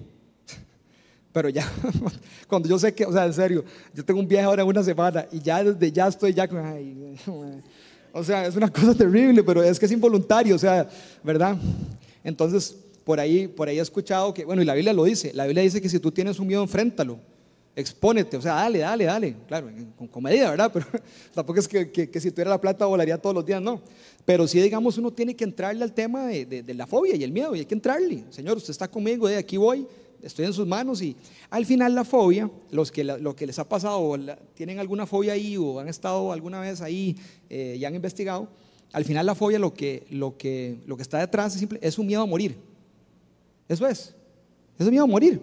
Pero 1.32 1.49
ya, 1.49 1.72
cuando 2.47 2.68
yo 2.68 2.80
sé 2.80 2.95
que, 2.95 3.05
o 3.05 3.11
sea, 3.11 3.26
en 3.26 3.34
serio, 3.34 3.63
yo 3.93 4.03
tengo 4.03 4.20
un 4.20 4.28
viaje 4.28 4.45
ahora 4.45 4.66
una 4.66 4.82
semana 4.82 5.28
y 5.32 5.39
ya 5.39 5.63
desde 5.63 5.91
ya 5.91 6.07
estoy 6.07 6.34
ya 6.34 6.47
con, 6.47 6.66
ay, 6.66 7.16
o 8.11 8.24
sea, 8.24 8.47
es 8.47 8.55
una 8.55 8.72
cosa 8.72 8.95
terrible, 8.95 9.43
pero 9.43 9.61
es 9.61 9.78
que 9.78 9.86
es 9.86 9.91
involuntario, 9.91 10.55
o 10.55 10.59
sea, 10.59 10.89
¿verdad? 11.24 11.55
Entonces, 12.24 12.76
por 13.04 13.20
ahí, 13.20 13.47
por 13.47 13.68
ahí 13.68 13.80
he 13.80 13.82
escuchado 13.82 14.34
que, 14.34 14.45
bueno, 14.45 14.62
y 14.62 14.66
la 14.66 14.74
Biblia 14.74 14.93
lo 14.93 15.04
dice, 15.04 15.32
la 15.34 15.45
Biblia 15.45 15.64
dice 15.64 15.82
que 15.82 15.89
si 15.89 15.99
tú 15.99 16.12
tienes 16.12 16.39
un 16.39 16.47
miedo, 16.47 16.62
enfréntalo, 16.62 17.20
expónete, 17.76 18.38
o 18.38 18.41
sea, 18.41 18.56
dale, 18.56 18.80
dale, 18.80 19.06
dale, 19.06 19.36
claro, 19.47 19.70
con, 20.12 20.24
medida, 20.24 20.52
¿verdad? 20.52 20.72
Pero 20.74 20.86
tampoco 21.34 21.60
es 21.60 21.68
que, 21.68 21.91
que, 21.91 22.20
si 22.20 22.32
tuviera 22.32 22.49
la 22.49 22.62
plata 22.62 22.86
volaría 22.86 23.18
todos 23.18 23.36
los 23.36 23.45
días, 23.45 23.62
no. 23.62 23.82
Pero 24.26 24.47
sí, 24.47 24.60
digamos, 24.60 24.97
uno 24.97 25.12
tiene 25.12 25.36
que 25.36 25.43
entrarle 25.43 25.84
al 25.84 25.93
tema 25.93 26.28
de, 26.28 26.64
la 26.76 26.86
fobia 26.86 27.16
y 27.16 27.24
el 27.24 27.32
miedo, 27.32 27.56
y 27.56 27.60
hay 27.60 27.66
que 27.66 27.76
entrarle. 27.76 28.26
Señor, 28.30 28.58
usted 28.58 28.72
está 28.72 28.89
conmigo, 28.89 29.28
de 29.28 29.38
aquí 29.38 29.58
voy, 29.58 29.88
estoy 30.22 30.45
en 30.45 30.54
sus 30.54 30.68
manos 30.68 31.02
y 31.02 31.16
al 31.49 31.66
final 31.66 31.95
la 31.95 32.04
fobia, 32.04 32.49
los 32.70 32.91
que, 32.91 33.04
lo 33.04 33.36
que 33.36 33.47
les 33.47 33.58
ha 33.58 33.68
pasado, 33.68 34.16
tienen 34.54 34.80
alguna 34.80 35.08
fobia 35.08 35.34
ahí 35.34 35.58
o 35.58 35.80
han 35.80 35.88
estado 35.88 36.32
alguna 36.32 36.60
vez 36.60 36.82
ahí 36.82 37.16
eh, 37.49 37.78
y 37.80 37.86
han 37.86 37.95
investigado, 37.95 38.47
al 38.93 39.06
final 39.06 39.26
la 39.26 39.36
fobia 39.36 39.60
que, 39.74 40.06
que, 40.38 40.80
lo 40.86 40.97
que 40.97 41.02
está 41.02 41.20
detrás 41.20 41.54
es, 41.54 41.60
simple, 41.60 41.80
es 41.82 41.97
un 41.97 42.08
miedo 42.08 42.22
a 42.22 42.26
morir. 42.26 42.70
Eso 43.72 43.88
es, 43.88 44.13
es 44.78 44.86
un 44.86 44.89
miedo 44.89 45.05
a 45.05 45.07
morir. 45.07 45.39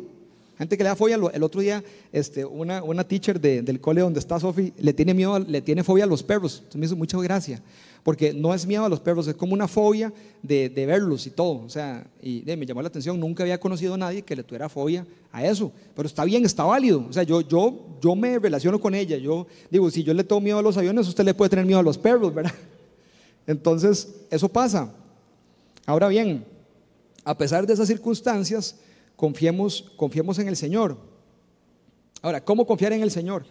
Gente 0.58 0.76
que 0.76 0.82
le 0.82 0.90
da 0.90 0.96
fobia, 0.96 1.16
el 1.32 1.42
otro 1.42 1.62
día 1.62 1.82
este, 2.12 2.44
una, 2.44 2.82
una 2.82 3.04
teacher 3.04 3.40
del 3.40 3.80
cole 3.80 4.02
donde 4.02 4.20
está 4.20 4.38
Sofi 4.38 4.72
le 4.76 4.92
tiene 4.92 5.14
miedo, 5.14 5.38
le 5.38 5.62
tiene 5.62 5.82
fobia 5.82 6.04
a 6.04 6.06
los 6.06 6.22
perros. 6.22 6.56
Entonces 6.58 6.78
me 6.78 6.84
hizo 6.84 6.96
mucha 6.96 7.16
gracia, 7.22 7.62
porque 8.02 8.34
no 8.34 8.52
es 8.52 8.66
miedo 8.66 8.84
a 8.84 8.88
los 8.90 9.00
perros, 9.00 9.28
es 9.28 9.34
como 9.34 9.54
una 9.54 9.66
fobia 9.66 10.12
de, 10.42 10.68
de 10.68 10.84
verlos 10.84 11.26
y 11.26 11.30
todo. 11.30 11.62
O 11.64 11.70
sea, 11.70 12.06
y 12.20 12.42
me 12.44 12.66
llamó 12.66 12.82
la 12.82 12.88
atención, 12.88 13.18
nunca 13.18 13.44
había 13.44 13.58
conocido 13.58 13.94
a 13.94 13.96
nadie 13.96 14.20
que 14.20 14.36
le 14.36 14.42
tuviera 14.42 14.68
fobia 14.68 15.06
a 15.32 15.46
eso. 15.46 15.72
Pero 15.96 16.06
está 16.06 16.24
bien, 16.24 16.44
está 16.44 16.64
válido. 16.64 17.06
O 17.08 17.12
sea, 17.14 17.22
yo, 17.22 17.40
yo, 17.40 17.96
yo 18.02 18.14
me 18.14 18.38
relaciono 18.38 18.78
con 18.78 18.94
ella. 18.94 19.16
Yo 19.16 19.46
digo, 19.70 19.90
si 19.90 20.02
yo 20.02 20.12
le 20.12 20.22
tengo 20.22 20.42
miedo 20.42 20.58
a 20.58 20.62
los 20.62 20.76
aviones, 20.76 21.08
usted 21.08 21.24
le 21.24 21.32
puede 21.32 21.48
tener 21.48 21.64
miedo 21.64 21.78
a 21.78 21.82
los 21.82 21.96
perros, 21.96 22.34
¿verdad? 22.34 22.52
Entonces, 23.46 24.12
eso 24.28 24.50
pasa. 24.50 24.92
Ahora 25.86 26.08
bien, 26.08 26.44
a 27.28 27.36
pesar 27.36 27.66
de 27.66 27.74
esas 27.74 27.86
circunstancias, 27.86 28.74
confiemos, 29.14 29.84
confiemos 29.98 30.38
en 30.38 30.48
el 30.48 30.56
Señor. 30.56 30.96
Ahora, 32.22 32.42
¿cómo 32.42 32.66
confiar 32.66 32.94
en 32.94 33.02
el 33.02 33.10
Señor? 33.10 33.44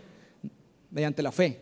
Mediante 0.89 1.21
la 1.21 1.31
fe. 1.31 1.61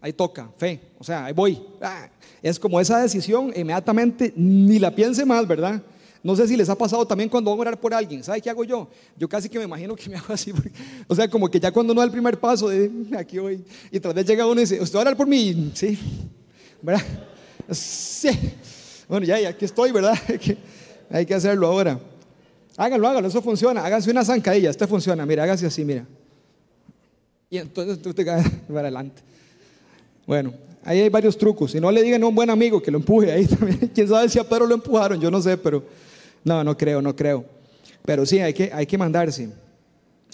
Ahí 0.00 0.12
toca, 0.12 0.52
fe. 0.56 0.80
O 1.00 1.02
sea, 1.02 1.24
ahí 1.24 1.32
voy. 1.32 1.60
Ah, 1.80 2.08
es 2.40 2.60
como 2.60 2.80
esa 2.80 3.00
decisión, 3.00 3.52
inmediatamente 3.56 4.32
ni 4.36 4.78
la 4.78 4.94
piense 4.94 5.24
más, 5.24 5.48
¿verdad? 5.48 5.82
No 6.22 6.36
sé 6.36 6.46
si 6.46 6.56
les 6.56 6.68
ha 6.68 6.78
pasado 6.78 7.04
también 7.04 7.28
cuando 7.28 7.50
van 7.50 7.58
a 7.58 7.62
orar 7.62 7.80
por 7.80 7.92
alguien. 7.92 8.22
¿Sabe 8.22 8.40
qué 8.40 8.50
hago 8.50 8.62
yo? 8.62 8.88
Yo 9.16 9.28
casi 9.28 9.48
que 9.48 9.58
me 9.58 9.64
imagino 9.64 9.96
que 9.96 10.08
me 10.08 10.16
hago 10.18 10.32
así. 10.32 10.52
o 11.08 11.14
sea, 11.16 11.28
como 11.28 11.50
que 11.50 11.58
ya 11.58 11.72
cuando 11.72 11.92
no 11.92 12.00
da 12.00 12.04
el 12.04 12.12
primer 12.12 12.38
paso, 12.38 12.68
de 12.68 12.88
aquí 13.18 13.36
voy. 13.38 13.64
Y 13.90 13.98
tal 13.98 14.14
vez 14.14 14.24
llega 14.24 14.46
uno 14.46 14.60
y 14.60 14.62
dice, 14.62 14.80
¿usted 14.80 14.94
va 14.94 15.00
a 15.00 15.06
orar 15.06 15.16
por 15.16 15.26
mí? 15.26 15.72
Sí. 15.74 15.98
¿Verdad? 16.80 17.04
Sí. 17.72 18.28
Bueno, 19.08 19.26
ya, 19.26 19.40
ya 19.40 19.48
aquí 19.48 19.64
estoy, 19.64 19.90
¿verdad? 19.90 20.16
Hay 21.10 21.26
que 21.26 21.34
hacerlo 21.34 21.66
ahora. 21.66 21.98
Háganlo, 22.76 23.08
háganlo, 23.08 23.28
eso 23.28 23.42
funciona. 23.42 23.84
Háganse 23.84 24.10
una 24.10 24.24
zancadilla, 24.24 24.70
esto 24.70 24.86
funciona. 24.86 25.26
Mira, 25.26 25.42
háganse 25.42 25.66
así, 25.66 25.84
mira. 25.84 26.06
Y 27.50 27.58
entonces 27.58 28.00
tú 28.00 28.12
te 28.12 28.24
caes 28.24 28.48
para 28.68 28.82
adelante. 28.82 29.22
Bueno, 30.26 30.52
ahí 30.84 31.00
hay 31.00 31.08
varios 31.08 31.36
trucos. 31.36 31.72
Si 31.72 31.80
no 31.80 31.90
le 31.90 32.02
digan 32.02 32.22
a 32.22 32.26
un 32.26 32.34
buen 32.34 32.50
amigo 32.50 32.82
que 32.82 32.90
lo 32.90 32.98
empuje 32.98 33.32
ahí 33.32 33.46
también. 33.48 33.90
Quién 33.94 34.08
sabe 34.08 34.28
si 34.28 34.38
a 34.38 34.44
Pedro 34.44 34.66
lo 34.66 34.74
empujaron, 34.74 35.20
yo 35.20 35.30
no 35.30 35.40
sé, 35.40 35.56
pero 35.56 35.82
no, 36.44 36.62
no 36.62 36.76
creo, 36.76 37.02
no 37.02 37.16
creo. 37.16 37.44
Pero 38.04 38.24
sí, 38.24 38.38
hay 38.38 38.54
que, 38.54 38.70
hay 38.72 38.86
que 38.86 38.96
mandarse. 38.96 39.50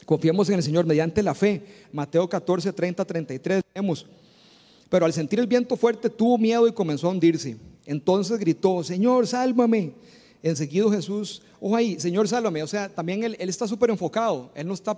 Confiemos 0.05 0.49
en 0.49 0.57
el 0.57 0.63
Señor 0.63 0.85
mediante 0.85 1.23
la 1.23 1.35
fe. 1.35 1.63
Mateo 1.93 2.29
14, 2.29 2.73
30, 2.73 3.05
33. 3.05 3.63
Vemos. 3.75 4.07
Pero 4.89 5.07
al 5.07 5.13
sentir 5.13 5.41
el 5.41 5.47
viento 5.47 5.77
fuerte 5.77 6.11
tuvo 6.11 6.37
miedo 6.37 6.69
y 6.69 6.73
comenzó 6.73 7.09
a 7.09 7.11
hundirse. 7.11 7.57
Entonces 7.87 8.39
gritó, 8.39 8.85
Señor, 8.85 9.27
sálvame. 9.27 9.93
Enseguida 10.45 10.91
Jesús, 10.91 11.41
ojo 11.59 11.75
ahí, 11.75 11.99
Señor, 11.99 12.29
sálvame. 12.29 12.63
O 12.63 12.67
sea, 12.67 12.91
también 12.91 13.25
él, 13.25 13.35
está 13.39 13.67
súper 13.67 13.89
enfocado. 13.89 14.51
Él 14.55 14.69
no 14.69 14.75
está 14.75 14.95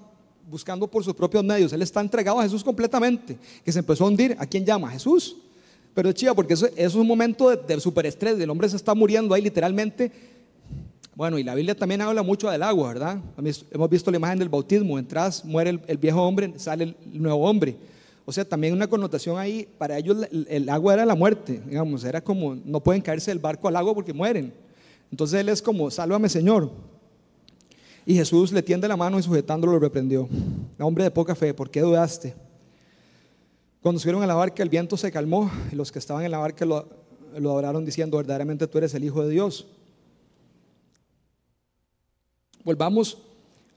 buscando 0.50 0.88
por 0.88 1.04
sus 1.04 1.14
propios 1.14 1.44
medios. 1.44 1.72
Él 1.72 1.82
está 1.82 2.00
entregado 2.00 2.40
a 2.40 2.42
Jesús 2.42 2.64
completamente. 2.64 3.38
Que 3.64 3.70
se 3.70 3.78
empezó 3.78 4.02
a 4.02 4.08
hundir. 4.08 4.34
¿A 4.40 4.44
quién 4.44 4.64
llama? 4.64 4.90
Jesús. 4.90 5.36
Pero 5.94 6.10
chiva 6.10 6.34
porque 6.34 6.54
eso, 6.54 6.68
es 6.74 6.96
un 6.96 7.06
momento 7.06 7.48
de, 7.48 7.58
de 7.58 7.80
superestrés. 7.80 8.40
El 8.40 8.50
hombre 8.50 8.68
se 8.68 8.74
está 8.74 8.92
muriendo 8.92 9.32
ahí 9.36 9.42
literalmente. 9.42 10.10
Bueno, 11.14 11.38
y 11.38 11.44
la 11.44 11.54
Biblia 11.54 11.76
también 11.76 12.02
habla 12.02 12.24
mucho 12.24 12.50
del 12.50 12.64
agua, 12.64 12.88
¿verdad? 12.88 13.20
Hemos 13.70 13.88
visto 13.88 14.10
la 14.10 14.16
imagen 14.16 14.40
del 14.40 14.48
bautismo. 14.48 14.98
Entras, 14.98 15.44
muere 15.44 15.78
el, 15.86 15.96
viejo 15.96 16.20
hombre, 16.22 16.54
sale 16.56 16.82
el 16.82 16.96
nuevo 17.04 17.48
hombre. 17.48 17.76
O 18.24 18.32
sea, 18.32 18.44
también 18.44 18.74
una 18.74 18.88
connotación 18.88 19.38
ahí, 19.38 19.68
para 19.78 19.96
ellos 19.96 20.26
el, 20.32 20.44
el, 20.50 20.68
agua 20.68 20.94
era 20.94 21.06
la 21.06 21.14
muerte, 21.14 21.62
digamos, 21.64 22.02
era 22.02 22.20
como, 22.20 22.56
no 22.56 22.80
pueden 22.80 23.00
caerse 23.00 23.30
del 23.30 23.38
barco 23.38 23.68
al 23.68 23.76
agua 23.76 23.94
porque 23.94 24.12
mueren. 24.12 24.65
Entonces 25.10 25.40
él 25.40 25.48
es 25.48 25.62
como, 25.62 25.90
sálvame 25.90 26.28
Señor. 26.28 26.70
Y 28.04 28.14
Jesús 28.14 28.52
le 28.52 28.62
tiende 28.62 28.86
la 28.86 28.96
mano 28.96 29.18
y 29.18 29.22
sujetándolo 29.22 29.72
lo 29.72 29.78
reprendió. 29.78 30.28
Hombre 30.78 31.04
de 31.04 31.10
poca 31.10 31.34
fe, 31.34 31.52
¿por 31.54 31.70
qué 31.70 31.80
dudaste? 31.80 32.34
Cuando 33.82 34.00
subieron 34.00 34.22
a 34.22 34.26
la 34.26 34.34
barca 34.34 34.62
el 34.62 34.68
viento 34.68 34.96
se 34.96 35.10
calmó 35.10 35.50
y 35.72 35.76
los 35.76 35.90
que 35.90 35.98
estaban 35.98 36.24
en 36.24 36.30
la 36.30 36.38
barca 36.38 36.64
lo, 36.64 36.88
lo 37.38 37.50
adoraron 37.50 37.84
diciendo, 37.84 38.16
verdaderamente 38.16 38.66
tú 38.66 38.78
eres 38.78 38.94
el 38.94 39.04
Hijo 39.04 39.22
de 39.22 39.30
Dios. 39.30 39.66
Volvamos 42.64 43.18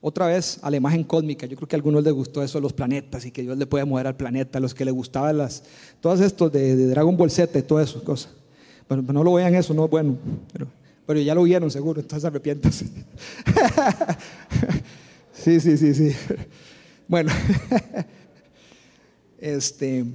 otra 0.01 0.27
vez 0.27 0.59
a 0.61 0.69
la 0.69 0.77
imagen 0.77 1.03
cósmica. 1.03 1.45
Yo 1.45 1.55
creo 1.55 1.67
que 1.67 1.75
a 1.75 1.77
algunos 1.77 2.03
les 2.03 2.13
gustó 2.13 2.41
eso 2.41 2.57
de 2.57 2.63
los 2.63 2.73
planetas 2.73 3.25
y 3.25 3.31
que 3.31 3.41
Dios 3.41 3.57
le 3.57 3.65
puede 3.65 3.85
mover 3.85 4.07
al 4.07 4.15
planeta, 4.15 4.59
los 4.59 4.73
que 4.73 4.85
les 4.85 4.93
gustaban 4.93 5.37
las, 5.37 5.63
todas 6.01 6.21
estos 6.21 6.51
de, 6.51 6.87
Dragon 6.87 7.15
Ball 7.15 7.31
Z 7.31 7.57
y 7.57 7.61
todas 7.61 7.89
esas 7.89 8.01
cosas. 8.03 8.31
Bueno, 8.87 9.13
no 9.13 9.23
lo 9.23 9.33
vean 9.33 9.53
eso, 9.55 9.73
no 9.73 9.85
es 9.85 9.91
bueno. 9.91 10.17
Pero 11.09 11.21
ya 11.21 11.33
lo 11.33 11.41
vieron 11.41 11.71
seguro, 11.71 11.99
entonces 11.99 12.23
arrepiéntase. 12.23 12.85
sí, 15.33 15.59
sí, 15.59 15.75
sí, 15.75 15.95
sí. 15.95 16.15
Bueno, 17.07 17.31
este, 19.39 20.05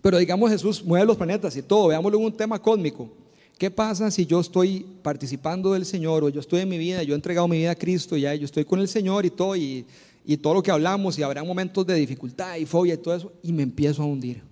pero 0.00 0.16
digamos 0.16 0.50
Jesús 0.50 0.82
mueve 0.82 1.04
los 1.04 1.18
planetas 1.18 1.54
y 1.58 1.60
todo, 1.60 1.88
veámoslo 1.88 2.16
en 2.16 2.24
un 2.24 2.34
tema 2.34 2.62
cósmico. 2.62 3.10
¿Qué 3.58 3.70
pasa 3.70 4.10
si 4.10 4.24
yo 4.24 4.40
estoy 4.40 4.86
participando 5.02 5.74
del 5.74 5.84
Señor 5.84 6.24
o 6.24 6.30
yo 6.30 6.40
estoy 6.40 6.60
en 6.60 6.70
mi 6.70 6.78
vida, 6.78 7.02
yo 7.02 7.12
he 7.12 7.16
entregado 7.16 7.46
mi 7.46 7.58
vida 7.58 7.72
a 7.72 7.76
Cristo, 7.76 8.16
ya 8.16 8.34
yo 8.34 8.46
estoy 8.46 8.64
con 8.64 8.80
el 8.80 8.88
Señor 8.88 9.26
y 9.26 9.30
todo, 9.30 9.54
y, 9.54 9.84
y 10.24 10.38
todo 10.38 10.54
lo 10.54 10.62
que 10.62 10.70
hablamos, 10.70 11.18
y 11.18 11.22
habrá 11.22 11.44
momentos 11.44 11.86
de 11.86 11.96
dificultad 11.96 12.56
y 12.56 12.64
fobia 12.64 12.94
y 12.94 12.96
todo 12.96 13.16
eso, 13.16 13.32
y 13.42 13.52
me 13.52 13.62
empiezo 13.62 14.02
a 14.02 14.06
hundir? 14.06 14.42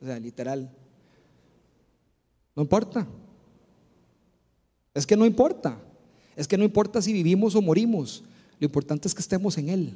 O 0.00 0.06
sea, 0.06 0.18
literal. 0.18 0.70
No 2.56 2.62
importa, 2.62 3.06
es 4.94 5.06
que 5.06 5.16
no 5.16 5.26
importa. 5.26 5.78
Es 6.36 6.48
que 6.48 6.56
no 6.56 6.64
importa 6.64 7.02
si 7.02 7.12
vivimos 7.12 7.54
o 7.54 7.62
morimos. 7.62 8.24
Lo 8.58 8.66
importante 8.66 9.08
es 9.08 9.14
que 9.14 9.20
estemos 9.20 9.58
en 9.58 9.68
Él. 9.68 9.94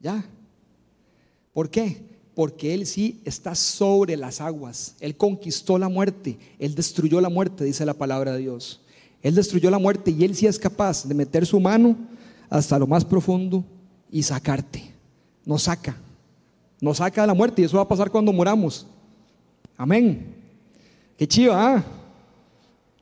¿Ya? 0.00 0.24
¿Por 1.52 1.70
qué? 1.70 2.02
Porque 2.34 2.74
Él 2.74 2.86
sí 2.86 3.20
está 3.24 3.54
sobre 3.54 4.16
las 4.16 4.40
aguas. 4.40 4.94
Él 5.00 5.16
conquistó 5.16 5.78
la 5.78 5.88
muerte. 5.88 6.38
Él 6.58 6.74
destruyó 6.74 7.20
la 7.20 7.28
muerte, 7.28 7.64
dice 7.64 7.86
la 7.86 7.94
palabra 7.94 8.32
de 8.32 8.40
Dios. 8.40 8.80
Él 9.22 9.34
destruyó 9.34 9.70
la 9.70 9.78
muerte 9.78 10.10
y 10.10 10.24
Él 10.24 10.34
sí 10.36 10.46
es 10.46 10.58
capaz 10.58 11.06
de 11.06 11.14
meter 11.14 11.46
su 11.46 11.58
mano 11.58 11.96
hasta 12.48 12.78
lo 12.78 12.86
más 12.86 13.04
profundo 13.04 13.64
y 14.10 14.22
sacarte. 14.22 14.92
Nos 15.44 15.64
saca. 15.64 15.96
Nos 16.80 16.98
saca 16.98 17.22
de 17.22 17.26
la 17.26 17.34
muerte 17.34 17.62
y 17.62 17.64
eso 17.64 17.76
va 17.76 17.84
a 17.84 17.88
pasar 17.88 18.10
cuando 18.10 18.32
moramos. 18.32 18.86
Amén. 19.76 20.34
Qué 21.16 21.26
chiva, 21.26 21.76
¿ah? 21.76 21.84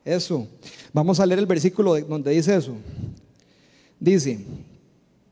Eso. 0.05 0.47
Vamos 0.93 1.19
a 1.19 1.25
leer 1.25 1.39
el 1.39 1.47
versículo 1.47 1.99
donde 1.99 2.31
dice 2.31 2.55
eso. 2.55 2.75
Dice, 3.99 4.39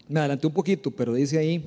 me 0.10 0.20
adelanté 0.20 0.48
un 0.48 0.54
poquito, 0.54 0.90
pero 0.90 1.14
dice 1.14 1.38
ahí, 1.38 1.64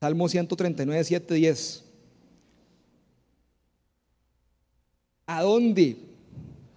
Salmo 0.00 0.28
139, 0.28 1.04
7, 1.04 1.34
10. 1.34 1.84
¿A 5.26 5.42
dónde? 5.42 5.96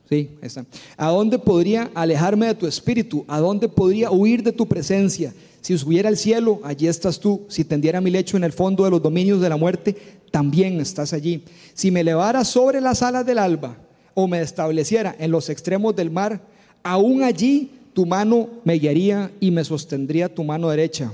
Sí, 0.08 0.30
está. 0.44 0.64
¿A 0.96 1.10
dónde 1.10 1.40
podría 1.40 1.90
alejarme 1.96 2.46
de 2.46 2.54
tu 2.54 2.68
espíritu? 2.68 3.26
¿A 3.28 3.40
dónde 3.40 3.68
podría 3.68 4.12
huir 4.12 4.44
de 4.44 4.52
tu 4.52 4.68
presencia? 4.68 5.34
Si 5.62 5.76
subiera 5.76 6.10
al 6.10 6.18
cielo, 6.18 6.60
allí 6.64 6.88
estás 6.88 7.20
tú. 7.20 7.48
Si 7.50 7.66
tendiera 7.66 8.00
mi 8.00 8.12
lecho 8.12 8.38
en 8.38 8.44
el 8.44 8.54
fondo 8.54 8.84
de 8.84 8.92
los 8.92 9.02
dominios 9.02 9.42
de 9.42 9.50
la 9.50 9.58
muerte, 9.58 9.96
también 10.36 10.82
estás 10.82 11.14
allí. 11.14 11.46
Si 11.74 11.92
me 11.92 12.02
elevara 12.02 12.44
sobre 12.44 12.82
las 12.82 13.02
alas 13.02 13.26
del 13.26 13.40
alba 13.40 13.78
o 14.14 14.28
me 14.28 14.42
estableciera 14.42 15.16
en 15.18 15.32
los 15.32 15.48
extremos 15.50 15.96
del 15.96 16.12
mar, 16.12 16.46
aún 16.84 17.24
allí 17.24 17.72
tu 17.94 18.06
mano 18.06 18.50
me 18.66 18.74
guiaría 18.74 19.32
y 19.40 19.50
me 19.50 19.64
sostendría 19.64 20.28
tu 20.28 20.44
mano 20.44 20.68
derecha. 20.68 21.10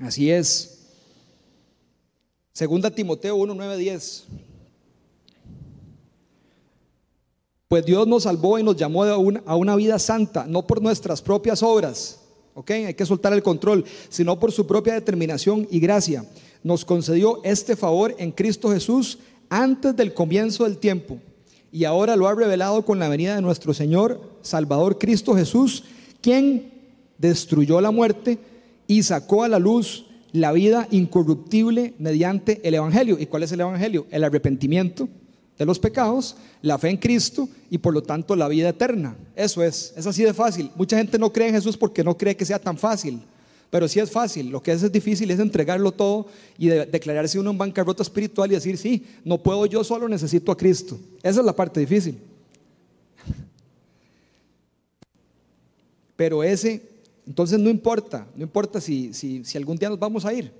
Así 0.00 0.30
es. 0.30 0.86
Segunda 2.54 2.90
Timoteo 2.90 3.36
1, 3.36 3.52
9, 3.54 3.76
10. 3.76 4.24
Pues 7.68 7.84
Dios 7.84 8.08
nos 8.08 8.22
salvó 8.22 8.58
y 8.58 8.62
nos 8.62 8.76
llamó 8.76 9.04
a 9.04 9.18
una, 9.18 9.42
a 9.44 9.54
una 9.54 9.76
vida 9.76 9.98
santa, 9.98 10.46
no 10.46 10.66
por 10.66 10.80
nuestras 10.80 11.20
propias 11.20 11.62
obras 11.62 12.20
¿ok? 12.56 12.70
Hay 12.70 12.94
que 12.94 13.06
soltar 13.06 13.34
el 13.34 13.42
control, 13.42 13.84
sino 14.08 14.40
por 14.40 14.50
su 14.50 14.66
propia 14.66 14.94
determinación 14.94 15.68
y 15.70 15.78
gracia. 15.78 16.24
Nos 16.66 16.84
concedió 16.84 17.38
este 17.44 17.76
favor 17.76 18.16
en 18.18 18.32
Cristo 18.32 18.72
Jesús 18.72 19.20
antes 19.48 19.94
del 19.94 20.12
comienzo 20.12 20.64
del 20.64 20.78
tiempo 20.78 21.20
y 21.70 21.84
ahora 21.84 22.16
lo 22.16 22.26
ha 22.26 22.34
revelado 22.34 22.84
con 22.84 22.98
la 22.98 23.08
venida 23.08 23.36
de 23.36 23.40
nuestro 23.40 23.72
Señor 23.72 24.20
Salvador 24.42 24.98
Cristo 24.98 25.36
Jesús, 25.36 25.84
quien 26.20 26.72
destruyó 27.18 27.80
la 27.80 27.92
muerte 27.92 28.40
y 28.88 29.04
sacó 29.04 29.44
a 29.44 29.48
la 29.48 29.60
luz 29.60 30.06
la 30.32 30.50
vida 30.50 30.88
incorruptible 30.90 31.94
mediante 32.00 32.60
el 32.64 32.74
Evangelio. 32.74 33.16
¿Y 33.16 33.26
cuál 33.26 33.44
es 33.44 33.52
el 33.52 33.60
Evangelio? 33.60 34.08
El 34.10 34.24
arrepentimiento 34.24 35.08
de 35.56 35.66
los 35.66 35.78
pecados, 35.78 36.36
la 36.62 36.78
fe 36.78 36.90
en 36.90 36.96
Cristo 36.96 37.48
y 37.70 37.78
por 37.78 37.94
lo 37.94 38.02
tanto 38.02 38.34
la 38.34 38.48
vida 38.48 38.70
eterna. 38.70 39.16
Eso 39.36 39.62
es, 39.62 39.94
es 39.96 40.04
así 40.04 40.24
de 40.24 40.34
fácil. 40.34 40.72
Mucha 40.74 40.98
gente 40.98 41.16
no 41.16 41.32
cree 41.32 41.46
en 41.46 41.54
Jesús 41.54 41.76
porque 41.76 42.02
no 42.02 42.18
cree 42.18 42.36
que 42.36 42.44
sea 42.44 42.58
tan 42.58 42.76
fácil, 42.76 43.22
pero 43.70 43.88
sí 43.88 44.00
es 44.00 44.10
fácil. 44.10 44.50
Lo 44.50 44.62
que 44.62 44.72
es, 44.72 44.92
difícil 44.92 45.30
es 45.30 45.40
entregarlo 45.40 45.92
todo 45.92 46.26
y 46.58 46.68
declararse 46.68 47.38
uno 47.38 47.50
en 47.50 47.58
bancarrota 47.58 48.02
espiritual 48.02 48.50
y 48.50 48.54
decir, 48.54 48.78
sí, 48.78 49.04
no 49.24 49.38
puedo 49.38 49.66
yo 49.66 49.82
solo, 49.82 50.08
necesito 50.08 50.52
a 50.52 50.56
Cristo. 50.56 50.98
Esa 51.22 51.40
es 51.40 51.46
la 51.46 51.54
parte 51.54 51.80
difícil. 51.80 52.18
Pero 56.16 56.42
ese, 56.42 56.82
entonces 57.26 57.58
no 57.58 57.68
importa, 57.68 58.26
no 58.34 58.42
importa 58.42 58.80
si, 58.80 59.12
si, 59.12 59.44
si 59.44 59.58
algún 59.58 59.76
día 59.76 59.90
nos 59.90 59.98
vamos 59.98 60.24
a 60.24 60.32
ir, 60.32 60.50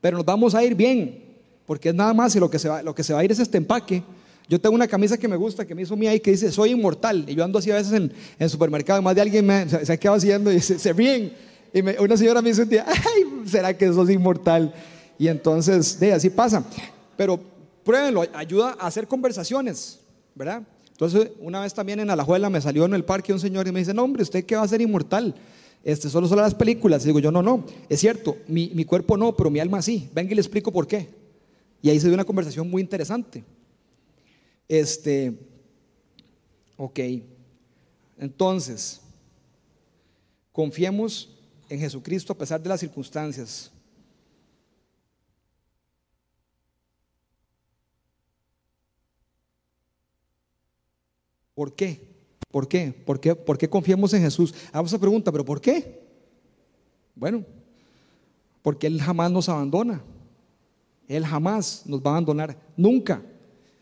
pero 0.00 0.18
nos 0.18 0.26
vamos 0.26 0.54
a 0.54 0.62
ir 0.62 0.74
bien, 0.74 1.24
porque 1.64 1.88
es 1.88 1.94
nada 1.94 2.12
más 2.12 2.36
y 2.36 2.40
lo 2.40 2.50
que 2.50 2.58
se 2.58 2.68
va, 2.68 2.82
lo 2.82 2.94
que 2.94 3.02
se 3.02 3.14
va 3.14 3.20
a 3.20 3.24
ir 3.24 3.32
es 3.32 3.38
este 3.38 3.56
empaque. 3.56 4.02
Yo 4.48 4.60
tengo 4.60 4.74
una 4.74 4.88
camisa 4.88 5.16
que 5.16 5.28
me 5.28 5.36
gusta, 5.36 5.64
que 5.64 5.74
me 5.74 5.82
hizo 5.82 5.96
mía 5.96 6.10
ahí, 6.10 6.20
que 6.20 6.32
dice, 6.32 6.52
soy 6.52 6.72
inmortal. 6.72 7.24
Y 7.26 7.34
yo 7.34 7.44
ando 7.44 7.58
así 7.58 7.70
a 7.70 7.76
veces 7.76 7.92
en 7.94 8.12
el 8.38 8.50
supermercado, 8.50 9.00
más 9.00 9.14
de 9.14 9.22
alguien 9.22 9.46
me, 9.46 9.66
se, 9.66 9.90
ha 9.90 9.96
quedado 9.96 10.18
haciendo 10.18 10.52
y 10.52 10.60
se, 10.60 10.78
se 10.78 10.92
ríen. 10.92 11.32
Y 11.72 11.80
una 11.80 12.16
señora 12.16 12.42
me 12.42 12.50
dice 12.50 12.62
un 12.62 12.68
día, 12.68 12.84
ay, 12.86 13.46
¿será 13.46 13.76
que 13.76 13.86
sos 13.92 14.10
inmortal? 14.10 14.74
Y 15.18 15.28
entonces, 15.28 15.98
de 15.98 16.12
así 16.12 16.28
pasa. 16.28 16.64
Pero 17.16 17.40
pruébenlo, 17.84 18.24
ayuda 18.34 18.76
a 18.78 18.86
hacer 18.86 19.06
conversaciones, 19.06 20.00
¿verdad? 20.34 20.62
Entonces, 20.90 21.30
una 21.40 21.60
vez 21.60 21.72
también 21.72 22.00
en 22.00 22.10
Alajuela 22.10 22.50
me 22.50 22.60
salió 22.60 22.84
en 22.84 22.94
el 22.94 23.04
parque 23.04 23.32
un 23.32 23.40
señor 23.40 23.66
y 23.66 23.72
me 23.72 23.80
dice, 23.80 23.94
no, 23.94 24.04
hombre, 24.04 24.22
¿usted 24.22 24.44
qué 24.44 24.56
va 24.56 24.62
a 24.62 24.68
ser 24.68 24.80
inmortal? 24.80 25.34
Este, 25.82 26.08
solo 26.08 26.28
son 26.28 26.38
las 26.38 26.54
películas. 26.54 27.02
Y 27.02 27.06
digo, 27.06 27.18
yo 27.18 27.32
no, 27.32 27.42
no, 27.42 27.64
es 27.88 28.00
cierto, 28.00 28.36
mi, 28.46 28.70
mi 28.74 28.84
cuerpo 28.84 29.16
no, 29.16 29.34
pero 29.34 29.50
mi 29.50 29.58
alma 29.58 29.82
sí. 29.82 30.08
Venga 30.14 30.32
y 30.32 30.34
le 30.34 30.40
explico 30.40 30.70
por 30.70 30.86
qué. 30.86 31.08
Y 31.80 31.90
ahí 31.90 31.98
se 31.98 32.06
dio 32.06 32.14
una 32.14 32.24
conversación 32.24 32.70
muy 32.70 32.82
interesante. 32.82 33.42
Este, 34.68 35.32
ok. 36.76 37.00
Entonces, 38.18 39.00
confiemos 40.52 41.31
en 41.72 41.80
Jesucristo 41.80 42.34
a 42.34 42.36
pesar 42.36 42.60
de 42.60 42.68
las 42.68 42.80
circunstancias. 42.80 43.70
¿Por 51.54 51.74
qué? 51.74 52.00
¿Por 52.50 52.68
qué? 52.68 52.92
¿Por 52.92 53.18
qué? 53.18 53.34
¿Por 53.34 53.56
qué 53.56 53.70
confiamos 53.70 54.12
en 54.12 54.20
Jesús? 54.20 54.54
Hagamos 54.68 54.90
esa 54.90 55.00
pregunta, 55.00 55.32
¿pero 55.32 55.46
por 55.46 55.62
qué? 55.62 56.02
Bueno, 57.14 57.42
porque 58.60 58.86
Él 58.86 59.00
jamás 59.00 59.30
nos 59.30 59.48
abandona. 59.48 60.02
Él 61.08 61.24
jamás 61.24 61.84
nos 61.86 62.00
va 62.00 62.10
a 62.10 62.14
abandonar, 62.14 62.56
nunca. 62.76 63.22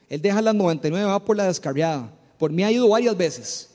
Él 0.08 0.22
deja 0.22 0.40
las 0.40 0.54
99, 0.54 1.04
va 1.06 1.24
por 1.24 1.36
la 1.36 1.46
descarriada. 1.46 2.12
Por 2.38 2.52
mí 2.52 2.62
ha 2.62 2.70
ido 2.70 2.88
varias 2.88 3.16
veces. 3.16 3.70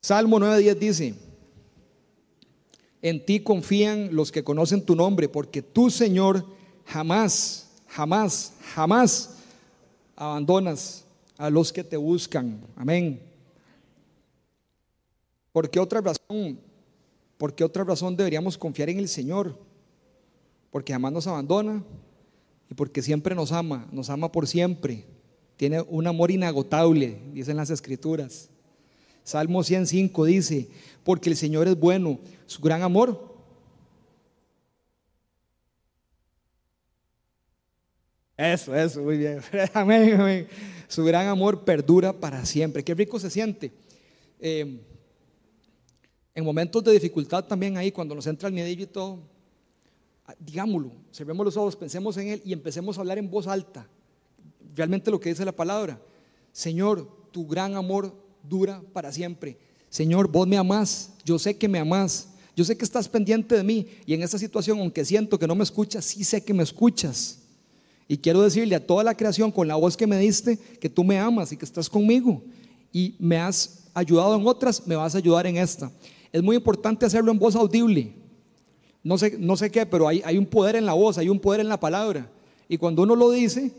Salmo 0.00 0.40
9.10 0.40 0.74
dice, 0.74 1.14
en 3.02 3.26
ti 3.26 3.40
confían 3.40 4.14
los 4.14 4.30
que 4.30 4.44
conocen 4.44 4.84
tu 4.84 4.94
nombre, 4.94 5.28
porque 5.28 5.60
tú, 5.60 5.90
Señor, 5.90 6.46
jamás, 6.86 7.68
jamás, 7.88 8.54
jamás 8.74 9.38
abandonas 10.14 11.04
a 11.36 11.50
los 11.50 11.72
que 11.72 11.82
te 11.82 11.96
buscan. 11.96 12.60
Amén. 12.76 13.20
¿Por 15.50 15.68
qué 15.68 15.80
otra 15.80 16.00
razón? 16.00 16.60
¿Por 17.36 17.54
qué 17.54 17.64
otra 17.64 17.82
razón 17.82 18.16
deberíamos 18.16 18.56
confiar 18.56 18.88
en 18.88 19.00
el 19.00 19.08
Señor? 19.08 19.58
Porque 20.70 20.92
jamás 20.92 21.12
nos 21.12 21.26
abandona 21.26 21.82
y 22.70 22.74
porque 22.74 23.02
siempre 23.02 23.34
nos 23.34 23.50
ama, 23.50 23.88
nos 23.90 24.10
ama 24.10 24.30
por 24.30 24.46
siempre. 24.46 25.04
Tiene 25.56 25.80
un 25.82 26.06
amor 26.06 26.30
inagotable, 26.30 27.20
dicen 27.32 27.56
las 27.56 27.70
escrituras. 27.70 28.48
Salmo 29.24 29.62
105 29.62 30.24
dice, 30.24 30.68
porque 31.04 31.30
el 31.30 31.36
Señor 31.36 31.68
es 31.68 31.78
bueno, 31.78 32.18
su 32.46 32.60
gran 32.60 32.82
amor. 32.82 33.32
Eso, 38.36 38.74
eso, 38.74 39.02
muy 39.02 39.18
bien. 39.18 39.40
Amén, 39.74 40.20
amén. 40.20 40.48
Su 40.88 41.04
gran 41.04 41.28
amor 41.28 41.64
perdura 41.64 42.12
para 42.12 42.44
siempre. 42.44 42.82
Qué 42.82 42.94
rico 42.94 43.20
se 43.20 43.30
siente. 43.30 43.72
Eh, 44.40 44.80
en 46.34 46.44
momentos 46.44 46.82
de 46.82 46.92
dificultad 46.92 47.44
también 47.44 47.76
ahí, 47.76 47.92
cuando 47.92 48.14
nos 48.14 48.26
entra 48.26 48.48
el 48.48 48.54
miedillo 48.54 48.84
y 48.84 48.88
todo, 48.88 49.20
ah, 50.26 50.34
digámoslo, 50.38 50.92
cerremos 51.12 51.44
los 51.44 51.56
ojos, 51.56 51.76
pensemos 51.76 52.16
en 52.16 52.28
Él 52.28 52.42
y 52.44 52.52
empecemos 52.52 52.96
a 52.96 53.02
hablar 53.02 53.18
en 53.18 53.30
voz 53.30 53.46
alta. 53.46 53.86
Realmente 54.74 55.10
lo 55.10 55.20
que 55.20 55.28
dice 55.28 55.44
la 55.44 55.52
palabra. 55.52 56.00
Señor, 56.50 57.06
tu 57.30 57.46
gran 57.46 57.76
amor 57.76 58.14
dura 58.48 58.82
para 58.92 59.12
siempre. 59.12 59.56
Señor, 59.88 60.28
vos 60.28 60.46
me 60.46 60.56
amás, 60.56 61.10
yo 61.24 61.38
sé 61.38 61.56
que 61.56 61.68
me 61.68 61.78
amás, 61.78 62.28
yo 62.56 62.64
sé 62.64 62.76
que 62.76 62.84
estás 62.84 63.08
pendiente 63.08 63.56
de 63.56 63.62
mí 63.62 63.86
y 64.06 64.14
en 64.14 64.22
esta 64.22 64.38
situación, 64.38 64.78
aunque 64.78 65.04
siento 65.04 65.38
que 65.38 65.46
no 65.46 65.54
me 65.54 65.64
escuchas, 65.64 66.04
sí 66.04 66.24
sé 66.24 66.42
que 66.44 66.54
me 66.54 66.62
escuchas. 66.62 67.38
Y 68.08 68.18
quiero 68.18 68.42
decirle 68.42 68.74
a 68.74 68.86
toda 68.86 69.04
la 69.04 69.16
creación 69.16 69.50
con 69.50 69.66
la 69.68 69.76
voz 69.76 69.96
que 69.96 70.06
me 70.06 70.18
diste 70.18 70.58
que 70.58 70.90
tú 70.90 71.02
me 71.04 71.18
amas 71.18 71.52
y 71.52 71.56
que 71.56 71.64
estás 71.64 71.88
conmigo. 71.88 72.42
Y 72.92 73.14
me 73.18 73.38
has 73.38 73.84
ayudado 73.94 74.36
en 74.36 74.46
otras, 74.46 74.86
me 74.86 74.96
vas 74.96 75.14
a 75.14 75.18
ayudar 75.18 75.46
en 75.46 75.56
esta. 75.56 75.90
Es 76.30 76.42
muy 76.42 76.56
importante 76.56 77.06
hacerlo 77.06 77.32
en 77.32 77.38
voz 77.38 77.56
audible. 77.56 78.12
No 79.02 79.16
sé, 79.18 79.36
no 79.38 79.56
sé 79.56 79.70
qué, 79.70 79.86
pero 79.86 80.08
hay, 80.08 80.20
hay 80.24 80.36
un 80.36 80.46
poder 80.46 80.76
en 80.76 80.84
la 80.84 80.92
voz, 80.92 81.16
hay 81.18 81.28
un 81.28 81.40
poder 81.40 81.60
en 81.60 81.68
la 81.68 81.80
palabra. 81.80 82.30
Y 82.68 82.76
cuando 82.76 83.02
uno 83.02 83.16
lo 83.16 83.30
dice, 83.30 83.72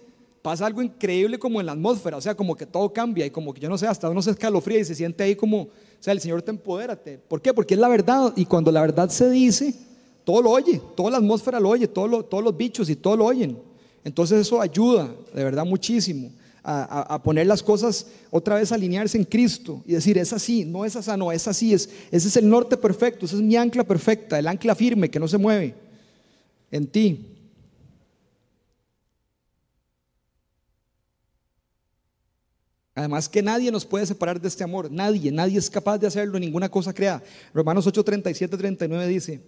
pasa 0.44 0.66
algo 0.66 0.82
increíble 0.82 1.40
como 1.40 1.62
en 1.62 1.66
la 1.66 1.72
atmósfera, 1.72 2.18
o 2.18 2.22
sea, 2.22 2.36
como 2.36 2.56
que 2.56 2.66
todo 2.66 2.92
cambia 2.92 3.26
y 3.26 3.32
como 3.32 3.54
que 3.54 3.62
yo 3.62 3.70
no 3.70 3.78
sé, 3.78 3.88
hasta 3.88 4.10
uno 4.10 4.22
se 4.22 4.32
escalofría 4.32 4.78
y 4.78 4.86
se 4.86 4.94
siente 4.94 5.24
ahí 5.24 5.36
como, 5.36 5.62
o 5.62 5.70
sea, 6.02 6.12
el 6.12 6.20
Señor 6.20 6.42
te 6.42 6.52
empodérate. 6.52 7.18
¿Por 7.18 7.42
qué? 7.42 7.54
Porque 7.54 7.76
es 7.76 7.80
la 7.80 7.88
verdad 7.88 8.34
y 8.36 8.46
cuando 8.46 8.70
la 8.70 8.82
verdad 8.82 9.10
se 9.10 9.30
dice, 9.30 9.74
todo 10.26 10.42
lo 10.42 10.52
oye, 10.52 10.82
toda 10.96 11.12
la 11.12 11.18
atmósfera 11.18 11.62
lo 11.62 11.70
oye, 11.70 11.88
todo 11.88 12.24
todos 12.26 12.44
los 12.44 12.56
bichos 12.56 12.90
y 12.90 12.98
todo 12.98 13.16
lo 13.16 13.26
oyen. 13.26 13.58
Entonces 14.04 14.42
eso 14.42 14.60
ayuda 14.60 15.10
de 15.34 15.44
verdad 15.46 15.66
muchísimo 15.66 16.30
a, 16.62 17.22
poner 17.24 17.48
las 17.48 17.64
cosas 17.64 18.08
otra 18.30 18.56
vez 18.56 18.72
alinearse 18.72 19.18
en 19.18 19.24
Cristo 19.24 19.82
y 19.86 19.94
decir, 19.94 20.18
es 20.18 20.34
así, 20.34 20.66
no 20.66 20.84
es 20.84 20.96
esa, 20.96 21.16
no, 21.16 21.32
es 21.32 21.48
así, 21.48 21.74
es, 21.74 21.90
ese 22.12 22.28
es 22.28 22.38
el 22.38 22.50
norte 22.50 22.78
perfecto, 22.78 23.26
esa 23.26 23.36
es 23.36 23.42
mi 23.42 23.56
ancla 23.56 23.86
perfecta, 23.86 24.40
el 24.40 24.48
ancla 24.48 24.76
firme 24.76 25.10
que 25.10 25.20
no 25.20 25.28
se 25.28 25.38
mueve 25.38 25.74
en 26.72 26.88
ti. 26.88 27.33
Además 32.96 33.28
que 33.28 33.42
nadie 33.42 33.72
nos 33.72 33.86
puede 33.86 34.06
separar 34.06 34.40
de 34.40 34.48
este 34.48 34.64
amor, 34.64 34.92
nadie, 34.92 35.32
nadie 35.32 35.58
es 35.58 35.70
capaz 35.70 35.98
de 35.98 36.08
hacerlo, 36.08 36.38
ninguna 36.38 36.70
cosa 36.70 36.94
creada. 36.94 37.24
Romanos 37.54 37.88
8, 37.88 38.04
37, 38.04 38.56
39 38.56 39.08
dice, 39.08 39.42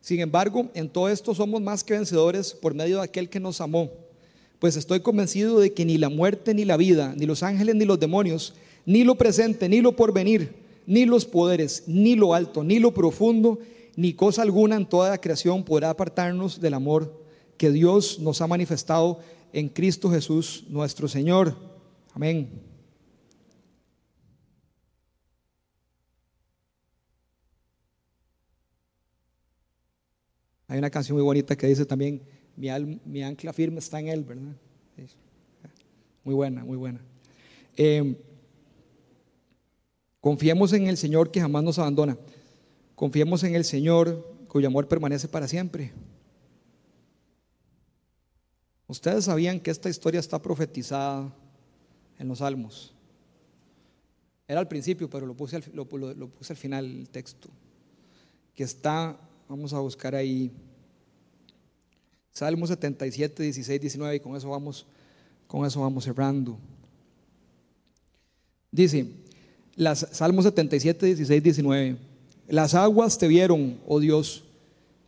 sin 0.00 0.20
embargo, 0.20 0.68
en 0.74 0.88
todo 0.88 1.08
esto 1.08 1.34
somos 1.34 1.60
más 1.60 1.84
que 1.84 1.94
vencedores 1.94 2.52
por 2.54 2.74
medio 2.74 2.98
de 2.98 3.04
aquel 3.04 3.28
que 3.28 3.38
nos 3.38 3.60
amó. 3.60 3.90
Pues 4.58 4.76
estoy 4.76 5.00
convencido 5.00 5.60
de 5.60 5.72
que 5.72 5.84
ni 5.84 5.98
la 5.98 6.08
muerte, 6.08 6.54
ni 6.54 6.64
la 6.64 6.76
vida, 6.76 7.14
ni 7.16 7.26
los 7.26 7.42
ángeles, 7.42 7.76
ni 7.76 7.84
los 7.84 8.00
demonios, 8.00 8.54
ni 8.84 9.04
lo 9.04 9.16
presente, 9.16 9.68
ni 9.68 9.80
lo 9.80 9.94
porvenir, 9.94 10.54
ni 10.86 11.04
los 11.04 11.24
poderes, 11.26 11.84
ni 11.86 12.16
lo 12.16 12.34
alto, 12.34 12.64
ni 12.64 12.78
lo 12.78 12.92
profundo, 12.92 13.58
ni 13.96 14.14
cosa 14.14 14.42
alguna 14.42 14.76
en 14.76 14.86
toda 14.86 15.10
la 15.10 15.20
creación 15.20 15.64
podrá 15.64 15.90
apartarnos 15.90 16.60
del 16.60 16.74
amor 16.74 17.14
que 17.56 17.70
Dios 17.70 18.18
nos 18.18 18.40
ha 18.40 18.46
manifestado 18.46 19.20
en 19.52 19.68
Cristo 19.68 20.10
Jesús 20.10 20.64
nuestro 20.68 21.08
Señor. 21.08 21.69
Amén. 22.14 22.50
Hay 30.66 30.78
una 30.78 30.90
canción 30.90 31.16
muy 31.16 31.24
bonita 31.24 31.56
que 31.56 31.66
dice 31.66 31.84
también, 31.84 32.22
mi, 32.56 33.22
ancla 33.22 33.52
firme 33.52 33.80
está 33.80 33.98
en 33.98 34.08
Él, 34.08 34.24
¿verdad? 34.24 34.54
Muy 36.22 36.34
buena, 36.34 36.64
muy 36.64 36.76
buena. 36.76 37.00
Em, 37.76 38.16
confiemos 40.20 40.72
en 40.72 40.86
el 40.86 40.96
Señor 40.96 41.30
que 41.30 41.40
jamás 41.40 41.64
nos 41.64 41.78
abandona. 41.78 42.16
Confiemos 42.94 43.42
en 43.42 43.54
el 43.54 43.64
Señor 43.64 44.36
cuyo 44.46 44.68
amor 44.68 44.86
permanece 44.86 45.26
para 45.26 45.48
siempre. 45.48 45.92
Ustedes 48.86 49.24
sabían 49.24 49.58
que 49.58 49.70
esta 49.70 49.88
historia 49.88 50.20
está 50.20 50.40
profetizada 50.40 51.34
en 52.20 52.28
los 52.28 52.38
salmos. 52.38 52.94
Era 54.46 54.60
al 54.60 54.68
principio, 54.68 55.10
pero 55.10 55.26
lo 55.26 55.34
puse 55.34 55.56
al, 55.56 55.64
lo 55.74 55.84
puse 56.28 56.52
al 56.52 56.56
final 56.56 56.84
el 56.84 57.08
texto. 57.08 57.48
Que 58.54 58.62
está 58.62 59.18
Vamos 59.50 59.72
a 59.72 59.80
buscar 59.80 60.14
ahí 60.14 60.52
Salmo 62.32 62.68
77, 62.68 63.42
16, 63.42 63.80
19 63.80 64.14
y 64.14 64.20
con 64.20 64.36
eso 64.36 64.48
vamos, 64.48 64.86
con 65.48 65.66
eso 65.66 65.80
vamos 65.80 66.04
cerrando. 66.04 66.56
Dice, 68.70 69.08
las, 69.74 70.06
Salmo 70.12 70.40
77, 70.40 71.04
16, 71.04 71.42
19. 71.42 71.96
Las 72.46 72.74
aguas 72.74 73.18
te 73.18 73.26
vieron, 73.26 73.80
oh 73.88 73.98
Dios, 73.98 74.44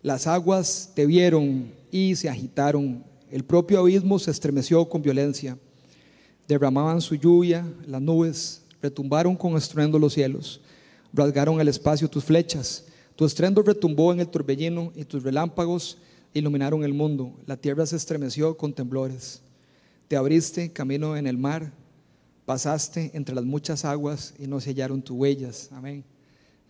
las 0.02 0.26
aguas 0.26 0.90
te 0.96 1.06
vieron 1.06 1.70
y 1.92 2.16
se 2.16 2.28
agitaron. 2.28 3.04
El 3.30 3.44
propio 3.44 3.78
abismo 3.78 4.18
se 4.18 4.32
estremeció 4.32 4.88
con 4.88 5.02
violencia. 5.02 5.56
Derramaban 6.52 7.00
su 7.00 7.14
lluvia, 7.14 7.66
las 7.86 8.02
nubes 8.02 8.60
retumbaron 8.82 9.34
con 9.36 9.56
estruendo 9.56 9.98
los 9.98 10.12
cielos. 10.12 10.60
Rasgaron 11.10 11.58
el 11.58 11.68
espacio 11.68 12.10
tus 12.10 12.24
flechas. 12.24 12.84
Tu 13.16 13.24
estruendo 13.24 13.62
retumbó 13.62 14.12
en 14.12 14.20
el 14.20 14.28
torbellino 14.28 14.92
y 14.94 15.06
tus 15.06 15.22
relámpagos 15.22 15.96
iluminaron 16.34 16.84
el 16.84 16.92
mundo. 16.92 17.32
La 17.46 17.56
tierra 17.56 17.86
se 17.86 17.96
estremeció 17.96 18.54
con 18.58 18.74
temblores. 18.74 19.40
Te 20.08 20.16
abriste 20.16 20.70
camino 20.70 21.16
en 21.16 21.26
el 21.26 21.38
mar, 21.38 21.72
pasaste 22.44 23.12
entre 23.14 23.34
las 23.34 23.44
muchas 23.44 23.86
aguas 23.86 24.34
y 24.38 24.46
no 24.46 24.60
se 24.60 24.72
hallaron 24.72 25.00
tus 25.00 25.16
huellas. 25.16 25.70
Amén. 25.72 26.04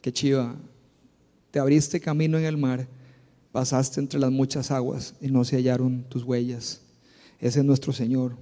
Qué 0.00 0.12
chiva. 0.12 0.54
Te 1.50 1.58
abriste 1.58 1.98
camino 1.98 2.38
en 2.38 2.44
el 2.44 2.56
mar, 2.56 2.86
pasaste 3.50 3.98
entre 3.98 4.20
las 4.20 4.30
muchas 4.30 4.70
aguas 4.70 5.16
y 5.20 5.26
no 5.26 5.44
se 5.44 5.56
hallaron 5.56 6.04
tus 6.04 6.22
huellas. 6.22 6.82
Ese 7.40 7.58
es 7.58 7.64
nuestro 7.64 7.92
Señor. 7.92 8.36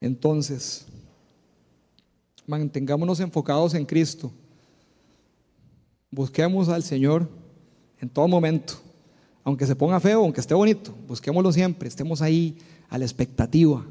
Entonces, 0.00 0.86
mantengámonos 2.46 3.20
enfocados 3.20 3.74
en 3.74 3.84
Cristo. 3.84 4.32
Busquemos 6.10 6.68
al 6.68 6.82
Señor 6.82 7.28
en 8.00 8.08
todo 8.08 8.28
momento. 8.28 8.74
Aunque 9.44 9.66
se 9.66 9.74
ponga 9.74 9.98
feo, 10.00 10.20
aunque 10.20 10.40
esté 10.40 10.54
bonito, 10.54 10.94
busquémoslo 11.06 11.52
siempre, 11.52 11.88
estemos 11.88 12.20
ahí 12.20 12.58
a 12.88 12.98
la 12.98 13.04
expectativa. 13.04 13.84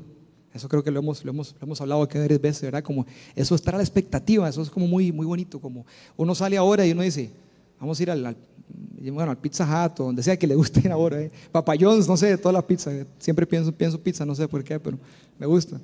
Eso 0.53 0.67
creo 0.69 0.83
que 0.83 0.91
lo 0.91 0.99
hemos, 0.99 1.23
lo 1.23 1.31
hemos, 1.31 1.55
lo 1.59 1.65
hemos 1.65 1.81
hablado 1.81 2.01
aquí 2.01 2.17
varias 2.17 2.41
veces, 2.41 2.63
¿verdad? 2.63 2.83
Como 2.83 3.05
eso 3.35 3.53
estar 3.53 3.75
a 3.75 3.77
la 3.77 3.83
expectativa, 3.83 4.47
eso 4.49 4.61
es 4.61 4.69
como 4.69 4.87
muy, 4.87 5.11
muy 5.11 5.25
bonito. 5.25 5.59
Como 5.59 5.85
uno 6.15 6.33
sale 6.33 6.57
ahora 6.57 6.85
y 6.85 6.91
uno 6.91 7.03
dice, 7.03 7.31
vamos 7.79 7.99
a 7.99 8.03
ir 8.03 8.11
al, 8.11 8.35
bueno, 9.11 9.31
al 9.31 9.37
Pizza 9.37 9.65
Hut 9.65 9.99
o 9.99 10.05
donde 10.05 10.23
sea 10.23 10.37
que 10.37 10.47
le 10.47 10.55
guste 10.55 10.79
ir 10.79 10.91
ahora. 10.91 11.21
¿eh? 11.21 11.31
Papayons, 11.51 12.07
no 12.07 12.17
sé, 12.17 12.37
toda 12.37 12.53
la 12.53 12.65
pizza. 12.65 12.91
Siempre 13.19 13.45
pienso, 13.45 13.71
pienso 13.71 13.99
pizza, 13.99 14.25
no 14.25 14.33
sé 14.33 14.47
por 14.47 14.63
qué, 14.63 14.79
pero 14.79 14.97
me 15.37 15.45
gusta. 15.45 15.79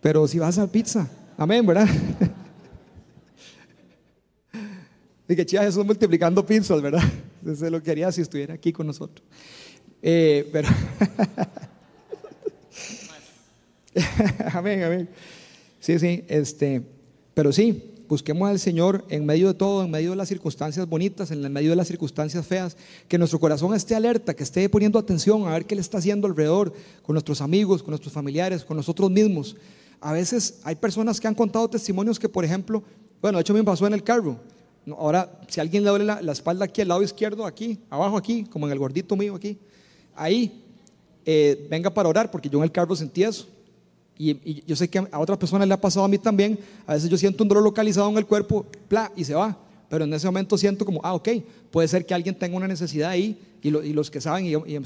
Pero 0.00 0.28
si 0.28 0.38
vas 0.38 0.58
a 0.58 0.66
pizza, 0.66 1.08
amén, 1.36 1.66
¿verdad? 1.66 1.88
y 5.28 5.36
que 5.36 5.44
chía 5.44 5.62
Jesús 5.62 5.84
multiplicando 5.84 6.44
pizzas, 6.46 6.80
¿verdad? 6.80 7.02
Eso 7.46 7.68
lo 7.70 7.82
que 7.82 7.90
haría 7.90 8.10
si 8.12 8.22
estuviera 8.22 8.54
aquí 8.54 8.72
con 8.72 8.86
nosotros. 8.86 9.26
Eh, 10.00 10.48
pero. 10.52 10.68
amén, 14.52 14.82
amén. 14.82 15.08
Sí, 15.80 15.98
sí, 15.98 16.24
este, 16.28 16.82
pero 17.34 17.52
sí, 17.52 17.94
busquemos 18.08 18.48
al 18.48 18.58
Señor 18.58 19.04
en 19.10 19.26
medio 19.26 19.48
de 19.48 19.54
todo, 19.54 19.84
en 19.84 19.90
medio 19.90 20.10
de 20.10 20.16
las 20.16 20.28
circunstancias 20.28 20.88
bonitas, 20.88 21.30
en 21.30 21.52
medio 21.52 21.70
de 21.70 21.76
las 21.76 21.88
circunstancias 21.88 22.46
feas, 22.46 22.76
que 23.06 23.18
nuestro 23.18 23.38
corazón 23.38 23.74
esté 23.74 23.94
alerta, 23.94 24.34
que 24.34 24.44
esté 24.44 24.68
poniendo 24.68 24.98
atención 24.98 25.46
a 25.46 25.52
ver 25.52 25.66
qué 25.66 25.74
le 25.74 25.80
está 25.80 25.98
haciendo 25.98 26.26
alrededor, 26.26 26.72
con 27.02 27.14
nuestros 27.14 27.40
amigos, 27.40 27.82
con 27.82 27.90
nuestros 27.90 28.12
familiares, 28.12 28.64
con 28.64 28.76
nosotros 28.76 29.10
mismos. 29.10 29.56
A 30.00 30.12
veces 30.12 30.60
hay 30.64 30.76
personas 30.76 31.20
que 31.20 31.28
han 31.28 31.34
contado 31.34 31.68
testimonios 31.68 32.18
que, 32.18 32.28
por 32.28 32.44
ejemplo, 32.44 32.82
bueno, 33.20 33.38
de 33.38 33.42
hecho 33.42 33.54
me 33.54 33.64
pasó 33.64 33.86
en 33.86 33.94
el 33.94 34.02
carro. 34.02 34.38
Ahora, 34.96 35.40
si 35.48 35.60
alguien 35.60 35.84
le 35.84 35.90
duele 35.90 36.04
la, 36.04 36.32
espalda 36.32 36.64
aquí, 36.64 36.80
al 36.80 36.88
lado 36.88 37.02
izquierdo, 37.02 37.44
aquí, 37.44 37.78
abajo 37.90 38.16
aquí, 38.16 38.44
como 38.44 38.66
en 38.66 38.72
el 38.72 38.78
gordito 38.78 39.16
mío 39.16 39.34
aquí, 39.34 39.58
ahí, 40.14 40.64
eh, 41.26 41.66
venga 41.68 41.90
para 41.90 42.08
orar, 42.08 42.30
porque 42.30 42.48
yo 42.48 42.58
en 42.58 42.64
el 42.64 42.72
carro 42.72 42.94
sentí 42.96 43.22
eso. 43.22 43.46
Y, 44.16 44.64
yo 44.66 44.74
sé 44.74 44.88
que 44.88 44.98
a 44.98 45.18
otras 45.18 45.38
personas 45.38 45.68
le 45.68 45.74
ha 45.74 45.80
pasado 45.80 46.04
a 46.04 46.08
mí 46.08 46.18
también. 46.18 46.58
A 46.86 46.94
veces 46.94 47.08
yo 47.08 47.16
siento 47.16 47.44
un 47.44 47.48
dolor 47.48 47.62
localizado 47.62 48.08
en 48.08 48.18
el 48.18 48.26
cuerpo, 48.26 48.66
pla, 48.88 49.12
y 49.14 49.24
se 49.24 49.34
va. 49.34 49.56
Pero 49.88 50.04
en 50.04 50.12
ese 50.12 50.26
momento 50.26 50.58
siento 50.58 50.84
como, 50.84 51.00
ah, 51.02 51.14
ok, 51.14 51.28
puede 51.70 51.88
ser 51.88 52.04
que 52.04 52.14
alguien 52.14 52.34
tenga 52.34 52.56
una 52.56 52.68
necesidad 52.68 53.10
ahí 53.10 53.38
y, 53.62 53.70
los 53.70 54.10
que 54.10 54.20
saben 54.20 54.46
y, 54.46 54.78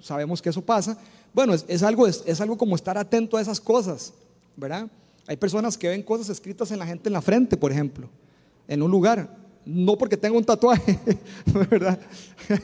sabemos 0.00 0.40
que 0.40 0.48
eso 0.48 0.62
pasa. 0.62 0.98
Bueno, 1.34 1.54
es, 1.54 1.82
algo, 1.82 2.06
es, 2.06 2.40
algo 2.40 2.56
como 2.56 2.74
estar 2.74 2.96
atento 2.96 3.36
a 3.36 3.40
esas 3.40 3.60
cosas, 3.60 4.14
¿verdad? 4.58 4.90
Hay 5.26 5.36
personas 5.36 5.78
que 5.78 5.88
ven 5.88 6.02
cosas 6.02 6.28
escritas 6.28 6.70
en 6.70 6.78
la 6.78 6.86
gente 6.86 7.08
en 7.08 7.12
la 7.12 7.22
frente, 7.22 7.56
por 7.56 7.72
ejemplo, 7.72 8.08
en 8.66 8.82
un 8.82 8.90
lugar. 8.90 9.36
No 9.64 9.96
porque 9.96 10.16
tenga 10.16 10.36
un 10.36 10.44
tatuaje, 10.44 10.98
¿verdad? 11.70 11.98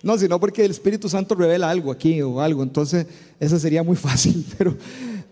No, 0.00 0.16
sino 0.16 0.38
porque 0.38 0.64
el 0.64 0.70
Espíritu 0.70 1.08
Santo 1.08 1.34
revela 1.34 1.68
algo 1.68 1.90
aquí 1.90 2.22
o 2.22 2.40
algo. 2.40 2.62
Entonces, 2.62 3.04
eso 3.40 3.58
sería 3.58 3.82
muy 3.82 3.96
fácil, 3.96 4.46
pero 4.56 4.76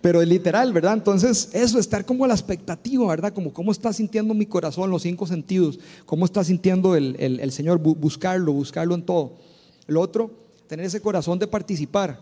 pero 0.06 0.22
literal, 0.22 0.72
¿verdad? 0.72 0.94
Entonces, 0.94 1.50
eso, 1.52 1.80
estar 1.80 2.04
como 2.04 2.24
a 2.24 2.28
la 2.28 2.34
expectativa, 2.34 3.04
¿verdad? 3.08 3.32
Como 3.32 3.52
cómo 3.52 3.72
está 3.72 3.92
sintiendo 3.92 4.34
mi 4.34 4.46
corazón, 4.46 4.88
los 4.88 5.02
cinco 5.02 5.26
sentidos, 5.26 5.80
cómo 6.04 6.24
está 6.24 6.44
sintiendo 6.44 6.94
el, 6.94 7.16
el, 7.18 7.50
Señor, 7.50 7.78
buscarlo, 7.78 8.52
buscarlo 8.52 8.94
en 8.94 9.02
todo. 9.02 9.32
Lo 9.88 10.00
otro, 10.00 10.30
tener 10.68 10.86
ese 10.86 11.00
corazón 11.00 11.40
de 11.40 11.48
participar, 11.48 12.20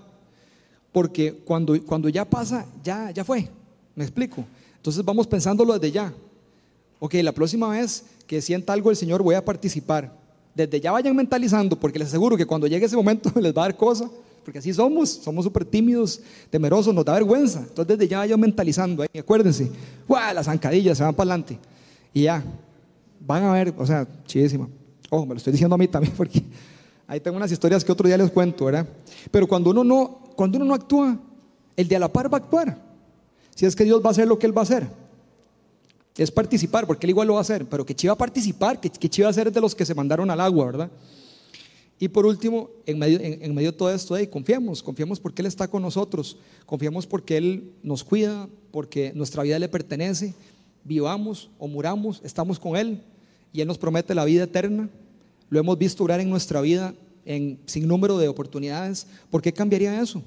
porque 0.92 1.34
cuando, 1.44 1.78
cuando 1.84 2.08
ya 2.08 2.24
pasa, 2.24 2.64
ya, 2.82 3.10
ya 3.10 3.22
fue, 3.22 3.50
me 3.94 4.04
explico. 4.04 4.44
Entonces 4.76 5.04
vamos 5.04 5.26
pensándolo 5.26 5.74
desde 5.74 5.92
ya. 5.92 6.12
Ok, 6.98 7.14
la 7.14 7.32
próxima 7.32 7.68
vez 7.68 8.04
que 8.26 8.40
sienta 8.40 8.72
algo 8.72 8.90
el 8.90 8.96
Señor 8.96 9.22
voy 9.22 9.34
a 9.34 9.44
participar. 9.44 10.12
Desde 10.54 10.80
ya 10.80 10.92
vayan 10.92 11.16
mentalizando, 11.16 11.78
porque 11.78 11.98
les 11.98 12.08
aseguro 12.08 12.36
que 12.36 12.46
cuando 12.46 12.66
llegue 12.66 12.86
ese 12.86 12.96
momento 12.96 13.30
les 13.40 13.54
va 13.54 13.62
a 13.62 13.66
dar 13.66 13.76
cosa 13.76 14.10
porque 14.44 14.58
así 14.58 14.72
somos, 14.74 15.08
somos 15.08 15.44
súper 15.44 15.64
tímidos, 15.64 16.20
temerosos, 16.50 16.94
nos 16.94 17.04
da 17.04 17.14
vergüenza. 17.14 17.60
Entonces 17.60 17.98
desde 17.98 18.08
ya 18.08 18.26
yo 18.26 18.36
mentalizando 18.36 19.04
acuérdense, 19.18 19.70
¡guau! 20.06 20.34
las 20.34 20.46
zancadillas 20.46 20.98
se 20.98 21.04
van 21.04 21.14
para 21.14 21.30
adelante. 21.30 21.58
Y 22.12 22.22
ya, 22.24 22.44
van 23.20 23.42
a 23.44 23.52
ver, 23.52 23.74
o 23.76 23.86
sea, 23.86 24.06
chidísima. 24.26 24.68
Ojo, 25.08 25.24
me 25.24 25.34
lo 25.34 25.38
estoy 25.38 25.52
diciendo 25.52 25.74
a 25.74 25.78
mí 25.78 25.88
también 25.88 26.12
porque 26.16 26.42
ahí 27.06 27.20
tengo 27.20 27.38
unas 27.38 27.50
historias 27.50 27.82
que 27.82 27.90
otro 27.90 28.06
día 28.06 28.18
les 28.18 28.30
cuento, 28.30 28.66
¿verdad? 28.66 28.86
Pero 29.30 29.48
cuando 29.48 29.70
uno 29.70 29.82
no, 29.82 30.20
cuando 30.36 30.58
uno 30.58 30.66
no 30.66 30.74
actúa, 30.74 31.18
el 31.74 31.88
de 31.88 31.96
a 31.96 32.00
la 32.00 32.12
par 32.12 32.32
va 32.32 32.38
a 32.38 32.40
actuar. 32.40 32.78
Si 33.54 33.66
es 33.66 33.76
que 33.76 33.84
Dios 33.84 34.02
va 34.02 34.08
a 34.08 34.10
hacer 34.10 34.26
lo 34.26 34.38
que 34.38 34.46
Él 34.46 34.56
va 34.56 34.62
a 34.62 34.64
hacer. 34.64 34.88
Es 36.16 36.30
participar, 36.30 36.86
porque 36.86 37.06
Él 37.06 37.10
igual 37.10 37.26
lo 37.26 37.34
va 37.34 37.40
a 37.40 37.42
hacer, 37.42 37.66
pero 37.66 37.84
que 37.84 37.94
chiva 37.94 38.14
participar, 38.16 38.80
que, 38.80 38.90
que 38.90 39.08
chiva 39.08 39.32
ser 39.32 39.52
de 39.52 39.60
los 39.60 39.74
que 39.74 39.84
se 39.84 39.94
mandaron 39.94 40.30
al 40.30 40.40
agua, 40.40 40.66
¿verdad? 40.66 40.90
Y 41.98 42.08
por 42.08 42.26
último, 42.26 42.70
en 42.86 42.98
medio, 42.98 43.18
en, 43.20 43.54
medio 43.54 43.70
de 43.70 43.78
todo 43.78 43.90
esto, 43.90 44.16
confiemos, 44.30 44.82
confiemos 44.82 45.20
porque 45.20 45.42
Él 45.42 45.46
está 45.46 45.68
con 45.68 45.82
nosotros, 45.82 46.36
confiemos 46.66 47.06
porque 47.06 47.36
Él 47.36 47.72
nos 47.82 48.02
cuida, 48.02 48.48
porque 48.72 49.12
nuestra 49.14 49.42
vida 49.42 49.58
le 49.58 49.68
pertenece, 49.68 50.34
vivamos 50.82 51.50
o 51.58 51.68
muramos, 51.68 52.20
estamos 52.24 52.58
con 52.58 52.76
Él 52.76 53.00
y 53.52 53.60
Él 53.60 53.68
nos 53.68 53.78
promete 53.78 54.14
la 54.14 54.24
vida 54.24 54.44
eterna. 54.44 54.88
Lo 55.48 55.60
hemos 55.60 55.78
visto 55.78 56.02
orar 56.02 56.20
en 56.20 56.30
nuestra 56.30 56.60
vida 56.60 56.94
en 57.24 57.58
sin 57.66 57.86
número 57.86 58.18
de 58.18 58.28
oportunidades. 58.28 59.06
¿Por 59.30 59.40
qué 59.40 59.52
cambiaría 59.52 60.00
eso 60.00 60.20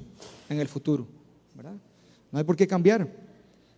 en 0.50 0.60
el 0.60 0.68
futuro? 0.70 1.06
¿verdad? 1.54 1.76
No 2.32 2.40
hay 2.40 2.46
por 2.46 2.56
qué 2.56 2.68
cambiar. 2.68 3.12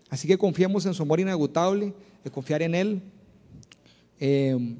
Así 0.09 0.27
que 0.27 0.37
confiemos 0.37 0.85
en 0.85 0.93
su 0.93 1.03
amor 1.03 1.19
inagotable, 1.19 1.93
de 2.23 2.31
confiar 2.31 2.61
en 2.61 2.75
Él. 2.75 3.01
Eh, 4.19 4.75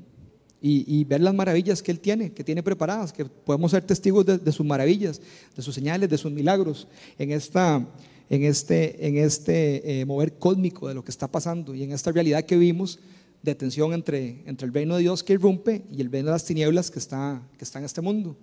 y, 0.62 1.04
ver 1.06 1.22
las 1.22 1.34
maravillas 1.34 1.82
que 1.82 1.92
Él 1.92 2.00
tiene, 2.00 2.34
que 2.34 2.44
tiene 2.44 2.62
preparadas, 2.62 3.14
que 3.14 3.26
podemos 3.26 3.72
ser 3.72 3.84
testigos 3.84 4.26
de, 4.26 4.52
sus 4.52 4.66
maravillas, 4.66 5.22
de 5.56 5.62
sus 5.62 5.74
señales, 5.74 6.10
de 6.10 6.18
sus 6.18 6.32
milagros 6.32 6.88
en, 7.18 7.32
esta, 7.32 7.88
en 8.30 8.44
este, 8.44 9.08
en 9.08 9.18
este 9.18 10.02
eh, 10.02 10.06
mover 10.06 10.34
cósmico 10.34 10.88
de 10.88 10.94
lo 10.94 11.04
que 11.04 11.12
está 11.12 11.30
pasando 11.30 11.74
y 11.74 11.84
en 11.84 11.92
esta 11.94 12.12
realidad 12.12 12.44
que 12.44 12.58
vimos 12.58 13.00
de 13.42 13.56
tensión 13.56 13.94
entre, 13.94 14.44
entre 14.46 14.68
el 14.68 14.74
reino 14.74 14.96
de 14.96 15.02
Dios 15.02 15.24
que 15.24 15.34
irrumpe 15.34 15.84
y 15.92 16.02
el 16.02 16.12
reino 16.12 16.28
de 16.28 16.34
las 16.34 16.44
tinieblas 16.44 16.92
que 16.92 17.00
está, 17.00 17.42
que 17.58 17.64
está 17.64 17.80
en 17.80 17.86
este 17.86 18.02
mundo. 18.02 18.36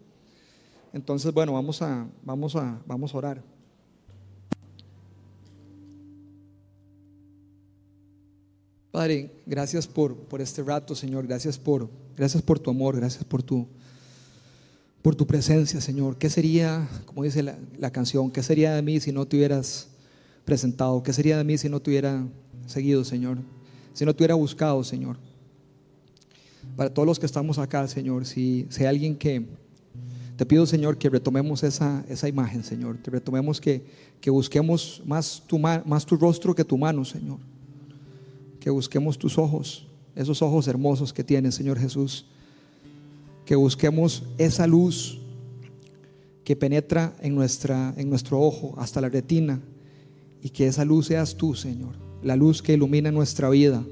Entonces, 0.95 1.33
bueno, 1.35 1.53
vamos 1.53 1.83
a, 1.83 2.09
vamos 2.25 2.57
a, 2.57 2.81
vamos 2.87 3.15
a 3.15 3.19
orar. 3.19 3.56
Padre, 8.97 9.31
gracias 9.45 9.87
por, 9.87 10.17
por 10.17 10.41
este 10.41 10.63
rato, 10.63 10.95
Señor. 10.95 11.27
Gracias 11.27 11.59
por, 11.59 11.91
gracias 12.17 12.43
por 12.43 12.59
tu 12.59 12.71
amor, 12.71 12.97
gracias 12.97 13.25
por 13.25 13.43
tu, 13.43 13.67
por 15.03 15.15
tu 15.15 15.27
presencia, 15.27 15.83
Señor. 15.83 16.17
¿Qué 16.17 16.31
sería, 16.31 16.89
como 17.05 17.23
dice 17.23 17.43
la, 17.43 17.59
la, 17.79 17.91
canción, 17.91 18.31
qué 18.31 18.43
sería 18.43 18.75
de 18.75 18.81
mí 18.81 18.99
si 18.99 19.13
no 19.13 19.27
te 19.27 19.37
hubieras 19.37 19.89
presentado? 20.47 21.03
¿Qué 21.03 21.13
sería 21.13 21.37
de 21.37 21.45
mí 21.45 21.59
si 21.59 21.69
no 21.69 21.79
te 21.79 21.91
hubiera 21.91 22.27
seguido, 22.67 23.05
Señor? 23.05 23.37
Si 23.93 24.07
no 24.07 24.15
te 24.15 24.23
hubiera 24.23 24.35
buscado, 24.35 24.83
Señor. 24.83 25.19
Para 26.75 26.89
todos 26.89 27.05
los 27.05 27.19
que 27.19 27.27
estamos 27.27 27.59
acá, 27.59 27.87
Señor, 27.89 28.25
si, 28.25 28.67
si 28.71 28.81
hay 28.81 28.87
alguien 28.87 29.15
que, 29.15 29.45
te 30.39 30.47
pido, 30.47 30.65
Señor, 30.65 30.97
que 30.97 31.11
retomemos 31.11 31.63
esa, 31.65 32.03
esa 32.09 32.31
imagen, 32.31 32.65
Señor. 32.65 32.97
Te 33.03 33.11
retomemos 33.11 33.61
que, 33.61 33.85
que 34.23 34.31
busquemos 34.31 35.03
más 35.05 35.43
tu, 35.47 35.59
más 35.59 36.07
tu 36.07 36.17
rostro 36.17 36.55
que 36.55 36.65
tu 36.65 36.79
mano, 36.79 37.05
Señor 37.05 37.41
que 38.67 38.71
busquemos 38.71 39.17
tus 39.17 39.39
ojos, 39.39 39.87
esos 40.17 40.43
ojos 40.43 40.67
hermosos 40.67 41.13
que 41.13 41.23
tienes, 41.23 41.55
Señor 41.55 41.79
Jesús. 41.79 42.27
Que 43.45 43.55
busquemos 43.55 44.25
esa 44.39 44.67
luz 44.67 45.21
que 46.43 46.57
penetra 46.57 47.15
en, 47.21 47.37
nuestra, 47.37 47.95
en 47.97 48.11
nuestro 48.11 48.41
ojo 48.41 48.75
hasta 48.77 49.01
la 49.01 49.09
retina 49.09 49.61
y 50.43 50.49
que 50.49 50.67
esa 50.67 50.85
luz 50.85 51.07
seas 51.07 51.37
tú, 51.37 51.55
Señor. 51.55 51.95
La 52.25 52.35
luz 52.35 52.61
que 52.61 52.73
ilumina 52.73 53.13
nuestra 53.13 53.49
vida, 53.51 53.85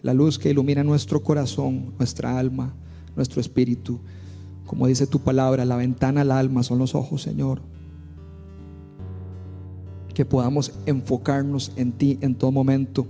la 0.00 0.14
luz 0.14 0.38
que 0.38 0.50
ilumina 0.50 0.84
nuestro 0.84 1.24
corazón, 1.24 1.92
nuestra 1.98 2.38
alma, 2.38 2.72
nuestro 3.16 3.40
espíritu. 3.40 3.98
Como 4.64 4.86
dice 4.86 5.08
tu 5.08 5.18
palabra, 5.18 5.64
la 5.64 5.74
ventana 5.74 6.20
al 6.20 6.30
alma 6.30 6.62
son 6.62 6.78
los 6.78 6.94
ojos, 6.94 7.20
Señor. 7.20 7.62
Que 10.14 10.24
podamos 10.24 10.72
enfocarnos 10.86 11.72
en 11.74 11.90
ti 11.90 12.16
en 12.20 12.36
todo 12.36 12.52
momento. 12.52 13.08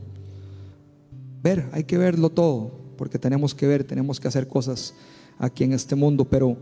Ver, 1.43 1.69
hay 1.73 1.85
que 1.85 1.97
verlo 1.97 2.31
todo, 2.31 2.71
porque 2.97 3.19
tenemos 3.19 3.55
que 3.55 3.67
ver, 3.67 3.85
tenemos 3.85 4.21
que 4.21 4.29
hacer 4.29 4.47
cosas 4.47 4.95
aquí 5.39 5.65
en 5.65 5.73
este 5.73 5.95
mundo, 5.95 6.27
pero, 6.27 6.57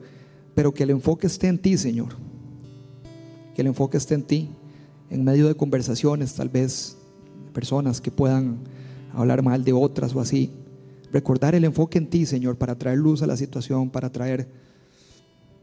pero 0.55 0.72
que 0.72 0.85
el 0.85 0.91
enfoque 0.91 1.26
esté 1.26 1.49
en 1.49 1.59
ti, 1.59 1.76
Señor. 1.76 2.11
Que 3.55 3.62
el 3.62 3.68
enfoque 3.68 3.97
esté 3.97 4.14
en 4.14 4.22
ti, 4.22 4.49
en 5.11 5.24
medio 5.24 5.49
de 5.49 5.55
conversaciones, 5.55 6.35
tal 6.35 6.49
vez, 6.49 6.97
personas 7.53 8.01
que 8.01 8.12
puedan 8.12 8.59
hablar 9.12 9.43
mal 9.43 9.64
de 9.64 9.72
otras 9.72 10.14
o 10.14 10.20
así. 10.20 10.53
Recordar 11.12 11.55
el 11.55 11.64
enfoque 11.64 11.99
en 11.99 12.09
ti, 12.09 12.24
Señor, 12.24 12.57
para 12.57 12.79
traer 12.79 12.99
luz 12.99 13.22
a 13.22 13.26
la 13.26 13.37
situación, 13.37 13.91
para 13.91 14.12
traer, 14.12 14.47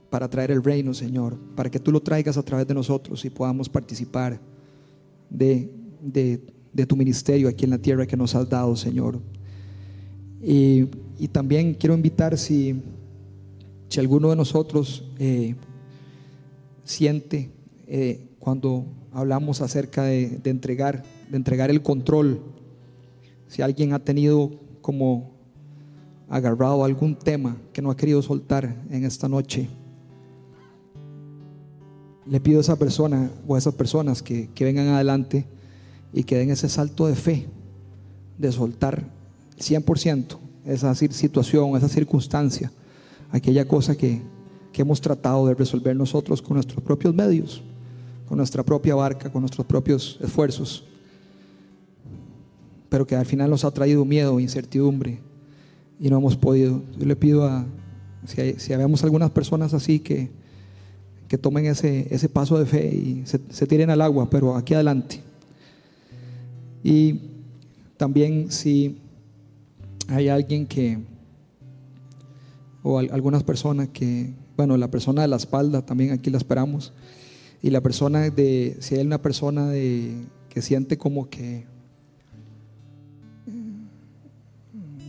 para 0.09 0.30
traer 0.30 0.51
el 0.51 0.63
reino, 0.63 0.93
Señor, 0.93 1.38
para 1.55 1.70
que 1.70 1.80
tú 1.80 1.91
lo 1.91 2.01
traigas 2.01 2.36
a 2.36 2.43
través 2.43 2.68
de 2.68 2.74
nosotros 2.74 3.24
y 3.24 3.30
podamos 3.30 3.70
participar 3.70 4.41
de, 5.30 5.72
de, 6.01 6.41
tu 6.86 6.95
ministerio 6.95 7.47
aquí 7.47 7.65
en 7.65 7.71
la 7.71 7.78
tierra 7.78 8.05
que 8.05 8.17
nos 8.17 8.36
has 8.36 8.49
dado, 8.49 8.76
Señor. 8.76 9.19
Y, 10.41 10.88
y 11.17 11.28
también 11.30 11.73
quiero 11.73 11.95
invitar 11.95 12.38
si 12.38 12.82
si 13.89 13.99
alguno 13.99 14.30
de 14.30 14.36
nosotros 14.36 15.03
eh, 15.19 15.55
siente 16.84 17.51
eh, 17.88 18.28
cuando 18.39 18.86
hablamos 19.13 19.61
acerca 19.61 20.03
de, 20.03 20.41
entregar, 20.43 21.03
de 21.30 21.38
entregar 21.38 21.69
el 21.69 21.82
control, 21.82 22.41
si 23.47 23.61
alguien 23.61 23.93
ha 23.93 23.99
tenido 23.99 24.51
como 24.82 25.32
agarrado 26.28 26.84
algún 26.84 27.15
tema 27.15 27.57
que 27.71 27.82
no 27.82 27.91
ha 27.91 27.95
querido 27.95 28.21
soltar 28.21 28.84
en 28.89 29.05
esta 29.05 29.30
noche, 29.30 29.69
le 32.26 32.39
pido 32.39 32.57
a 32.57 32.61
esa 32.61 32.76
persona 32.76 33.32
o 33.47 33.55
a 33.55 33.59
esas 33.59 33.76
personas 33.76 34.23
que, 34.23 34.49
que 34.53 34.65
vengan 34.65 34.88
adelante 34.88 35.45
y 36.16 36.24
que 36.24 36.38
den 36.38 36.49
ese 36.49 36.70
salto 36.70 37.05
de 37.05 37.16
fe, 37.16 37.45
de 38.39 38.51
soltar 38.51 39.05
100% 39.59 40.38
esa 40.66 40.95
situación, 40.95 41.78
esa 41.78 41.89
circunstancia 41.89 42.72
aquella 43.32 43.68
cosa 43.68 43.95
que, 43.95 44.22
hemos 44.78 44.99
tratado 44.99 45.47
de 45.47 45.53
resolver 45.53 45.95
nosotros 45.95 46.41
con 46.41 46.55
nuestros 46.55 46.84
propios 46.84 47.16
medios, 47.16 47.61
con 48.28 48.38
nuestra 48.38 48.61
propia 48.61 48.93
barca, 48.93 49.32
con 49.32 49.41
nuestros 49.41 49.66
propios 49.66 50.20
esfuerzos, 50.22 50.84
pero 52.89 53.07
que 53.07 53.16
al 53.16 53.26
final 53.26 53.49
nos 53.49 53.63
ha 53.63 53.72
traído 53.72 54.03
miedo, 54.03 54.38
incertidumbre 54.38 55.20
y 55.97 56.09
no 56.09 56.18
hemos 56.18 56.36
podido. 56.36 56.82
Yo 56.99 57.05
le 57.05 57.16
pido 57.16 57.45
a, 57.45 57.66
si, 58.26 58.59
si 58.59 58.74
habemos 58.74 59.01
algunas 59.05 59.32
personas 59.32 59.74
así 59.74 59.99
que, 59.99 60.30
que 61.30 61.38
tomen 61.38 61.68
ese, 61.68 62.13
ese 62.13 62.28
paso 62.28 62.59
de 62.59 62.66
fe 62.66 62.93
y 62.93 63.24
se, 63.26 63.39
se 63.49 63.68
tiren 63.68 63.89
al 63.91 64.01
agua, 64.01 64.30
pero 64.30 64.57
aquí 64.57 64.74
adelante. 64.74 65.22
Y 66.86 67.19
también 67.97 68.51
si 68.51 68.99
hay 70.07 70.29
alguien 70.29 70.67
que 70.67 70.99
o 72.83 72.99
algunas 72.99 73.41
personas 73.41 73.89
que, 73.89 74.36
bueno, 74.55 74.77
la 74.77 74.91
persona 74.91 75.23
de 75.23 75.27
la 75.27 75.38
espalda 75.38 75.83
también 75.83 76.11
aquí 76.11 76.29
la 76.29 76.38
esperamos. 76.38 76.93
Y 77.63 77.71
la 77.71 77.81
persona 77.81 78.29
de, 78.29 78.77
si 78.81 78.93
hay 78.93 79.03
una 79.03 79.19
persona 79.19 79.67
de, 79.67 80.13
que 80.47 80.61
siente 80.61 80.95
como 80.95 81.27
que, 81.27 81.65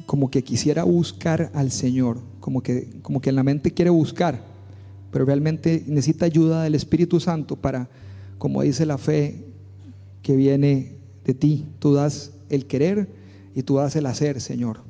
como 0.07 0.31
que 0.31 0.43
quisiera 0.43 0.83
buscar 0.85 1.51
al 1.53 1.71
Señor, 1.71 2.23
como 2.41 2.63
que, 2.63 2.89
como 3.03 3.21
que 3.21 3.29
en 3.29 3.37
la 3.37 3.43
mente 3.43 3.71
quiere 3.71 3.91
buscar, 3.91 4.41
pero 5.13 5.27
realmente 5.27 5.85
necesita 5.87 6.25
ayuda 6.25 6.63
del 6.63 6.75
Espíritu 6.75 7.21
Santo 7.21 7.55
para, 7.55 7.91
como 8.39 8.63
dice 8.63 8.87
la 8.87 8.97
fe 8.97 9.45
que 10.23 10.37
viene 10.37 10.96
de 11.27 11.35
ti, 11.35 11.67
tú 11.81 11.93
das 11.93 12.31
el 12.49 12.67
querer 12.67 13.09
y 13.53 13.65
tú 13.65 13.77
das 13.77 13.97
el 13.97 14.07
hacer, 14.07 14.41
Señor. 14.41 14.81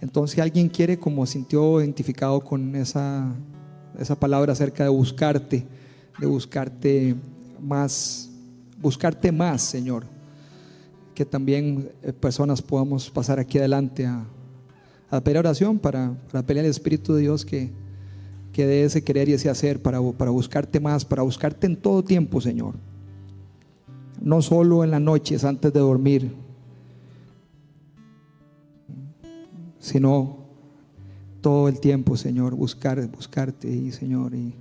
Entonces 0.00 0.38
alguien 0.38 0.68
quiere, 0.68 0.96
como 0.98 1.26
sintió 1.26 1.80
identificado 1.80 2.40
con 2.40 2.76
esa, 2.76 3.34
esa 3.98 4.18
palabra 4.18 4.52
acerca 4.52 4.84
de 4.84 4.90
buscarte, 4.90 5.66
de 6.20 6.26
buscarte 6.26 7.16
más, 7.60 8.30
buscarte 8.80 9.32
más, 9.32 9.60
Señor, 9.62 10.04
que 11.14 11.26
también 11.26 11.90
eh, 12.02 12.12
personas 12.12 12.62
podamos 12.62 13.10
pasar 13.10 13.40
aquí 13.40 13.58
adelante 13.58 14.06
a, 14.06 14.24
a 15.10 15.20
pedir 15.20 15.38
oración 15.38 15.80
para, 15.80 16.14
para 16.30 16.46
pelear 16.46 16.64
el 16.64 16.70
Espíritu 16.70 17.12
de 17.12 17.22
Dios 17.22 17.44
que, 17.44 17.72
que 18.52 18.66
dé 18.66 18.84
ese 18.84 19.02
querer 19.02 19.28
y 19.28 19.32
ese 19.32 19.50
hacer 19.50 19.82
para, 19.82 20.00
para 20.12 20.30
buscarte 20.30 20.78
más, 20.78 21.04
para 21.04 21.22
buscarte 21.22 21.66
en 21.66 21.74
todo 21.74 22.04
tiempo, 22.04 22.40
Señor. 22.40 22.76
No 24.20 24.42
solo 24.42 24.84
en 24.84 24.90
las 24.90 25.00
noches 25.00 25.44
antes 25.44 25.72
de 25.72 25.80
dormir, 25.80 26.34
sino 29.78 30.36
todo 31.40 31.68
el 31.68 31.80
tiempo, 31.80 32.16
Señor, 32.16 32.54
buscar, 32.54 33.04
buscarte, 33.08 33.68
y, 33.68 33.92
Señor. 33.92 34.34
Y, 34.34 34.54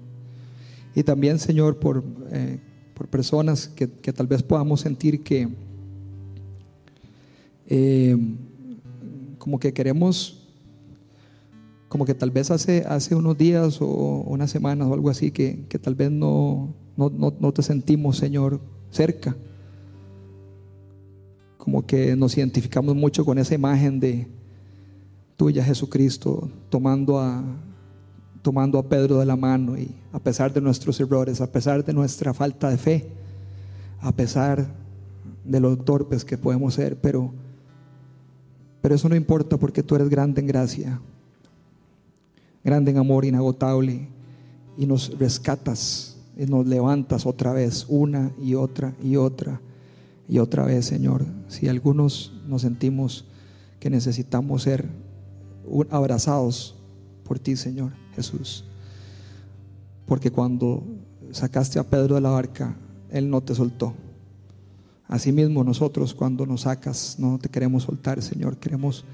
y 0.96 1.04
también, 1.04 1.40
Señor, 1.40 1.78
por, 1.78 2.04
eh, 2.32 2.60
por 2.94 3.08
personas 3.08 3.68
que, 3.68 3.88
tal 3.88 4.28
vez 4.28 4.42
podamos 4.44 4.82
sentir 4.82 5.24
que 5.24 5.50
eh, 7.68 8.18
como 9.38 9.60
que 9.60 9.74
queremos, 9.74 10.48
como 11.88 12.06
que 12.06 12.14
tal 12.14 12.32
vez 12.32 12.50
hace, 12.50 12.84
hace 12.88 13.16
unos 13.16 13.38
días 13.38 13.82
o 13.82 13.86
unas 14.26 14.50
semanas 14.50 14.88
o 14.88 14.94
algo 14.94 15.10
así, 15.10 15.32
que, 15.32 15.66
tal 15.82 15.96
vez 15.96 16.12
no, 16.12 16.74
no, 16.96 17.10
no 17.10 17.52
te 17.52 17.62
sentimos, 17.62 18.18
Señor, 18.18 18.62
cerca. 18.90 19.36
Como 21.60 21.86
que 21.86 22.16
nos 22.16 22.36
identificamos 22.36 22.96
mucho 22.96 23.24
con 23.24 23.38
esa 23.38 23.54
imagen 23.54 24.00
de, 24.00 24.28
tuya, 25.40 25.64
Jesucristo, 25.64 26.50
tomando 26.70 27.18
a, 27.18 27.42
tomando 28.42 28.78
a 28.78 28.84
Pedro 28.84 29.20
de 29.20 29.26
la 29.26 29.38
mano 29.38 29.78
y 29.78 29.90
a 30.12 30.20
pesar 30.20 30.52
de 30.52 30.60
nuestros 30.60 31.00
errores, 31.00 31.40
a 31.40 31.50
pesar 31.50 31.86
de 31.86 31.94
nuestra 31.94 32.34
falta 32.34 32.70
de 32.70 32.78
fe, 32.78 33.08
a 34.02 34.12
pesar 34.12 34.68
de 35.46 35.60
los 35.62 35.86
torpes 35.86 36.26
que 36.26 36.38
podemos 36.38 36.74
ser, 36.74 37.00
pero, 37.00 37.32
pero 38.82 38.96
eso 38.96 39.08
no 39.08 39.16
importa 39.16 39.56
porque 39.56 39.82
tú 39.82 39.96
eres 39.96 40.10
grande 40.10 40.42
en 40.42 40.48
gracia, 40.48 41.00
grande 42.62 42.92
en 42.92 42.98
amor 42.98 43.24
inagotable 43.24 44.10
y 44.78 44.86
nos 44.86 45.18
rescatas 45.18 46.18
y 46.38 46.48
nos 46.48 46.68
levantas 46.68 47.26
otra 47.26 47.54
vez, 47.54 47.86
una 47.88 48.34
y 48.44 48.56
otra 48.56 48.94
y 49.02 49.16
otra 49.16 49.62
y 50.30 50.38
otra 50.38 50.64
vez, 50.64 50.86
Señor. 50.86 51.26
Si 51.48 51.68
algunos 51.68 52.34
nos 52.48 52.62
sentimos 52.62 53.26
que 53.80 53.90
necesitamos 53.90 54.62
ser 54.64 54.88
abrazados 55.90 56.76
por 57.24 57.40
ti, 57.40 57.56
Señor 57.56 57.94
Jesús. 58.16 58.64
Porque 60.06 60.32
cuando 60.32 60.84
sacaste 61.32 61.80
a 61.80 61.84
Pedro 61.84 62.16
de 62.16 62.22
la 62.22 62.30
barca, 62.30 62.78
Él 63.10 63.30
no 63.30 63.42
te 63.42 63.56
soltó. 63.56 63.96
Asimismo, 65.08 65.64
nosotros 65.64 66.14
cuando 66.14 66.46
nos 66.46 66.62
sacas, 66.62 67.16
no 67.18 67.40
te 67.40 67.50
queremos 67.50 67.84
soltar, 67.84 68.22
Señor. 68.22 68.58
Queremos 68.58 69.06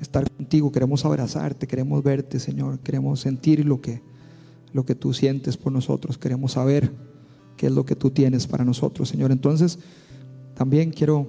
estar 0.00 0.30
contigo, 0.30 0.70
queremos 0.70 1.04
abrazarte, 1.04 1.66
queremos 1.66 2.04
verte, 2.04 2.38
Señor. 2.38 2.78
Queremos 2.78 3.18
sentir 3.18 3.64
lo 3.64 3.80
que, 3.80 4.02
lo 4.72 4.84
que 4.84 4.94
tú 4.94 5.12
sientes 5.12 5.56
por 5.56 5.72
nosotros. 5.72 6.16
Queremos 6.16 6.52
saber 6.52 6.92
qué 7.56 7.66
es 7.66 7.72
lo 7.72 7.84
que 7.84 7.96
tú 7.96 8.10
tienes 8.10 8.46
para 8.46 8.64
nosotros, 8.64 9.08
Señor. 9.08 9.32
Entonces, 9.32 9.80
también 10.54 10.90
quiero 10.90 11.26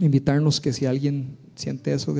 invitarnos 0.00 0.60
que 0.60 0.72
si 0.72 0.86
alguien 0.86 1.36
siente 1.54 1.92
eso 1.92 2.14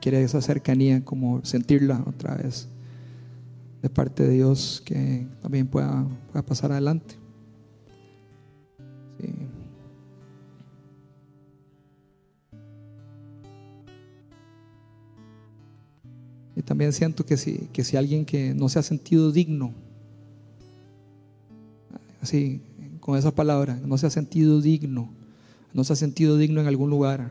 quiere 0.00 0.22
esa 0.22 0.40
cercanía, 0.40 1.04
como 1.04 1.44
sentirla 1.44 2.02
otra 2.06 2.34
vez 2.34 2.68
de 3.82 3.88
parte 3.88 4.24
de 4.24 4.34
Dios, 4.34 4.82
que 4.84 5.26
también 5.40 5.66
pueda, 5.66 6.06
pueda 6.30 6.44
pasar 6.44 6.72
adelante. 6.72 7.14
Y 16.56 16.62
también 16.62 16.92
siento 16.92 17.24
que 17.24 17.38
si, 17.38 17.68
que 17.72 17.84
si 17.84 17.96
alguien 17.96 18.26
que 18.26 18.52
no 18.52 18.68
se 18.68 18.78
ha 18.78 18.82
sentido 18.82 19.32
digno, 19.32 19.72
así, 22.20 22.60
con 23.00 23.18
esa 23.18 23.34
palabra, 23.34 23.80
no 23.84 23.98
se 23.98 24.06
ha 24.06 24.10
sentido 24.10 24.60
digno, 24.60 25.10
no 25.72 25.84
se 25.84 25.92
ha 25.92 25.96
sentido 25.96 26.36
digno 26.36 26.60
en 26.60 26.66
algún 26.66 26.90
lugar, 26.90 27.30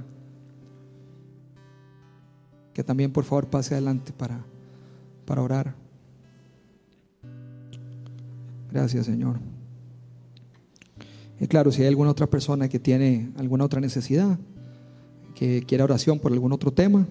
que 2.73 2.83
también 2.83 3.11
por 3.11 3.23
favor 3.23 3.47
pase 3.47 3.75
adelante 3.75 4.11
para, 4.11 4.43
para 5.25 5.41
orar. 5.41 5.75
Gracias 8.71 9.05
Señor. 9.05 9.39
Y 11.39 11.47
claro, 11.47 11.71
si 11.71 11.81
hay 11.81 11.87
alguna 11.87 12.11
otra 12.11 12.27
persona 12.27 12.67
que 12.67 12.79
tiene 12.79 13.31
alguna 13.37 13.63
otra 13.63 13.79
necesidad, 13.79 14.37
que 15.35 15.63
quiera 15.65 15.85
oración 15.85 16.19
por 16.19 16.33
algún 16.33 16.51
otro 16.51 16.71
tema. 16.71 17.07